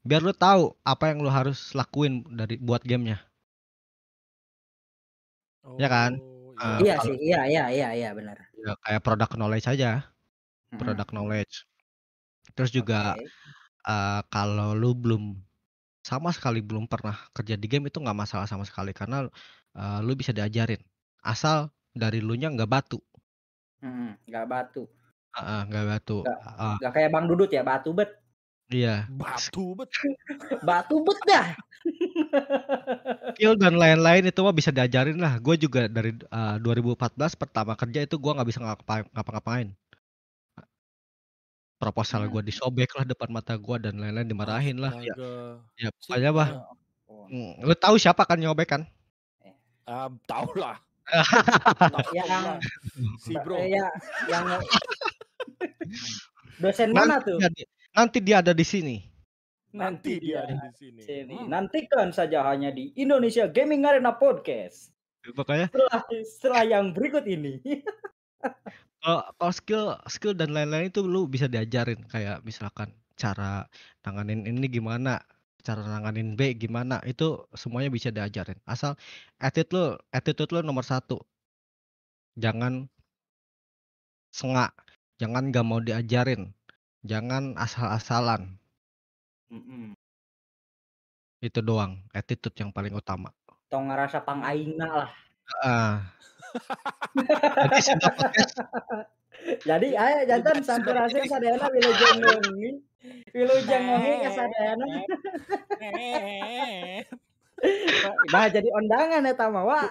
Biar 0.06 0.22
lo 0.22 0.30
tahu 0.30 0.78
apa 0.86 1.10
yang 1.10 1.18
lo 1.24 1.30
harus 1.34 1.74
lakuin 1.74 2.22
dari 2.30 2.54
buat 2.62 2.86
gamenya. 2.86 3.18
Ya 5.80 5.88
kan? 5.90 6.20
Oh, 6.20 6.32
Eh, 6.54 6.86
Iya 6.86 6.94
kalau- 7.02 7.18
sih, 7.18 7.34
iya 7.34 7.40
iya 7.50 7.64
iya 7.66 7.88
iya 7.98 8.10
benar. 8.14 8.38
Ya, 8.54 8.78
kayak 8.86 9.02
product 9.02 9.34
knowledge 9.34 9.66
aja, 9.66 10.06
Mm-mm. 10.70 10.78
product 10.78 11.10
knowledge. 11.10 11.66
Terus 12.54 12.70
juga 12.70 13.18
Oke. 13.18 13.26
eh, 13.84 14.20
kalau 14.30 14.70
lu 14.72 14.94
belum 14.94 15.34
sama 16.06 16.30
sekali 16.30 16.62
belum 16.62 16.86
pernah 16.86 17.18
kerja 17.34 17.58
di 17.58 17.66
game 17.66 17.90
itu 17.90 17.98
nggak 17.98 18.14
masalah 18.16 18.46
sama 18.46 18.62
sekali 18.62 18.94
karena 18.94 19.26
eh, 19.74 19.98
lu 20.06 20.14
bisa 20.14 20.30
diajarin 20.30 20.78
asal 21.26 21.74
dari 21.90 22.22
lu 22.22 22.38
nya 22.38 22.54
nggak 22.54 22.70
batu 22.70 23.02
Mm-mm, 23.84 24.10
nggak 24.24 24.44
batu. 24.48 24.82
Heeh, 25.34 25.60
nggak 25.68 25.84
batu 25.90 26.18
Nggak. 26.24 26.40
Nggak 26.80 26.92
kayak 26.94 27.10
Bang 27.12 27.24
Dudut 27.28 27.50
ya, 27.52 27.60
batu 27.60 27.90
bet. 27.92 28.10
iya 28.72 29.04
Batu 29.12 29.76
bet. 29.76 29.90
Batu 30.68 30.96
bet 31.04 31.20
dah. 31.28 31.46
Skill 33.36 33.60
dan 33.60 33.76
lain-lain 33.76 34.24
itu 34.24 34.40
mah 34.40 34.56
bisa 34.56 34.72
diajarin 34.72 35.20
lah. 35.20 35.36
Gue 35.36 35.60
juga 35.60 35.84
dari 35.84 36.16
uh, 36.32 36.56
2014 36.56 37.36
pertama 37.36 37.76
kerja 37.76 38.00
itu 38.00 38.16
gue 38.16 38.32
nggak 38.32 38.48
bisa 38.48 38.60
ngapa- 38.64 39.10
ngapa-ngapain. 39.12 39.68
Proposal 41.76 42.24
Hmm. 42.24 42.32
gue 42.32 42.42
disobek 42.48 42.96
lah 42.96 43.04
depan 43.04 43.28
mata 43.28 43.52
gue 43.60 43.76
dan 43.82 44.00
lain-lain 44.00 44.24
dimarahin 44.24 44.80
lah. 44.80 44.96
Ya, 45.04 45.12
Astaga. 45.12 45.32
ya 45.76 45.88
Sih, 45.92 46.08
pokoknya 46.08 46.30
bah. 46.32 46.48
Ya. 46.48 46.62
Mm, 47.24 47.52
Lu 47.68 47.74
tahu 47.76 47.94
siapa 48.00 48.24
kan 48.24 48.40
nyobek 48.40 48.68
kan? 48.68 48.82
Ah, 49.84 50.08
tau 50.24 50.48
lah. 50.56 50.80
Ya, 52.16 52.24
lah. 52.26 52.58
Si 53.20 53.32
bro. 53.44 53.60
ya 53.60 53.86
yang 54.26 54.60
dosen 56.58 56.90
Nanti 56.94 56.98
mana 56.98 57.16
tuh? 57.20 57.38
dia 57.40 57.50
di- 57.52 57.68
nanti 57.92 58.18
dia 58.22 58.36
ada 58.40 58.52
di 58.56 58.64
sini. 58.64 58.96
Nanti 59.74 60.22
dia 60.22 60.46
ada 60.46 60.54
di 60.70 60.70
sini. 60.78 61.00
sini. 61.02 61.34
Hmm. 61.34 61.50
Nantikan 61.50 62.14
saja 62.14 62.46
hanya 62.46 62.70
di 62.70 62.94
Indonesia 62.94 63.50
Gaming 63.50 63.82
Arena 63.84 64.14
Podcast. 64.14 64.94
Makanya 65.34 65.72
Setelah 65.72 66.00
setelah 66.24 66.62
yang 66.64 66.84
berikut 66.94 67.24
ini. 67.26 67.58
kalau 69.04 69.20
kalau 69.36 69.52
skill 69.52 69.84
skill 70.08 70.34
dan 70.36 70.52
lain-lain 70.52 70.88
itu 70.92 71.00
lu 71.04 71.24
bisa 71.26 71.48
diajarin 71.48 72.00
kayak 72.08 72.40
misalkan 72.44 72.92
cara 73.16 73.64
nanganin 74.04 74.44
ini 74.44 74.68
gimana 74.68 75.20
cara 75.64 75.80
nanganin 75.82 76.36
B 76.36 76.52
gimana 76.60 77.00
itu 77.08 77.48
semuanya 77.56 77.88
bisa 77.88 78.12
diajarin. 78.12 78.60
Asal 78.68 78.94
attitude 79.40 79.72
lu 79.74 79.84
attitude 80.12 80.50
lu 80.52 80.60
nomor 80.60 80.84
satu. 80.84 81.18
Jangan 82.36 82.86
sengak 84.34 84.74
jangan 85.16 85.54
gak 85.54 85.66
mau 85.66 85.80
diajarin 85.80 86.52
jangan 87.04 87.54
asal-asalan. 87.60 88.58
Mm-mm. 89.52 89.94
itu 91.44 91.60
doang 91.60 92.00
attitude 92.16 92.56
yang 92.56 92.72
paling 92.72 92.96
utama. 92.96 93.28
Tong 93.68 93.92
ngerasa 93.92 94.24
pang 94.24 94.40
aingna 94.40 95.04
lah. 95.04 95.10
ah 95.60 96.00
jadi 97.60 97.78
sudah 97.82 98.10
podcast 98.16 98.56
Jadi 99.68 99.88
ayo 99.92 100.18
jantan 100.28 100.64
sampurasin 100.64 101.28
sadayana 101.28 101.68
wilujeng 101.68 102.16
ngongi. 102.20 102.70
Wilujeng 103.34 103.82
ngongi 103.88 104.12
ka 104.24 104.30
sadayana. 104.32 104.86
Nah 108.28 108.44
jadi 108.52 108.68
undangan 108.68 109.24
eta 109.24 109.48
mah 109.48 109.64
wa. 109.64 109.88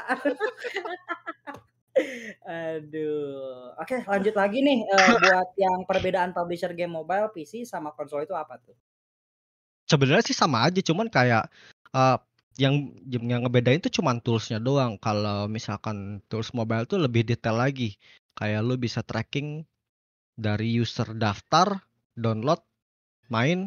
Aduh. 2.45 3.73
Oke, 3.81 4.05
lanjut 4.05 4.35
lagi 4.37 4.61
nih 4.61 4.85
eh, 4.85 5.09
buat 5.17 5.49
yang 5.57 5.81
perbedaan 5.89 6.37
publisher 6.37 6.69
game 6.77 6.93
mobile, 6.93 7.33
PC 7.33 7.65
sama 7.65 7.89
konsol 7.97 8.29
itu 8.29 8.37
apa 8.37 8.61
tuh? 8.61 8.77
sebenarnya 9.87 10.23
sih 10.25 10.37
sama 10.37 10.65
aja 10.67 10.79
cuman 10.79 11.07
kayak 11.11 11.47
eh, 11.93 12.17
yang 12.61 12.93
yang 13.09 13.41
ngebedain 13.45 13.81
tuh 13.81 13.93
cuman 13.93 14.21
toolsnya 14.21 14.61
doang 14.61 14.97
kalau 15.01 15.49
misalkan 15.49 16.21
tools 16.29 16.53
mobile 16.53 16.85
tuh 16.85 17.01
lebih 17.01 17.25
detail 17.25 17.57
lagi 17.57 17.97
kayak 18.39 18.61
lu 18.67 18.75
bisa 18.85 19.01
tracking 19.09 19.49
dari 20.45 20.67
user 20.83 21.09
daftar 21.23 21.67
download 22.23 22.61
main 23.33 23.59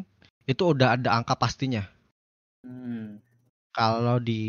itu 0.51 0.63
udah 0.73 0.89
ada 0.99 1.09
angka 1.19 1.35
pastinya 1.43 1.83
Hmm. 2.63 3.17
kalau 3.77 4.17
di 4.19 4.41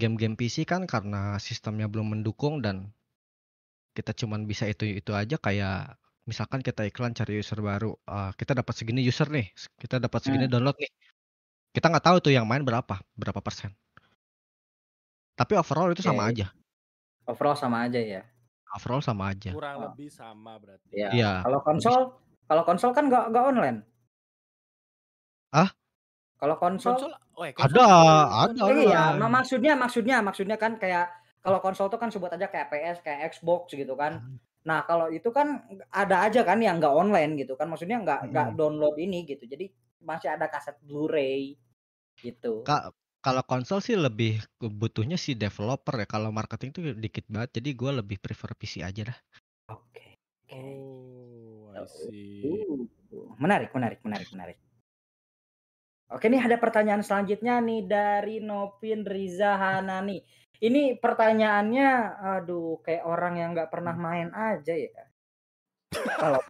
game-game 0.00 0.34
PC 0.40 0.56
kan 0.70 0.82
karena 0.92 1.22
sistemnya 1.46 1.86
belum 1.92 2.08
mendukung 2.18 2.54
dan 2.64 2.76
kita 3.96 4.12
cuman 4.20 4.40
bisa 4.50 4.64
itu 4.72 4.84
itu 5.00 5.10
aja 5.20 5.36
kayak 5.46 5.98
misalkan 6.30 6.60
kita 6.66 6.80
iklan 6.90 7.12
cari 7.18 7.32
user 7.42 7.58
baru 7.68 7.88
eh, 8.14 8.30
kita 8.40 8.52
dapat 8.58 8.74
segini 8.78 9.00
user 9.10 9.28
nih 9.36 9.46
kita 9.82 9.96
dapat 10.04 10.20
segini 10.24 10.44
Hmm. 10.44 10.52
download 10.52 10.76
nih 10.82 10.90
kita 11.76 11.86
nggak 11.92 12.04
tahu 12.08 12.16
tuh 12.24 12.32
yang 12.36 12.46
main 12.50 12.64
berapa 12.68 12.94
berapa 13.20 13.40
persen 13.46 13.72
tapi 15.38 15.52
overall 15.58 15.90
itu 15.94 16.02
sama 16.06 16.22
Oke. 16.22 16.30
aja 16.30 16.46
Overall 17.30 17.56
sama 17.56 17.78
aja 17.86 18.00
ya. 18.00 18.22
Overall 18.72 19.00
sama 19.00 19.30
aja 19.30 19.50
Kurang 19.50 19.76
Oh. 19.76 19.82
lebih 19.88 20.08
sama 20.08 20.56
berarti. 20.56 20.88
Ya. 20.92 21.10
Iya. 21.10 21.32
Kalau 21.42 21.60
konsol, 21.60 22.00
kalau 22.44 22.62
konsol 22.62 22.90
kan 22.90 23.04
nggak 23.06 23.24
nggak 23.28 23.44
online. 23.46 23.78
Ah? 25.50 25.70
Kalau 26.36 26.56
konsol, 26.56 26.96
Konsol, 26.96 27.12
oh, 27.36 27.44
eh, 27.44 27.52
Ada, 27.52 27.58
konsol 27.58 27.84
ada. 27.84 28.62
online. 28.64 28.86
iya, 28.86 29.02
ma- 29.12 29.28
maksudnya 29.30 29.72
maksudnya 29.74 30.16
maksudnya 30.20 30.56
kan 30.56 30.72
kayak 30.76 31.10
kalau 31.40 31.58
konsol 31.58 31.88
tuh 31.88 32.00
kan 32.00 32.08
sebut 32.08 32.30
aja 32.30 32.48
kayak 32.48 32.68
PS, 32.68 32.96
kayak 33.02 33.20
Xbox 33.30 33.72
gitu 33.72 33.92
kan. 33.92 34.24
Nah, 34.60 34.84
kalau 34.84 35.08
itu 35.08 35.28
kan 35.28 35.60
ada 35.88 36.22
aja 36.22 36.44
kan 36.44 36.60
yang 36.60 36.76
nggak 36.78 36.92
online 36.92 37.36
gitu 37.36 37.56
kan. 37.56 37.68
Maksudnya 37.68 38.00
nggak 38.00 38.32
nggak 38.32 38.46
Mm-mm. 38.52 38.58
download 38.60 38.96
ini 38.96 39.24
gitu. 39.24 39.44
Jadi 39.44 39.68
masih 40.00 40.32
ada 40.32 40.48
kaset 40.48 40.76
Blu-ray 40.80 41.56
gitu. 42.16 42.64
Ka- 42.64 42.92
kalau 43.20 43.44
konsol 43.44 43.84
sih 43.84 43.96
lebih 43.96 44.40
butuhnya 44.58 45.20
si 45.20 45.36
developer 45.36 45.96
ya 46.00 46.08
kalau 46.08 46.32
marketing 46.32 46.70
tuh 46.72 46.82
dikit 46.96 47.28
banget 47.28 47.60
jadi 47.60 47.70
gue 47.76 47.90
lebih 48.00 48.16
prefer 48.20 48.56
PC 48.56 48.84
aja 48.84 49.12
dah 49.12 49.18
Oke. 49.70 50.00
Oke. 50.50 50.58
Oh, 50.58 51.70
I 51.78 51.86
see. 51.86 52.58
Uh, 53.14 53.30
menarik, 53.38 53.70
menarik, 53.70 54.02
menarik, 54.02 54.28
menarik. 54.34 54.58
Oke 56.10 56.26
nih 56.26 56.42
ada 56.42 56.58
pertanyaan 56.58 57.06
selanjutnya 57.06 57.62
nih 57.62 57.86
dari 57.86 58.42
Novin 58.42 59.06
Riza 59.06 59.54
Hanani. 59.54 60.18
Ini 60.58 60.98
pertanyaannya, 60.98 61.88
aduh 62.18 62.82
kayak 62.82 63.06
orang 63.06 63.38
yang 63.38 63.54
nggak 63.54 63.70
pernah 63.70 63.94
main 63.94 64.34
aja 64.34 64.74
ya. 64.74 65.06
Kalau 66.18 66.42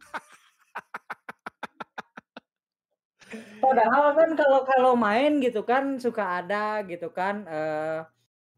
Padahal 3.63 4.05
kan 4.17 4.29
kalau 4.35 4.59
kalau 4.67 4.91
main 4.97 5.39
gitu 5.39 5.61
kan 5.63 5.95
suka 6.01 6.41
ada 6.41 6.81
gitu 6.89 7.07
kan 7.13 7.35
eh 7.47 7.99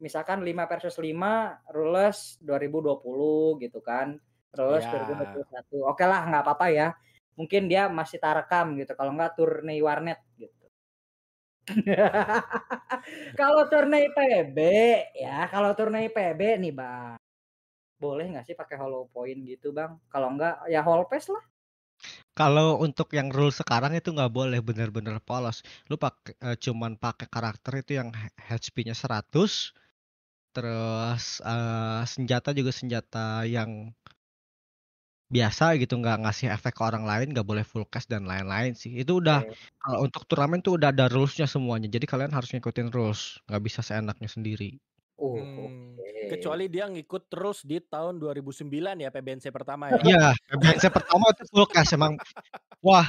misalkan 0.03 0.43
5 0.43 0.67
versus 0.67 0.95
5 0.99 1.59
rules 1.71 2.39
2020 2.43 3.59
gitu 3.63 3.79
kan. 3.79 4.19
Terus 4.53 4.83
Ya. 4.85 4.91
2021. 4.99 5.77
Oke 5.87 6.03
lah 6.07 6.21
nggak 6.27 6.43
apa-apa 6.45 6.67
ya. 6.73 6.87
Mungkin 7.39 7.61
dia 7.71 7.87
masih 7.89 8.17
tarekam 8.21 8.75
gitu. 8.77 8.93
Kalau 8.99 9.11
nggak 9.17 9.33
turne 9.37 9.73
warnet 9.81 10.19
gitu. 10.37 10.65
kalau 13.39 13.63
turne 13.71 14.11
PB 14.11 14.57
ya, 15.15 15.47
kalau 15.47 15.71
turne 15.77 16.11
PB 16.11 16.41
nih 16.59 16.73
bang, 16.75 17.15
boleh 18.03 18.25
nggak 18.35 18.45
sih 18.47 18.55
pakai 18.57 18.75
hollow 18.81 19.07
point 19.13 19.39
gitu 19.47 19.71
bang? 19.71 19.95
Kalau 20.11 20.35
nggak 20.35 20.67
ya 20.67 20.83
hall 20.83 21.07
pass 21.07 21.31
lah. 21.31 21.43
Kalau 22.37 22.81
untuk 22.85 23.07
yang 23.17 23.29
rule 23.29 23.53
sekarang 23.53 23.93
itu 23.99 24.09
nggak 24.15 24.33
boleh 24.33 24.59
bener-bener 24.67 25.17
polos. 25.21 25.57
Lu 25.89 25.95
pakai 26.01 26.33
eh, 26.47 26.57
cuman 26.63 26.91
pakai 26.97 27.27
karakter 27.29 27.73
itu 27.81 27.91
yang 27.99 28.09
HP-nya 28.47 28.95
100 28.97 29.73
terus 30.55 31.23
eh, 31.41 32.01
senjata 32.13 32.49
juga 32.59 32.71
senjata 32.73 33.45
yang 33.49 33.71
biasa 35.33 35.65
gitu 35.81 35.93
nggak 35.97 36.17
ngasih 36.23 36.47
efek 36.55 36.73
ke 36.77 36.81
orang 36.85 37.03
lain 37.09 37.33
nggak 37.33 37.47
boleh 37.49 37.65
full 37.65 37.85
cast 37.89 38.07
dan 38.13 38.23
lain-lain 38.31 38.73
sih. 38.77 38.91
Itu 39.01 39.21
udah 39.21 39.45
Oke. 39.45 39.57
kalau 39.81 39.99
untuk 40.05 40.21
turnamen 40.29 40.61
tuh 40.65 40.77
udah 40.77 40.89
ada 40.93 41.05
rulesnya 41.09 41.47
semuanya. 41.49 41.87
Jadi 41.89 42.05
kalian 42.11 42.33
harus 42.37 42.49
ngikutin 42.53 42.89
rules 42.95 43.41
nggak 43.49 43.61
bisa 43.67 43.79
seenaknya 43.81 44.29
sendiri 44.29 44.77
Hmm, 45.23 45.95
oke. 45.95 46.35
Kecuali 46.35 46.65
dia 46.67 46.85
ngikut 46.91 47.23
terus 47.31 47.63
di 47.63 47.79
tahun 47.79 48.19
2009 48.19 48.67
ya 48.99 49.09
PBNC 49.11 49.45
pertama 49.53 49.87
ya. 49.91 49.99
iya 50.03 50.25
PBNC 50.51 50.83
pertama 50.91 51.31
itu 51.31 51.43
full 51.47 51.67
cast 51.69 51.95
emang 51.95 52.17
wah 52.83 53.07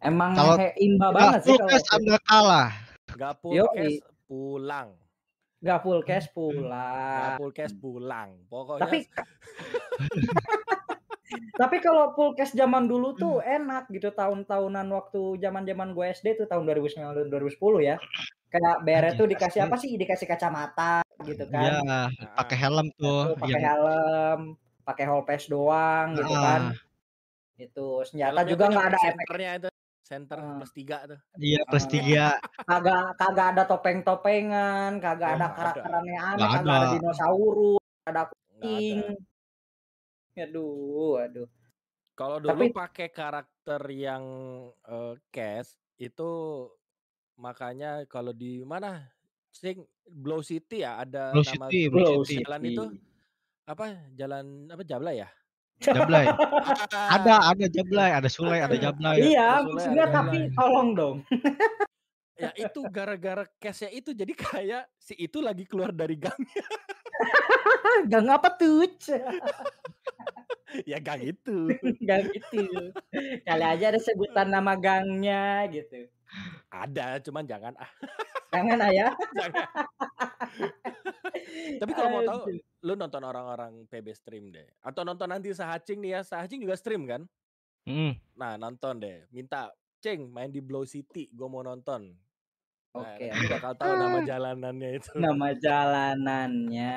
Emang 0.00 0.32
Kalau 0.32 0.56
imba 0.80 1.12
banget 1.12 1.40
sih 1.44 1.52
full 1.52 1.60
kalau 1.60 1.92
anda 1.92 2.16
kalah 2.24 2.70
Gak 3.10 3.34
cash 3.76 4.00
pulang. 4.24 4.88
nggak 5.60 5.78
full 5.84 6.00
cash 6.00 6.24
Gak 6.24 6.32
pulang. 6.32 7.36
full 7.36 7.52
cash 7.52 7.74
pulang. 7.76 8.28
Pokoknya 8.48 8.88
Tapi 8.88 8.98
tapi 11.60 11.76
kalau 11.84 12.16
full 12.16 12.32
cash 12.32 12.56
zaman 12.56 12.88
dulu 12.88 13.12
tuh 13.12 13.44
enak 13.44 13.92
gitu 13.92 14.08
tahun-tahunan 14.16 14.88
waktu 14.88 15.36
zaman-zaman 15.36 15.92
gue 15.92 16.04
SD 16.16 16.40
tuh 16.40 16.48
tahun 16.48 16.64
2009 16.64 16.96
dan 17.20 17.28
2010 17.28 17.60
ya. 17.84 17.96
Kayak 18.50 18.76
beret 18.82 19.12
tuh 19.14 19.28
Anjir, 19.28 19.36
dikasih 19.36 19.60
apa 19.68 19.76
sih? 19.76 19.92
Dikasih 20.00 20.26
kacamata 20.26 21.04
gitu 21.28 21.44
kan. 21.52 21.60
Iya, 21.62 21.78
pakai 22.38 22.56
helm 22.56 22.86
tuh 22.96 23.20
Tuh 23.32 23.36
pakai 23.40 23.52
yang 23.52 23.62
helm, 23.68 24.40
pakai 24.86 25.04
hall 25.08 25.22
pass 25.28 25.44
doang 25.46 26.06
gitu 26.16 26.34
kan. 26.34 26.62
Ah, 26.72 26.76
Itu 27.60 27.86
senjata 28.08 28.40
helmnya 28.40 28.52
juga 28.52 28.64
nggak 28.72 28.86
ada 28.88 28.98
efek. 28.98 29.06
senternya 29.26 29.50
itu 29.60 29.68
center 30.00 30.38
Ah. 30.42 30.56
plus 30.58 30.72
tiga 30.74 30.96
tuh. 31.06 31.20
iya 31.38 31.60
plus 31.68 31.86
tiga. 31.86 32.26
Kagak 32.66 33.04
kagak 33.20 33.46
ada 33.54 33.62
topeng-topengan, 33.70 34.90
kagak 34.98 35.30
Oh, 35.30 35.36
ada 35.38 35.48
karakter 35.54 35.86
ada. 35.86 35.98
aneh-aneh, 36.02 36.48
kagak 36.50 36.74
ada 36.74 36.86
ada. 36.88 36.94
dinosaurus, 36.98 37.82
ada 38.08 38.22
kucing. 38.26 39.00
Aduh, 40.34 41.20
aduh. 41.20 41.48
Kalau 42.16 42.36
dulu 42.40 42.52
Tapi 42.52 42.66
pakai 42.72 43.08
karakter 43.12 43.80
yang 43.92 44.24
eh, 44.84 45.14
cash 45.32 45.76
itu 46.00 46.30
makanya 47.40 48.04
kalau 48.08 48.32
di 48.32 48.60
mana 48.64 49.08
sing 49.50 49.82
Blow 50.06 50.42
City 50.42 50.82
ya 50.82 51.02
ada 51.02 51.34
Blue 51.34 51.44
nama 51.44 51.66
City, 51.68 51.80
Blow 51.90 52.22
City. 52.22 52.42
jalan 52.42 52.60
itu 52.66 52.84
apa 53.70 53.84
jalan 54.18 54.44
apa 54.70 54.82
Jabla 54.82 55.12
ya? 55.14 55.28
Jablay. 55.80 56.28
Ada, 57.16 57.56
ada 57.56 57.66
Jablay, 57.72 58.12
ada 58.12 58.28
Sulai, 58.28 58.60
ada 58.60 58.76
Jablay. 58.76 59.32
Iya, 59.32 59.64
maksudnya 59.64 60.12
ada 60.12 60.16
tapi 60.20 60.44
Jablay. 60.44 60.56
tolong 60.60 60.88
dong. 60.92 61.16
Ya 62.40 62.50
itu 62.56 62.80
gara-gara 62.88 63.44
case-nya 63.60 63.90
itu 63.92 64.10
jadi 64.16 64.32
kayak 64.32 64.84
si 64.96 65.12
itu 65.16 65.40
lagi 65.40 65.64
keluar 65.64 65.92
dari 65.92 66.16
gangnya. 66.16 66.64
Gang 68.12 68.28
apa 68.32 68.56
tuh? 68.56 68.84
ya 70.90 71.02
gang 71.02 71.20
itu. 71.20 71.68
gang 72.00 72.24
itu. 72.32 72.64
Kali 73.44 73.64
aja 73.64 73.92
ada 73.92 74.00
sebutan 74.00 74.48
nama 74.48 74.72
gangnya 74.78 75.68
gitu. 75.68 76.08
Ada, 76.72 77.20
cuman 77.20 77.44
jangan 77.44 77.74
ah. 77.76 77.90
Jangan 78.50 78.78
ayah. 78.90 79.10
jangan. 79.38 79.66
Tapi 81.80 81.92
kalau 81.94 82.10
mau 82.10 82.22
tahu, 82.26 82.40
lu 82.82 82.92
nonton 82.98 83.22
orang-orang 83.22 83.72
PB 83.86 84.06
stream 84.14 84.50
deh. 84.50 84.66
Atau 84.82 85.06
nonton 85.06 85.30
nanti 85.30 85.54
Sahacing 85.54 86.02
nih 86.02 86.18
ya. 86.18 86.20
Sahacing 86.26 86.60
juga 86.62 86.74
stream 86.74 87.06
kan? 87.06 87.22
Mm. 87.86 88.18
Nah 88.34 88.58
nonton 88.58 88.98
deh. 88.98 89.24
Minta, 89.30 89.70
Ceng 90.02 90.28
main 90.28 90.50
di 90.50 90.58
Blow 90.58 90.82
City. 90.82 91.30
Gue 91.30 91.46
mau 91.46 91.62
nonton. 91.62 92.10
Nah, 92.90 93.14
Oke. 93.14 93.30
nanti 93.30 93.46
bakal 93.46 93.72
tahu 93.78 93.92
nama 93.94 94.18
jalanannya 94.26 94.88
itu. 94.98 95.10
Nama 95.14 95.48
jalanannya 95.54 96.94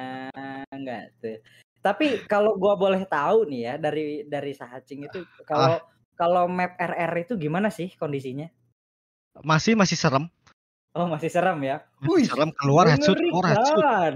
enggak 0.74 1.04
tuh. 1.22 1.38
Tapi 1.84 2.26
kalau 2.26 2.56
gua 2.58 2.74
boleh 2.80 3.04
tahu 3.06 3.46
nih 3.46 3.62
ya 3.62 3.74
dari 3.78 4.24
dari 4.26 4.56
Sahacing 4.56 5.06
itu 5.06 5.22
kalau 5.46 5.78
kalau 6.18 6.50
map 6.50 6.74
RR 6.80 7.14
itu 7.28 7.38
gimana 7.38 7.70
sih 7.70 7.94
kondisinya? 7.94 8.50
Masih 9.46 9.78
masih 9.78 10.00
serem. 10.00 10.26
Oh 10.94 11.10
masih 11.10 11.26
serem 11.26 11.58
ya. 11.66 11.82
Masih 12.06 12.30
serem 12.30 12.54
keluar 12.54 12.86
headshot, 12.86 13.18
keluar 13.18 13.46
headshot. 13.50 14.14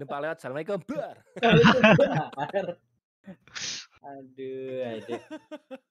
Depan 0.00 0.18
lewat, 0.24 0.36
Assalamualaikum, 0.40 0.80
bar. 0.88 1.16
Aduh, 4.00 4.80
aduh. 4.96 5.20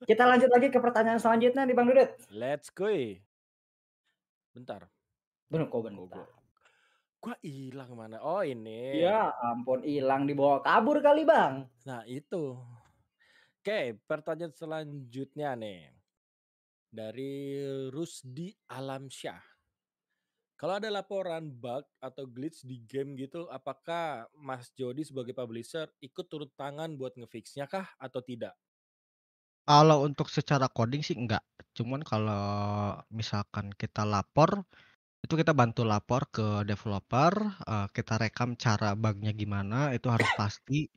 Kita 0.02 0.26
lanjut 0.26 0.50
lagi 0.50 0.74
ke 0.74 0.82
pertanyaan 0.82 1.22
selanjutnya 1.22 1.62
nih 1.62 1.78
Bang 1.78 1.94
Dudut. 1.94 2.10
Let's 2.34 2.74
go. 2.74 2.90
Bentar. 4.50 4.90
Bener 5.46 5.70
kok 5.70 5.78
Kok 5.78 5.84
bentar. 5.86 6.10
gua, 6.10 6.26
gua 7.22 7.36
hilang 7.46 7.94
mana? 7.94 8.18
Oh 8.18 8.42
ini. 8.42 9.06
Ya 9.06 9.30
ampun 9.46 9.86
hilang 9.86 10.26
dibawa 10.26 10.66
kabur 10.66 11.06
kali 11.06 11.22
Bang. 11.22 11.70
Nah 11.86 12.02
itu. 12.10 12.58
Oke, 13.62 14.02
pertanyaan 14.10 14.58
selanjutnya 14.58 15.54
nih. 15.54 15.94
Dari 16.90 17.62
Rusdi 17.94 18.50
Alamsyah. 18.66 19.38
Kalau 20.60 20.76
ada 20.76 20.90
laporan 20.92 21.54
bug 21.54 21.86
atau 22.02 22.26
glitch 22.28 22.66
di 22.66 22.82
game 22.84 23.16
gitu, 23.16 23.48
apakah 23.48 24.28
Mas 24.36 24.74
Jody 24.76 25.06
sebagai 25.08 25.32
publisher 25.32 25.88
ikut 26.02 26.26
turun 26.28 26.50
tangan 26.58 26.98
buat 27.00 27.16
ngefixnya 27.16 27.70
kah 27.70 27.88
atau 28.02 28.20
tidak? 28.20 28.58
Kalau 29.70 29.98
untuk 30.08 30.28
secara 30.34 30.66
coding 30.68 31.02
sih 31.06 31.16
enggak. 31.22 31.46
Cuman 31.78 32.02
kalau 32.02 32.98
misalkan 33.14 33.70
kita 33.82 34.02
lapor, 34.04 34.66
itu 35.26 35.34
kita 35.42 35.54
bantu 35.62 35.82
lapor 35.86 36.22
ke 36.36 36.46
developer, 36.70 37.34
eh, 37.72 37.88
kita 37.96 38.14
rekam 38.24 38.50
cara 38.58 38.88
bugnya 39.04 39.32
gimana, 39.42 39.94
itu 39.98 40.08
harus 40.16 40.32
pasti. 40.34 40.90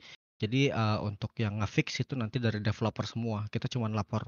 Jadi 0.43 0.73
eh, 0.73 0.99
untuk 1.09 1.33
yang 1.43 1.55
ngefix 1.61 2.03
itu 2.03 2.15
nanti 2.21 2.37
dari 2.43 2.59
developer 2.65 3.05
semua. 3.07 3.39
Kita 3.53 3.67
cuman 3.75 3.93
lapor. 3.99 4.25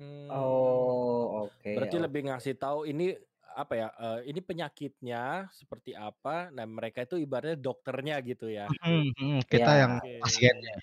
Hmm, 0.00 0.32
Oh 0.32 1.44
oke. 1.52 1.76
berarti 1.76 2.00
oke. 2.00 2.04
lebih 2.08 2.20
ngasih 2.32 2.56
tahu 2.56 2.88
ini 2.88 3.12
apa 3.52 3.72
ya? 3.76 3.88
eh, 3.92 4.32
ini 4.32 4.40
penyakitnya 4.40 5.52
seperti 5.52 5.92
apa? 5.92 6.48
Nah 6.48 6.64
mereka 6.64 7.04
itu 7.04 7.20
ibaratnya 7.20 7.60
dokternya 7.60 8.16
gitu 8.24 8.48
ya. 8.48 8.72
Mhm, 8.80 9.12
mhm, 9.12 9.38
Kita 9.44 9.72
Ya. 9.76 9.80
yang 9.84 9.92
Oke. 10.00 10.16
pasiennya. 10.24 10.76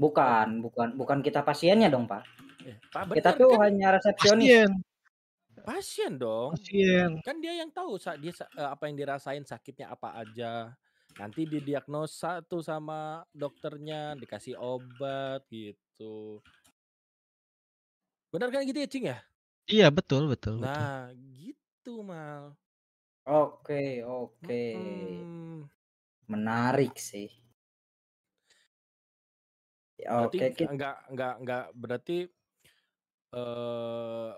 Bukan, 0.00 0.64
bukan, 0.64 0.88
bukan 0.96 1.18
kita 1.20 1.44
pasiennya 1.44 1.92
dong 1.92 2.08
Pak. 2.08 2.24
Eh, 2.64 2.80
Pak 2.88 3.12
Kita 3.12 3.36
tuh 3.36 3.60
kan 3.60 3.68
hanya 3.68 4.00
resepsionis. 4.00 4.48
Pasien, 4.48 4.70
pasien 5.60 6.12
dong. 6.16 6.56
pasien. 6.56 7.20
Kan 7.20 7.36
dia 7.44 7.52
yang 7.60 7.68
tahu 7.68 8.00
sa- 8.00 8.16
dia 8.16 8.32
sa- 8.32 8.48
eh, 8.56 8.64
apa 8.64 8.88
yang 8.88 8.96
dirasain 8.96 9.44
sakitnya 9.44 9.92
apa 9.92 10.16
aja. 10.16 10.72
Nanti 11.20 11.44
didiagnosa 11.44 12.40
tuh 12.48 12.64
sama 12.64 13.20
dokternya, 13.36 14.16
dikasih 14.16 14.56
obat 14.56 15.44
gitu. 15.52 16.40
Benar 18.32 18.48
kan 18.54 18.62
gitu 18.66 18.78
ya, 18.82 18.88
Cing 18.90 19.04
ya? 19.10 19.16
Iya 19.74 19.86
betul 19.96 20.22
betul 20.32 20.54
betul. 20.64 20.86
Nah, 20.86 21.10
gitu 21.38 21.92
mal. 22.08 22.44
Oke, 23.26 23.80
oke. 24.18 24.62
Mm-mm. 24.74 25.70
Menarik 26.32 26.94
sih. 27.08 27.28
Berarti 30.16 30.36
Oke, 30.36 30.44
kita 30.58 30.64
enggak 30.72 30.94
enggak 31.12 31.34
enggak 31.40 31.64
berarti 31.80 32.16
eh 33.34 34.30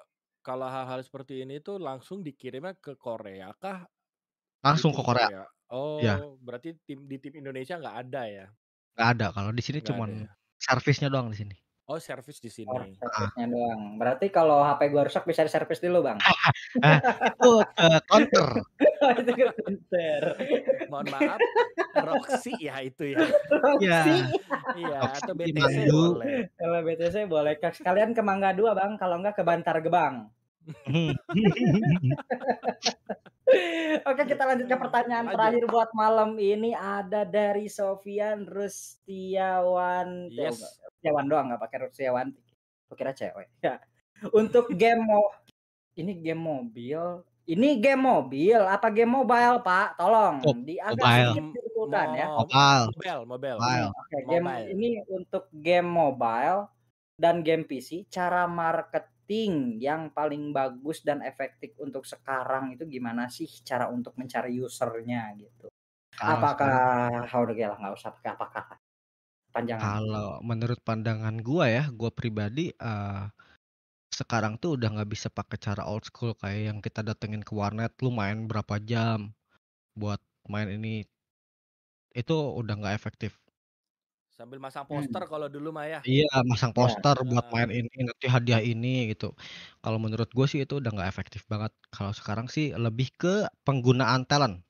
kalau 0.46 0.66
hal-hal 0.74 1.00
seperti 1.06 1.32
ini 1.46 1.54
tuh 1.66 1.76
langsung 1.80 2.18
dikirimnya 2.26 2.74
ke 2.84 2.92
Korea 2.98 3.48
kah? 3.62 3.86
Langsung 4.64 4.92
ke 4.94 5.02
tim 5.02 5.06
Korea. 5.06 5.28
Korea. 5.28 5.42
Oh, 5.72 6.06
Ya, 6.06 6.24
berarti 6.46 6.68
tim 6.86 7.00
di 7.10 7.16
tim 7.22 7.34
Indonesia 7.40 7.74
nggak 7.80 7.96
ada 8.08 8.22
ya? 8.28 8.46
nggak 8.96 9.08
ada. 9.16 9.26
Kalau 9.36 9.50
di 9.56 9.62
sini 9.66 9.78
cuman 9.88 10.10
ya? 10.24 10.32
servisnya 10.64 11.08
doang 11.12 11.28
di 11.32 11.36
sini. 11.40 11.56
Oh, 11.90 11.98
servis 11.98 12.38
di 12.38 12.46
sini. 12.46 12.70
or 12.70 12.86
Ah, 13.02 13.26
servisnya 13.26 13.46
doang. 13.50 13.80
Berarti 13.98 14.30
kalau 14.30 14.62
HP 14.62 14.86
gua 14.88 15.02
rusak 15.02 15.26
bisa 15.26 15.42
diservis 15.42 15.82
dulu, 15.82 16.06
Bang. 16.06 16.18
ah, 16.22 16.50
itu 17.34 17.52
counter. 18.06 18.46
Oh, 19.02 19.10
itu 19.18 19.34
counter. 19.34 20.22
Mohon 20.86 21.06
maaf, 21.10 21.40
Roxy 22.06 22.54
ya 22.62 22.78
itu 22.86 23.10
ya. 23.10 23.18
Iya, 23.18 23.98
Roxy. 23.98 24.16
Iya, 24.78 24.98
atau 25.10 25.34
BTC 25.34 25.76
boleh. 25.90 26.46
Kalau 26.54 26.78
BTC 26.86 27.16
boleh 27.26 27.58
Kak, 27.58 27.74
sekalian 27.82 28.14
ke 28.14 28.22
Mangga 28.22 28.54
2, 28.54 28.78
Bang. 28.78 28.94
Kalau 28.94 29.18
enggak 29.18 29.34
ke 29.34 29.42
Bantar 29.42 29.82
Gebang. 29.82 30.30
Oke, 34.02 34.22
kita 34.24 34.42
lanjut 34.46 34.64
ke 34.64 34.76
pertanyaan 34.78 35.24
Lanjut. 35.26 35.36
terakhir 35.36 35.64
buat 35.68 35.90
malam 35.92 36.30
ini 36.36 36.72
ada 36.72 37.22
dari 37.22 37.68
Sofian 37.68 38.48
Rustiawan. 38.48 40.32
Yes. 40.32 40.62
Rustiawan 40.80 41.24
doang 41.28 41.44
nggak 41.52 41.60
pakai 41.60 41.78
Rustiawan. 41.84 42.32
Kira 42.92 43.12
cewek. 43.12 43.48
Ya. 43.60 43.80
Untuk 44.30 44.70
game 44.72 45.00
mo 45.00 45.20
ini 45.94 46.14
game 46.14 46.40
mobil. 46.40 47.22
Ini 47.42 47.74
game 47.76 47.98
mobil 47.98 48.54
apa 48.56 48.86
game 48.88 49.10
mobile, 49.10 49.58
Pak? 49.60 49.98
Tolong 49.98 50.40
Oh, 50.46 50.54
di 50.54 50.78
agak 50.78 50.96
mobile. 50.96 51.26
sedikit 51.26 51.44
dibetulkan 51.50 52.08
ya. 52.14 52.26
Mo- 52.30 52.38
Mobile, 52.38 52.84
Mobile, 52.86 53.22
mobile. 53.26 53.58
mobile. 53.58 53.88
Oke, 53.90 54.16
game 54.30 54.46
Mobile. 54.46 54.66
ini 54.70 54.88
untuk 55.10 55.44
game 55.50 55.84
mobile 55.84 56.70
dan 57.18 57.42
game 57.42 57.66
PC, 57.66 58.06
cara 58.06 58.46
marketing 59.26 59.78
yang 59.80 60.02
paling 60.10 60.50
bagus 60.52 60.98
dan 61.06 61.22
efektif 61.22 61.70
untuk 61.78 62.02
sekarang 62.06 62.74
itu 62.74 62.84
gimana 62.90 63.30
sih 63.30 63.46
cara 63.68 63.86
untuk 63.90 64.14
mencari 64.20 64.58
usernya 64.60 65.30
gitu? 65.38 65.66
Kalau 66.18 66.34
Apakah, 66.34 66.74
udah 67.32 67.68
lah 67.70 67.78
nggak 67.80 67.94
usah 67.98 68.10
pakai 68.16 68.30
apakah 68.36 68.64
panjangan. 69.54 69.92
kalau 70.02 70.38
menurut 70.44 70.80
pandangan 70.88 71.36
gua 71.48 71.66
ya, 71.76 71.84
gua 71.98 72.10
pribadi 72.12 72.70
eh, 72.72 73.22
sekarang 74.18 74.54
tuh 74.62 74.70
udah 74.76 74.88
nggak 74.94 75.10
bisa 75.14 75.28
pakai 75.38 75.58
cara 75.66 75.82
old 75.90 76.04
school 76.08 76.32
kayak 76.42 76.62
yang 76.70 76.78
kita 76.86 77.00
datengin 77.08 77.42
ke 77.48 77.52
warnet, 77.60 77.92
lu 78.04 78.10
main 78.20 78.38
berapa 78.50 78.76
jam 78.90 79.32
buat 80.00 80.20
main 80.52 80.68
ini, 80.78 81.04
itu 82.20 82.36
udah 82.60 82.74
nggak 82.80 82.96
efektif. 82.98 83.32
Sambil 84.42 84.58
masang 84.58 84.82
Hmm. 84.90 85.06
poster 85.06 85.22
kalau 85.30 85.46
dulu 85.46 85.70
mah 85.70 85.86
ya. 85.86 86.00
Iya, 86.02 86.42
masang 86.42 86.74
Ya. 86.74 86.82
poster 86.82 87.14
buat 87.22 87.46
Nah, 87.46 87.62
main 87.62 87.70
ini, 87.70 87.94
nanti 88.02 88.26
hadiah 88.26 88.58
ini 88.58 89.14
gitu. 89.14 89.38
Kalau 89.78 90.02
menurut 90.02 90.26
gue 90.34 90.46
sih 90.50 90.66
itu 90.66 90.82
udah 90.82 90.90
nggak 90.90 91.06
efektif 91.06 91.46
banget. 91.46 91.70
Kalau 91.94 92.10
sekarang 92.10 92.50
sih 92.50 92.74
lebih 92.74 93.14
ke 93.14 93.46
penggunaan 93.62 94.26
talent. 94.26 94.66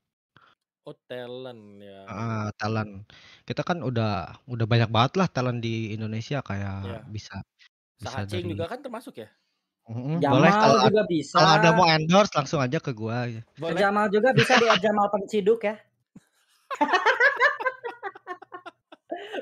oh 0.85 0.93
talent 1.09 1.81
ya. 1.81 2.05
Ah, 2.05 2.47
talent. 2.61 3.09
Kita 3.49 3.65
kan 3.65 3.81
udah 3.81 4.44
udah 4.44 4.66
banyak 4.69 4.93
banget 4.93 5.12
lah 5.24 5.28
talent 5.32 5.65
di 5.65 5.97
Indonesia 5.97 6.44
Ya. 6.44 6.44
kayak 6.44 7.09
bisa 7.09 7.40
bisa 7.97 8.28
Sahacing 8.28 8.44
dari 8.44 8.53
juga 8.53 8.69
kan 8.69 8.85
termasuk 8.85 9.24
ya? 9.24 9.32
Boleh 9.89 10.20
Jamal 10.20 10.53
kalau 10.53 10.77
ad- 10.85 10.86
juga 10.93 11.03
bisa. 11.09 11.40
kalau 11.40 11.53
ada 11.57 11.70
mau 11.73 11.89
endorse 11.89 12.35
langsung 12.36 12.61
aja 12.61 12.77
ke 12.77 12.93
gua. 12.93 13.24
Ke 13.24 13.40
Boleh. 13.57 13.81
Jamal 13.81 14.12
juga 14.12 14.36
bisa 14.36 14.53
di 14.61 14.69
Jamal 14.85 15.09
Penciduk 15.09 15.65
ya. 15.65 15.81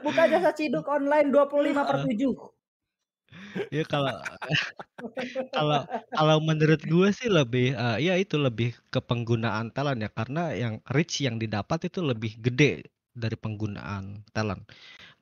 Buka 0.05 0.23
jasa 0.33 0.51
ciduk 0.59 0.87
online 0.97 1.29
25 1.35 1.83
per 1.89 1.99
7. 2.05 2.33
Ya 3.71 3.83
kalau 3.87 4.11
kalau 5.55 5.81
kalau 6.17 6.37
menurut 6.49 6.81
gue 6.93 7.09
sih 7.19 7.29
lebih 7.39 7.73
eh, 7.75 7.97
ya 8.07 8.15
itu 8.23 8.37
lebih 8.47 8.69
ke 8.93 9.01
penggunaan 9.09 9.67
talent 9.75 9.99
ya 10.05 10.11
karena 10.19 10.41
yang 10.63 10.75
reach 10.95 11.15
yang 11.27 11.37
didapat 11.43 11.79
itu 11.89 12.01
lebih 12.11 12.33
gede 12.45 12.91
dari 13.23 13.37
penggunaan 13.39 14.05
talent. 14.35 14.63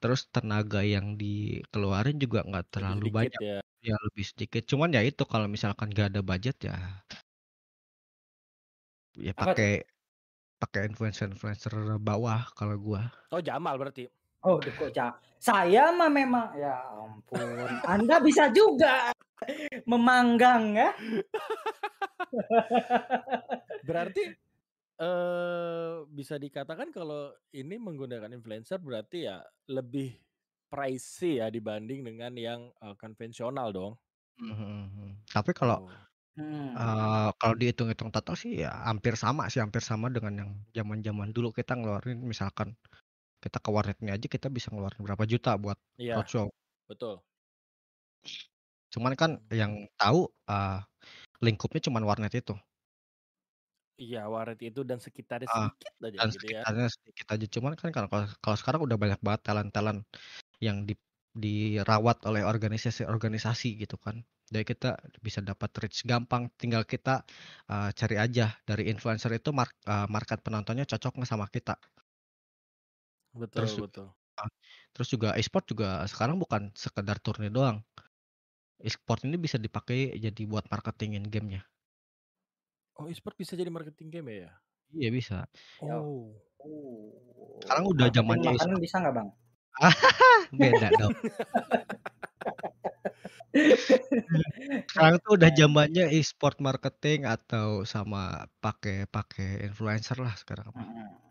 Terus 0.00 0.20
tenaga 0.34 0.80
yang 0.94 1.06
dikeluarin 1.20 2.16
juga 2.24 2.38
nggak 2.48 2.66
Lebih 2.74 2.74
terlalu 2.74 3.06
sedikit 3.08 3.32
banyak. 3.32 3.42
ya. 3.42 3.58
Ya 3.88 3.96
lebih 4.06 4.24
sedikit. 4.30 4.62
Cuman 4.70 4.90
ya 4.96 5.02
itu 5.06 5.22
kalau 5.32 5.46
misalkan 5.46 5.88
gak 5.94 6.08
ada 6.14 6.20
budget 6.30 6.56
ya 6.68 6.74
ya 9.18 9.32
pakai 9.34 9.82
pakai 10.62 10.80
influencer-influencer 10.90 11.72
bawah 12.02 12.50
kalau 12.58 12.76
gua. 12.78 13.02
Oh 13.30 13.40
Jamal 13.40 13.76
berarti. 13.78 14.08
Oh, 14.46 14.58
ja- 14.94 15.18
Saya 15.38 15.94
mah 15.94 16.10
memang 16.10 16.50
ya 16.58 16.82
ampun. 16.98 17.38
Anda 17.86 18.18
bisa 18.18 18.50
juga. 18.50 19.14
Memanggang 19.86 20.74
ya. 20.74 20.90
Berarti 23.86 24.22
eh 24.98 25.94
bisa 26.10 26.34
dikatakan 26.42 26.90
kalau 26.90 27.30
ini 27.54 27.78
menggunakan 27.78 28.34
influencer 28.34 28.82
berarti 28.82 29.30
ya 29.30 29.38
lebih 29.70 30.10
pricey 30.66 31.38
ya 31.38 31.54
dibanding 31.54 32.02
dengan 32.02 32.34
yang 32.34 32.60
uh, 32.82 32.98
konvensional 32.98 33.70
dong. 33.70 33.94
Mhm, 34.42 35.22
Tapi 35.30 35.54
kalau 35.54 35.86
Oh. 35.86 35.90
Hmm. 36.38 36.70
uh, 36.70 37.34
kalau 37.34 37.58
dihitung-hitung 37.58 38.14
total 38.14 38.38
sih 38.38 38.62
ya 38.62 38.70
hampir 38.86 39.18
sama 39.18 39.50
sih, 39.50 39.58
hampir 39.58 39.82
sama 39.82 40.06
dengan 40.06 40.34
yang 40.38 40.50
zaman-zaman 40.70 41.34
dulu 41.34 41.50
kita 41.50 41.74
ngeluarin 41.74 42.22
misalkan 42.22 42.78
kita 43.44 43.58
ke 43.64 43.70
warnet 43.74 43.98
ini 44.02 44.10
aja 44.16 44.26
kita 44.26 44.46
bisa 44.50 44.68
ngeluarin 44.72 45.02
berapa 45.06 45.24
juta 45.32 45.50
buat 45.58 45.78
Iya, 45.98 46.14
roadshow. 46.18 46.46
betul. 46.90 47.14
Cuman 48.92 49.12
kan 49.20 49.30
Hmm. 49.36 49.52
yang 49.52 49.72
tahu 50.00 50.28
uh, 50.48 50.80
lingkupnya 51.44 51.80
cuman 51.86 52.02
warnet 52.08 52.34
itu. 52.34 52.54
Iya, 53.98 54.18
warnet 54.30 54.60
itu 54.62 54.80
dan 54.86 54.98
sekitarnya 55.02 55.48
Ah, 55.50 55.70
sedikit 55.74 55.90
aja 56.06 56.18
dan 56.18 56.28
gitu 56.30 56.46
ya. 56.54 56.62
sekitarnya 56.62 56.86
sedikit 56.96 57.26
aja. 57.34 57.46
Cuman 57.54 57.72
kan 57.80 57.90
kalau 57.94 58.08
kalau 58.12 58.26
kalau 58.44 58.56
sekarang 58.60 58.80
udah 58.86 58.98
banyak 59.02 59.20
banget 59.26 59.40
talent-talent 59.46 60.00
yang 60.62 60.86
di 60.88 60.94
dirawat 61.38 62.18
oleh 62.28 62.42
organisasi-organisasi 62.46 63.68
gitu 63.82 63.96
kan. 64.00 64.22
Jadi 64.50 64.64
kita 64.64 64.88
bisa 65.22 65.40
dapat 65.44 65.70
reach 65.82 66.02
gampang, 66.08 66.50
tinggal 66.60 66.82
kita 66.88 67.22
uh, 67.70 67.90
cari 67.94 68.16
aja 68.18 68.56
dari 68.68 68.88
influencer 68.92 69.30
itu 69.36 69.50
mark, 69.54 69.72
uh, 69.86 70.08
market 70.10 70.40
penontonnya 70.46 70.84
cocok 70.88 71.12
nggak 71.20 71.30
sama 71.30 71.46
kita. 71.52 71.76
Betul, 73.38 73.56
Terus 73.62 73.72
betul. 73.78 74.06
uh, 74.10 74.50
terus 74.90 75.08
juga 75.14 75.28
e-sport 75.38 75.64
juga 75.70 76.02
sekarang 76.10 76.36
bukan 76.42 76.74
sekedar 76.74 77.22
turnya 77.22 77.50
doang. 77.50 77.78
E-sport 78.82 79.26
ini 79.26 79.38
bisa 79.38 79.58
dipakai 79.58 80.14
jadi 80.18 80.42
buat 80.46 80.66
marketingin 80.70 81.26
gamenya. 81.30 81.62
Oh, 82.98 83.06
e-sport 83.06 83.38
bisa 83.38 83.54
jadi 83.54 83.70
marketing 83.70 84.10
game 84.10 84.46
ya? 84.46 84.50
Iya 84.90 85.10
bisa. 85.14 85.38
Oh. 85.86 86.34
Oh. 86.58 87.62
Sekarang 87.62 87.86
udah 87.94 88.10
Marketing 88.10 88.16
zamannya 88.18 88.50
makanan 88.50 88.58
e-sport. 88.58 88.82
bisa 88.82 88.96
nggak 88.98 89.14
bang? 89.14 89.28
Beda 90.58 90.88
dong. 90.98 91.14
Sekarang 94.90 95.18
tuh 95.22 95.32
udah 95.38 95.50
Nah, 95.50 95.58
zamannya 95.58 96.04
e-sport 96.14 96.56
marketing 96.58 97.26
atau 97.26 97.86
sama 97.86 98.46
pakai 98.62 99.06
pakai 99.06 99.62
influencer 99.66 100.18
lah 100.18 100.34
sekarang 100.34 100.70
hmm. 100.74 101.27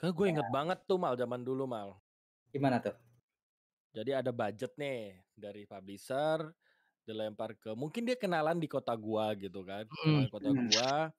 Kan 0.00 0.10
gue 0.16 0.26
Ya, 0.26 0.32
inget 0.32 0.48
banget 0.56 0.78
tuh 0.88 0.98
mal 1.02 1.14
zaman 1.20 1.40
dulu 1.48 1.64
mal. 1.64 1.96
gimana 2.52 2.82
tuh? 2.82 2.96
Jadi 3.94 4.10
ada 4.12 4.30
budget 4.34 4.72
nih 4.76 5.22
dari 5.36 5.62
publisher 5.68 6.52
dilempar 7.06 7.54
ke 7.56 7.72
mungkin 7.74 8.04
dia 8.08 8.18
kenalan 8.18 8.58
di 8.60 8.68
kota 8.70 8.92
gua 8.98 9.32
gitu 9.38 9.62
kan. 9.66 9.86
Di 10.20 10.26
kota 10.28 10.50
Hmm. 10.50 10.56
gua. 10.56 11.10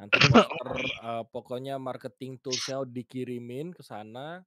Nanti 0.00 0.18
poster 0.26 0.70
eh, 1.00 1.24
pokoknya 1.30 1.76
marketing 1.80 2.40
toolsnya 2.42 2.82
dikirimin 2.88 3.72
ke 3.76 3.82
sana. 3.86 4.42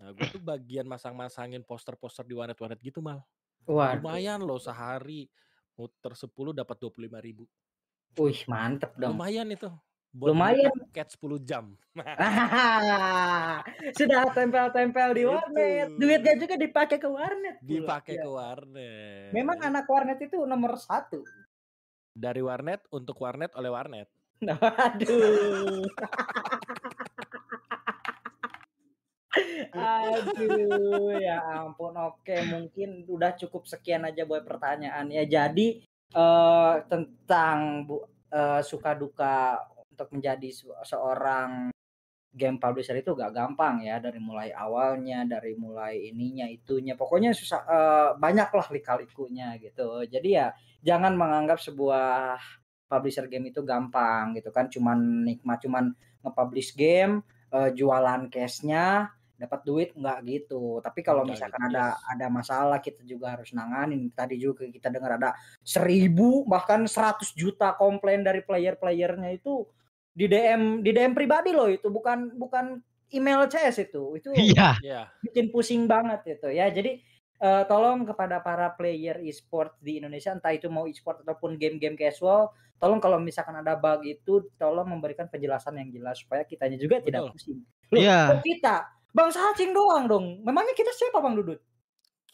Nah, 0.00 0.10
gue 0.12 0.26
tuh 0.28 0.42
bagian 0.42 0.84
masang-masangin 0.90 1.62
poster-poster 1.64 2.26
di 2.28 2.34
warnet-warnet 2.36 2.80
gitu 2.82 3.00
mal. 3.04 3.24
Waduh. 3.66 4.18
Lumayan 4.18 4.42
loh 4.44 4.58
sehari 4.60 5.28
muter 5.78 6.14
10 6.18 6.52
dapat 6.56 6.76
25 6.82 7.20
ribu. 7.22 7.44
Wih 8.18 8.40
mantep 8.50 8.92
dong. 9.02 9.18
Lumayan 9.18 9.48
itu. 9.54 9.68
Buat 10.16 10.32
Lumayan. 10.32 10.72
paket 10.88 11.12
10 11.12 11.44
jam. 11.44 11.76
Sudah 14.00 14.32
tempel-tempel 14.32 15.12
di 15.12 15.28
warnet. 15.28 15.92
Itu. 15.92 16.00
Duitnya 16.00 16.34
juga 16.40 16.56
dipakai 16.56 16.96
ke 16.96 17.04
warnet. 17.04 17.60
Dipakai 17.60 18.16
Ya. 18.16 18.24
ke 18.24 18.30
warnet. 18.32 19.28
Memang 19.36 19.60
anak 19.60 19.84
warnet 19.84 20.16
itu 20.24 20.40
nomor 20.48 20.80
satu. 20.80 21.20
Dari 22.16 22.40
warnet 22.40 22.80
untuk 22.88 23.20
warnet 23.20 23.52
oleh 23.52 23.68
warnet. 23.68 24.08
Aduh. 24.88 25.84
Aduh, 29.76 31.12
ya 31.20 31.44
ampun. 31.60 31.92
Oke, 31.92 32.40
mungkin 32.48 33.04
udah 33.04 33.36
cukup 33.36 33.68
sekian 33.68 34.08
aja 34.08 34.24
buat 34.24 34.48
pertanyaan 34.48 35.12
ya. 35.12 35.28
Jadi 35.28 35.84
eh 36.16 36.74
tentang 36.88 37.84
bu, 37.84 38.00
eh, 38.32 38.64
suka 38.64 38.96
duka 38.96 39.60
untuk 39.96 40.12
menjadi 40.12 40.52
se- 40.52 40.84
seorang 40.84 41.72
game 42.36 42.60
publisher 42.60 43.00
itu 43.00 43.16
gak 43.16 43.32
gampang 43.32 43.80
ya 43.80 43.96
dari 43.96 44.20
mulai 44.20 44.52
awalnya, 44.52 45.24
dari 45.24 45.56
mulai 45.56 46.12
ininya 46.12 46.44
itunya. 46.44 46.92
Pokoknya 46.92 47.32
susah 47.32 47.64
eh, 47.64 48.10
banyak 48.20 48.52
lah 48.52 48.66
lika-likunya 48.68 49.56
gitu. 49.56 50.04
Jadi 50.04 50.28
ya 50.36 50.52
jangan 50.84 51.16
menganggap 51.16 51.56
sebuah 51.64 52.36
publisher 52.86 53.26
game 53.26 53.50
itu 53.50 53.66
gampang 53.66 54.38
gitu 54.38 54.54
kan 54.54 54.70
cuman 54.70 55.26
nikmat 55.26 55.58
cuman 55.58 55.90
nge-publish 56.22 56.78
game 56.78 57.24
eh, 57.50 57.74
jualan 57.74 58.30
cashnya 58.30 59.10
dapat 59.36 59.60
duit 59.68 59.90
nggak 59.92 60.18
gitu 60.24 60.80
tapi 60.80 61.04
kalau 61.04 61.20
misalkan 61.28 61.60
gitu, 61.60 61.76
ada 61.76 61.92
yes. 61.92 62.00
ada 62.16 62.26
masalah 62.32 62.78
kita 62.80 63.04
juga 63.04 63.36
harus 63.36 63.52
nanganin 63.52 64.08
tadi 64.16 64.40
juga 64.40 64.64
kita 64.64 64.88
dengar 64.88 65.20
ada 65.20 65.36
seribu 65.60 66.48
bahkan 66.48 66.88
100 66.88 67.36
juta 67.36 67.76
komplain 67.76 68.24
dari 68.24 68.40
player-playernya 68.40 69.36
itu 69.36 69.68
di 70.16 70.24
DM 70.26 70.80
di 70.80 70.90
DM 70.96 71.12
pribadi 71.12 71.52
loh 71.52 71.68
itu 71.68 71.92
bukan 71.92 72.32
bukan 72.40 72.80
email 73.12 73.44
CS 73.46 73.84
itu 73.86 74.16
itu 74.16 74.32
Iya. 74.32 74.80
Iya. 74.80 75.00
bikin 75.20 75.52
pusing 75.52 75.84
banget 75.84 76.24
itu 76.40 76.48
ya. 76.50 76.72
Jadi 76.72 77.04
eh, 77.36 77.62
tolong 77.68 78.08
kepada 78.08 78.40
para 78.40 78.72
player 78.72 79.20
e-sport 79.20 79.76
di 79.78 80.00
Indonesia 80.00 80.32
entah 80.32 80.56
itu 80.56 80.72
mau 80.72 80.88
e-sport 80.88 81.20
ataupun 81.20 81.60
game-game 81.60 81.92
casual, 81.92 82.48
tolong 82.80 82.96
kalau 82.96 83.20
misalkan 83.20 83.60
ada 83.60 83.76
bug 83.76 84.08
itu 84.08 84.48
tolong 84.56 84.88
memberikan 84.88 85.28
penjelasan 85.28 85.76
yang 85.76 85.92
jelas 85.92 86.16
supaya 86.16 86.48
kitanya 86.48 86.80
juga 86.80 87.04
tidak 87.04 87.28
Betul. 87.28 87.32
pusing. 87.36 87.58
Loh, 87.92 88.00
Iya. 88.00 88.18
kok 88.32 88.40
kita 88.40 88.76
Bang 89.12 89.28
Sacing 89.28 89.76
doang 89.76 90.08
dong. 90.08 90.26
Memangnya 90.40 90.72
kita 90.72 90.92
siapa 90.96 91.20
Bang 91.20 91.36
Dudut? 91.36 91.60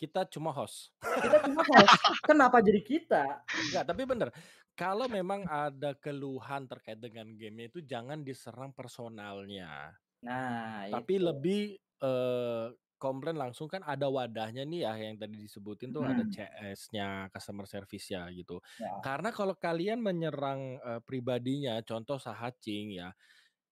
Kita 0.02 0.26
cuma 0.34 0.50
host. 0.50 0.90
Kita 1.22 1.38
cuma 1.46 1.62
host. 1.62 1.94
Kenapa 2.28 2.58
jadi 2.66 2.80
kita? 2.82 3.22
Enggak, 3.54 3.84
tapi 3.86 4.02
bener. 4.02 4.28
Kalau 4.74 5.06
memang 5.06 5.46
ada 5.46 5.94
keluhan 5.94 6.66
terkait 6.66 6.98
dengan 6.98 7.28
game 7.38 7.70
itu 7.70 7.78
jangan 7.86 8.18
diserang 8.26 8.74
personalnya. 8.74 9.94
Nah, 10.22 10.86
Tapi 10.92 11.14
itu. 11.14 11.22
lebih 11.22 11.60
eh, 12.02 12.66
komplain 12.98 13.34
langsung 13.38 13.66
kan 13.66 13.82
ada 13.82 14.06
wadahnya 14.06 14.62
nih 14.62 14.86
ya 14.86 14.92
yang 14.94 15.16
tadi 15.18 15.34
disebutin 15.42 15.90
tuh 15.90 16.06
ada 16.06 16.22
Hmm. 16.22 16.30
CS-nya, 16.30 17.30
customer 17.34 17.66
service-nya 17.66 18.26
gitu. 18.34 18.62
Ya. 18.78 18.92
Karena 19.02 19.30
kalau 19.34 19.54
kalian 19.58 19.98
menyerang 20.02 20.78
eh, 20.82 21.00
pribadinya, 21.06 21.78
contoh 21.86 22.18
Sahacing 22.22 22.98
ya, 23.02 23.10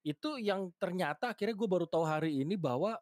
itu 0.07 0.41
yang 0.41 0.73
ternyata 0.81 1.33
akhirnya 1.37 1.57
gue 1.57 1.69
baru 1.69 1.87
tahu 1.89 2.05
hari 2.09 2.41
ini 2.45 2.57
bahwa 2.57 2.97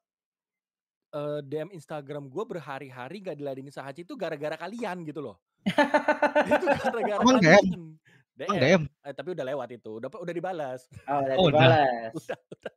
eh, 1.10 1.40
DM 1.43 1.68
Instagram 1.70 2.28
gue 2.28 2.44
berhari-hari 2.44 3.16
gak 3.20 3.36
diladenin 3.36 3.70
Sahacing 3.70 4.05
itu 4.05 4.14
gara-gara 4.14 4.55
kalian 4.55 5.02
gitu 5.02 5.20
loh. 5.20 5.36
itu 5.64 6.66
gara-gara 6.78 7.20
Emang 7.20 7.39
DM? 7.39 7.48
kalian. 7.48 7.80
Emang 8.39 8.59
DM? 8.59 8.82
Eh, 9.02 9.12
tapi 9.12 9.28
udah 9.35 9.44
lewat 9.44 9.68
itu, 9.72 9.90
udah 9.98 10.09
udah 10.09 10.35
dibalas. 10.35 10.86
Oh, 11.05 11.18
udah 11.18 11.35
Oh, 11.36 11.47
dibalas. 11.51 12.12
Udah, 12.14 12.39
udah. 12.39 12.72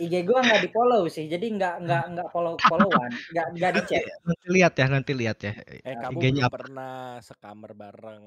IG 0.00 0.24
gua 0.24 0.40
nggak 0.40 0.64
di 0.64 0.70
follow 0.72 1.02
sih, 1.06 1.28
jadi 1.28 1.44
nggak 1.44 1.74
nggak 1.84 2.04
nggak 2.16 2.28
follow 2.32 2.56
followan, 2.64 3.12
nggak 3.36 3.46
nggak 3.52 3.70
di 3.76 3.80
chat. 3.84 4.00
nanti 4.24 4.46
lihat 4.48 4.72
ya, 4.72 4.86
nanti 4.88 5.12
lihat 5.12 5.38
ya. 5.44 5.52
Eh 5.60 5.92
kamu 5.92 6.16
IG-nya 6.16 6.48
belum 6.48 6.56
pernah 6.56 6.94
sekamar 7.20 7.76
bareng. 7.76 8.24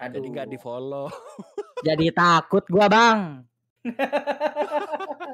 Jadi 0.00 0.16
Aduh. 0.16 0.32
nggak 0.32 0.48
di 0.48 0.56
follow. 0.56 1.12
Jadi 1.84 2.06
takut 2.16 2.64
gua 2.64 2.88
bang. 2.88 3.44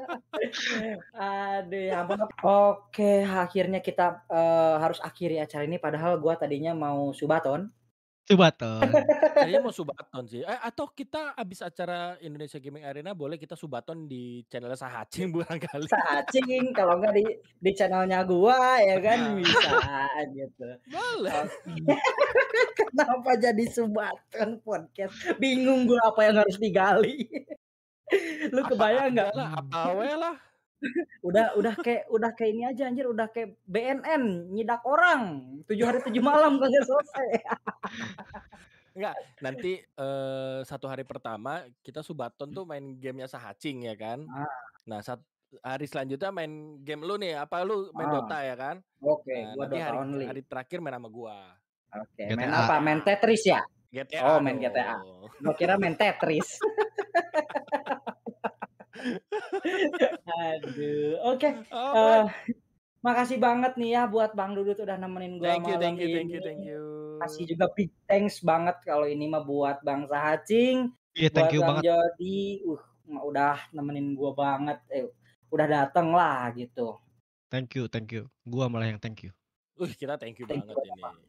Aduh 1.15 1.83
ya 1.87 2.03
ampun. 2.03 2.19
Oke, 2.43 3.23
akhirnya 3.23 3.79
kita 3.79 4.27
eh, 4.27 4.75
harus 4.79 4.99
akhiri 4.99 5.39
acara 5.39 5.63
ini. 5.63 5.79
Padahal 5.79 6.19
gua 6.19 6.35
tadinya 6.35 6.75
mau 6.75 7.15
subaton. 7.15 7.71
Tuh. 8.27 8.35
Kayaknya 9.39 9.59
mau 9.63 9.71
subaton 9.71 10.27
sih. 10.27 10.43
Eh, 10.43 10.59
atau 10.59 10.91
kita 10.91 11.31
abis 11.31 11.63
acara 11.63 12.19
Indonesia 12.19 12.59
Gaming 12.59 12.83
Arena 12.83 13.15
boleh 13.15 13.39
kita 13.39 13.55
subaton 13.55 14.03
di 14.03 14.43
channel 14.51 14.75
Sahacing 14.75 15.31
barangkali. 15.31 15.87
Sacing, 15.87 16.75
kalau 16.75 16.99
nggak 16.99 17.15
di 17.15 17.23
di 17.63 17.71
channelnya 17.71 18.27
gua 18.27 18.83
ya 18.83 18.99
kan 18.99 19.39
bisa 19.39 19.79
gitu. 20.35 20.67
Boleh. 20.91 21.47
Kenapa 22.83 23.39
jadi 23.39 23.63
subaton 23.71 24.59
podcast? 24.59 25.15
Bingung 25.39 25.87
gua 25.87 26.11
apa 26.11 26.27
yang 26.27 26.43
harus 26.43 26.59
digali. 26.59 27.31
Lu 28.49 28.61
kebayang 28.63 29.11
nggak? 29.13 29.31
Lah, 29.33 29.49
apa 29.57 29.79
we 29.93 30.07
lah. 30.09 30.35
Udah 31.25 31.57
udah 31.57 31.73
kayak 31.75 32.05
udah 32.07 32.31
kayak 32.31 32.51
ini 32.53 32.63
aja 32.63 32.85
anjir, 32.85 33.09
udah 33.09 33.27
kayak 33.27 33.57
BNN 33.65 34.53
nyidak 34.53 34.85
orang. 34.85 35.41
Tujuh 35.65 35.83
hari 35.83 35.99
tujuh 36.05 36.21
malam 36.21 36.55
kagak 36.61 36.85
selesai. 36.85 37.27
Enggak, 38.93 39.15
nanti 39.39 39.71
eh, 39.81 40.59
satu 40.63 40.85
hari 40.85 41.01
pertama 41.01 41.65
kita 41.81 42.01
subaton 42.01 42.49
tuh 42.49 42.63
main 42.63 42.97
gamenya 42.97 43.25
Sahacing 43.25 43.85
ya 43.85 43.93
kan. 43.93 44.25
Ah. 44.29 44.45
Nah, 44.85 44.99
saat 45.01 45.21
hari 45.61 45.85
selanjutnya 45.85 46.29
main 46.29 46.53
game 46.81 47.01
lu 47.01 47.17
nih, 47.17 47.37
apa 47.37 47.61
lu 47.61 47.89
main 47.93 48.07
Ah. 48.07 48.13
Dota 48.13 48.37
ya 48.41 48.55
kan? 48.55 48.75
Oke, 48.99 49.33
Nah, 49.33 49.53
gua 49.53 49.63
nanti 49.63 49.75
Dota 49.75 49.85
hari 49.85 49.97
only. 49.97 50.25
hari 50.25 50.41
terakhir 50.41 50.77
main 50.77 50.95
sama 50.97 51.09
gua. 51.09 51.37
Oke, 51.89 52.21
GTA. 52.21 52.37
main 52.37 52.51
apa? 52.51 52.75
Main 52.77 52.99
Tetris 53.01 53.43
ya? 53.45 53.61
GTA. 53.97 54.37
Oh, 54.37 54.37
main 54.37 54.61
GTA. 54.61 55.01
Gua 55.41 55.53
kira 55.57 55.73
main 55.81 55.97
Tetris. 55.97 56.61
Aduh, 60.37 61.17
oke. 61.33 61.49
Alright. 61.73 62.29
eh, 62.29 62.55
makasih 63.01 63.37
banget 63.41 63.73
nih 63.77 63.97
ya 63.97 64.03
buat 64.09 64.33
Bang 64.37 64.53
Dudut 64.53 64.77
udah 64.77 64.97
nemenin 64.97 65.41
gua 65.41 65.53
thank 65.53 65.65
you, 65.65 65.77
malam 65.77 65.83
thank 65.85 65.97
you, 66.01 66.09
thank 66.13 66.29
you, 66.29 66.39
ini. 66.41 66.45
thank 66.45 66.61
you. 66.65 66.83
Kasih 67.17 67.43
juga 67.49 67.65
big 67.73 67.89
thanks 68.05 68.37
banget 68.45 68.77
kalau 68.85 69.09
ini 69.09 69.25
mah 69.25 69.41
buat 69.41 69.81
Bang 69.81 70.05
Sahacing, 70.05 70.93
Iya, 71.17 71.33
buat 71.33 71.35
thank 71.37 71.53
you 71.57 71.61
Bang 71.65 71.81
banget. 71.81 71.89
Jody, 71.89 72.61
uh, 72.69 72.81
udah 73.25 73.57
nemenin 73.73 74.13
gua 74.13 74.37
banget, 74.37 74.77
eh, 74.93 75.09
udah 75.49 75.65
dateng 75.65 76.13
lah 76.13 76.53
gitu. 76.53 76.97
Thank 77.49 77.79
you, 77.79 77.89
thank 77.89 78.11
you. 78.13 78.29
Gua 78.45 78.69
malah 78.69 78.91
yang 78.93 79.01
thank 79.01 79.25
you. 79.25 79.31
Wih, 79.77 79.93
kita 79.93 80.17
thank 80.17 80.41
you 80.41 80.45
Thank 80.49 80.65
you 80.65 80.73
banget 80.73 80.89
banyak, 80.89 81.21
ini. 81.21 81.26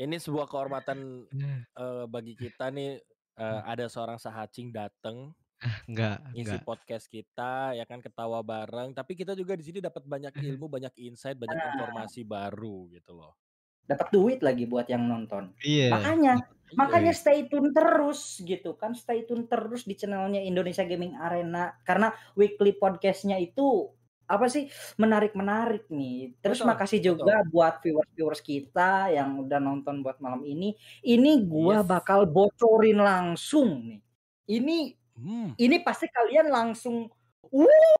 Ini 0.00 0.16
sebuah 0.16 0.48
kehormatan 0.48 1.28
eh, 1.76 2.04
bagi 2.08 2.32
kita 2.32 2.72
nih 2.72 2.96
eh, 3.36 3.60
ada 3.62 3.84
seorang 3.84 4.16
sahacing 4.16 4.72
datang 4.72 5.36
Enggak, 5.84 6.24
ngisi 6.32 6.56
enggak. 6.56 6.64
podcast 6.64 7.04
kita 7.04 7.76
ya 7.76 7.84
kan 7.84 8.00
ketawa 8.00 8.40
bareng 8.40 8.96
tapi 8.96 9.12
kita 9.12 9.36
juga 9.36 9.52
di 9.52 9.60
sini 9.60 9.76
dapat 9.76 10.08
banyak 10.08 10.32
ilmu 10.32 10.72
banyak 10.72 10.96
insight 10.96 11.36
banyak 11.36 11.52
Nah. 11.52 11.68
informasi 11.76 12.24
baru 12.24 12.88
gitu 12.88 13.12
loh 13.12 13.36
Dapat 13.84 14.08
duit 14.08 14.38
lagi 14.38 14.70
buat 14.70 14.86
yang 14.86 15.02
nonton. 15.02 15.50
Iya. 15.60 15.90
Makanya, 15.90 16.32
Iya. 16.38 16.78
makanya 16.78 17.10
stay 17.12 17.50
tune 17.50 17.74
terus 17.74 18.38
gitu 18.38 18.78
kan, 18.78 18.94
stay 18.94 19.26
tune 19.26 19.50
terus 19.50 19.82
di 19.82 19.98
channelnya 19.98 20.38
Indonesia 20.40 20.86
Gaming 20.86 21.18
Arena 21.18 21.74
karena 21.82 22.08
weekly 22.32 22.70
podcastnya 22.72 23.34
itu 23.36 23.90
apa 24.30 24.46
sih 24.46 24.70
menarik-menarik 24.94 25.90
nih. 25.90 26.38
Terus 26.38 26.62
Betul, 26.62 26.70
makasih 26.70 27.00
juga 27.02 27.42
buat 27.50 27.82
viewers-viewers 27.82 28.40
kita 28.40 29.10
yang 29.10 29.42
udah 29.42 29.58
nonton 29.58 30.06
buat 30.06 30.22
malam 30.22 30.46
ini. 30.46 30.78
Ini 31.02 31.42
gua 31.44 31.82
Yes. 31.82 31.88
bakal 31.90 32.30
bocorin 32.30 33.02
langsung 33.02 33.90
nih. 33.90 34.00
Ini 34.46 34.78
Hmm, 35.20 35.52
ini 35.60 35.76
pasti 35.84 36.08
kalian 36.08 36.48
langsung 36.48 37.04
wuh 37.52 37.92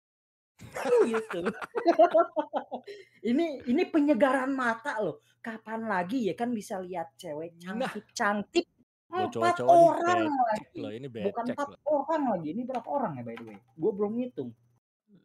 gitu. 1.10 1.44
ini 3.30 3.60
ini 3.68 3.82
penyegaran 3.84 4.54
mata 4.54 4.96
loh. 5.02 5.20
Kapan 5.44 5.84
lagi 5.84 6.30
ya 6.30 6.34
kan 6.38 6.48
bisa 6.54 6.80
lihat 6.80 7.12
cewek 7.20 7.60
Nah. 7.60 7.90
cantik-cantik 7.92 8.66
empat 9.10 9.58
orang 9.66 10.30
lagi. 10.30 10.78
loh, 10.80 10.92
ini 10.94 11.06
Bukan 11.10 11.44
empat 11.52 11.68
orang 11.84 12.22
lagi. 12.30 12.48
Ini 12.54 12.62
berapa 12.62 12.88
orang 12.88 13.12
ya 13.18 13.22
by 13.26 13.34
the 13.36 13.44
way? 13.50 13.58
Gue 13.76 13.92
belum 13.92 14.12
ngitung. 14.16 14.50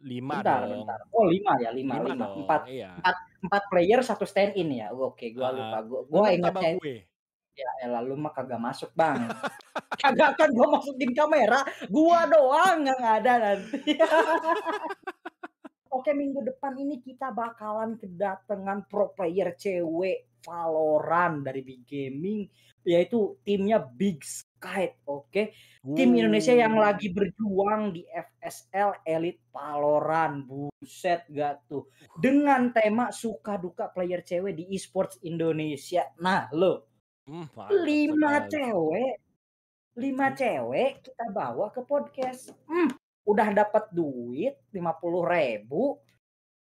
Lima 0.06 0.38
Bentar, 0.40 0.70
dong 0.70 0.86
bentar. 0.86 1.00
Oh 1.10 1.26
lima 1.26 1.52
ya, 1.58 1.70
lima, 1.74 1.98
lima, 1.98 2.14
lima. 2.14 2.26
dong 2.30 2.46
Empat, 2.46 2.62
iya 2.70 2.94
empat 3.42 3.64
player 3.74 4.00
satu 4.06 4.22
stand 4.26 4.54
in 4.54 4.70
ya. 4.78 4.94
Oke, 4.94 5.34
gua 5.34 5.50
Ah, 5.50 5.54
lupa. 5.54 5.78
Gua, 5.86 6.00
gua 6.06 6.22
kan 6.30 6.34
ingatnya 6.38 6.72
gue 6.78 6.98
ya 7.56 7.72
elah 7.88 8.04
lu 8.04 8.20
mah 8.20 8.36
kagak 8.36 8.60
masuk 8.60 8.92
bang. 8.94 9.16
kagak 10.04 10.38
kan 10.38 10.50
gua 10.54 10.78
masukin 10.78 11.12
kamera. 11.18 11.66
Gua 11.90 12.30
doang 12.30 12.86
yang 12.86 13.02
ada 13.02 13.34
nanti. 13.42 13.96
Oke 15.96 16.12
minggu 16.12 16.44
depan 16.44 16.76
ini 16.76 17.00
kita 17.00 17.32
bakalan 17.32 17.96
kedatangan 17.96 18.84
pro 18.92 19.16
player 19.16 19.56
cewek 19.56 20.28
Valorant 20.46 21.42
dari 21.42 21.66
Big 21.66 21.82
Gaming 21.84 22.46
yaitu 22.86 23.42
timnya 23.42 23.82
Big 23.82 24.22
Sky. 24.22 24.94
Oke, 25.10 25.58
tim 25.82 26.14
Indonesia 26.14 26.54
yang 26.54 26.78
lagi 26.78 27.10
berjuang 27.10 27.98
di 27.98 28.06
FSL 28.06 29.02
Elite 29.02 29.42
Valorant. 29.50 30.46
Buset 30.46 31.26
gak 31.34 31.66
tuh. 31.66 31.90
Dengan 32.22 32.70
tema 32.70 33.10
suka 33.10 33.58
duka 33.58 33.90
player 33.90 34.22
cewek 34.22 34.54
di 34.54 34.70
esports 34.78 35.18
Indonesia. 35.26 36.06
Nah, 36.22 36.46
lo 36.54 36.96
Hmm, 37.26 37.50
lima 37.82 38.46
cewek, 38.46 39.18
lima 39.98 40.30
cewek 40.38 41.02
kita 41.02 41.26
bawa 41.34 41.74
ke 41.74 41.82
podcast. 41.82 42.54
Hmm, 42.70 42.94
udah 43.26 43.50
dapat 43.50 43.90
duit 43.90 44.54
lima 44.70 44.94
puluh 44.94 45.26
ribu, 45.26 45.98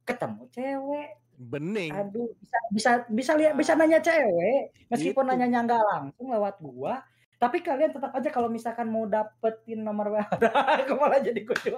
ketemu 0.08 0.48
cewek. 0.48 1.20
Bening 1.36 1.92
Aduh, 1.92 2.30
bisa 2.38 2.58
bisa 2.70 2.90
bisa 3.10 3.32
lihat 3.34 3.52
bisa 3.58 3.72
nanya 3.74 3.98
cewek, 4.00 4.70
meskipun 4.88 5.24
Gitu. 5.26 5.30
nanyanya 5.34 5.60
nggak 5.66 5.82
langsung 5.82 6.26
lewat 6.30 6.56
gua. 6.62 7.02
Tapi 7.38 7.60
kalian 7.60 7.92
tetap 7.92 8.14
aja 8.14 8.30
kalau 8.32 8.48
misalkan 8.48 8.88
mau 8.88 9.04
dapetin 9.04 9.82
nomor 9.82 10.16
WA, 10.16 10.24
aku 10.80 10.96
malah 10.96 11.20
jadi 11.20 11.42
kudu. 11.44 11.76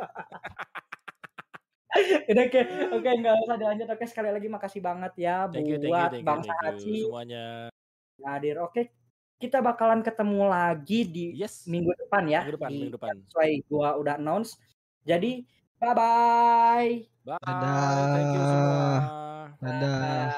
Udah 2.30 2.44
oke, 2.44 2.60
oke 2.92 3.08
nggak 3.08 3.34
usah 3.48 3.56
dilanjut. 3.56 3.88
Oke 3.88 4.04
sekali 4.04 4.28
lagi 4.28 4.48
makasih 4.52 4.84
banget 4.84 5.12
ya 5.16 5.48
thank 5.48 5.64
you 5.64 5.80
thank 5.80 5.88
you 5.88 5.96
buat 5.96 6.10
thank 6.12 6.20
you 6.20 6.28
Bang 6.28 6.40
thank 6.44 6.52
you 6.52 6.60
Sahaci 6.60 6.94
semuanya 7.08 7.46
hadir. 8.20 8.56
Oke, 8.60 8.92
kita 9.40 9.64
bakalan 9.64 10.00
ketemu 10.04 10.40
lagi 10.48 11.00
di 11.08 11.24
yes 11.36 11.64
minggu 11.64 11.92
depan 11.96 12.28
ya. 12.28 12.44
minggu 12.44 12.56
depan 12.60 12.68
di 12.68 12.76
minggu 12.76 12.94
depan 13.00 13.14
sesuai 13.28 13.50
gua 13.68 13.88
udah 13.96 14.14
announce. 14.20 14.60
Jadi 15.08 15.48
bye 15.80 15.94
bye. 15.96 16.92
bye 17.24 17.40
Dadah. 17.42 18.06
thank 18.12 18.30
you 18.36 18.42
semua 18.44 19.24
Dadah. 19.60 20.36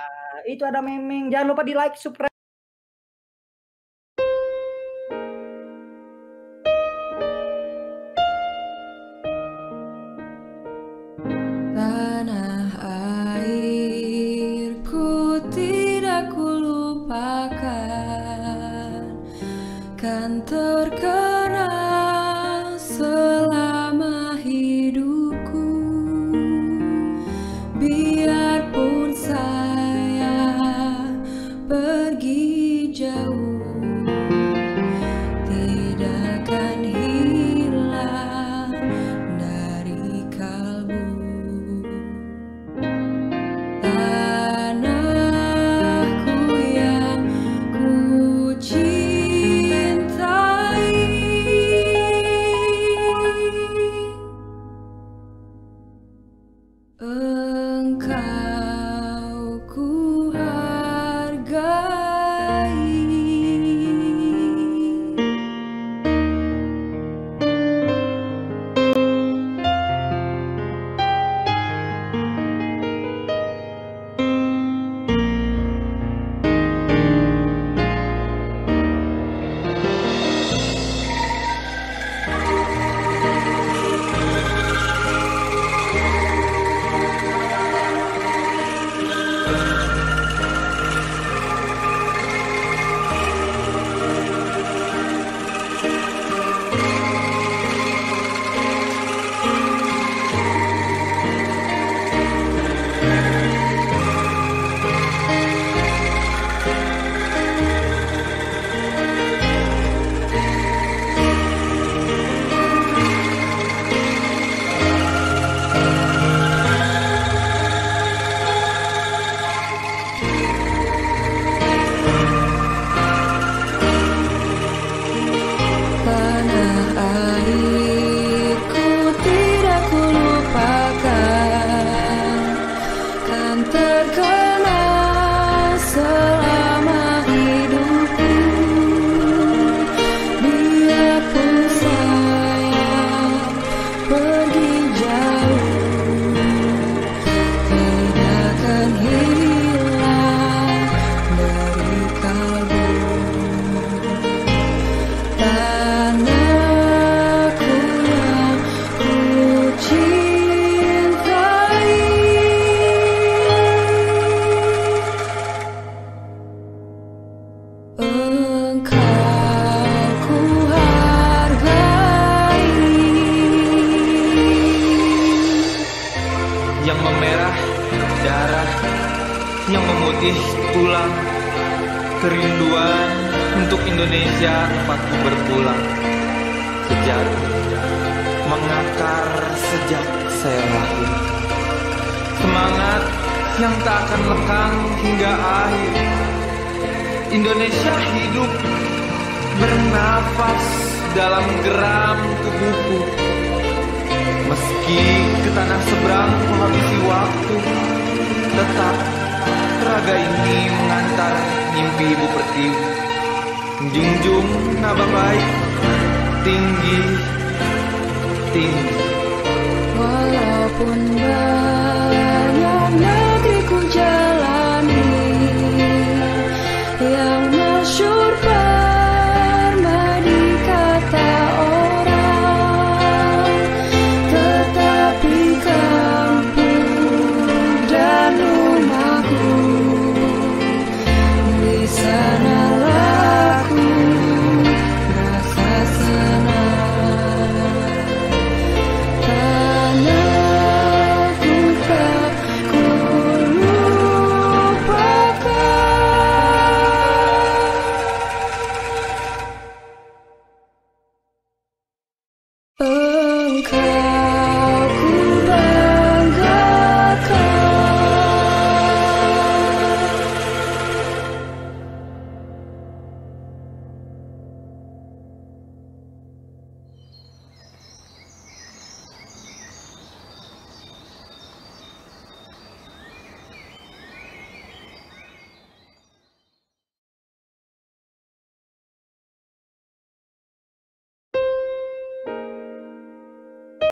itu 0.48 0.62
ada 0.64 0.80
memeng. 0.80 1.28
Jangan 1.28 1.46
lupa 1.52 1.62
di 1.66 1.74
like, 1.76 1.98
subscribe. 1.98 2.27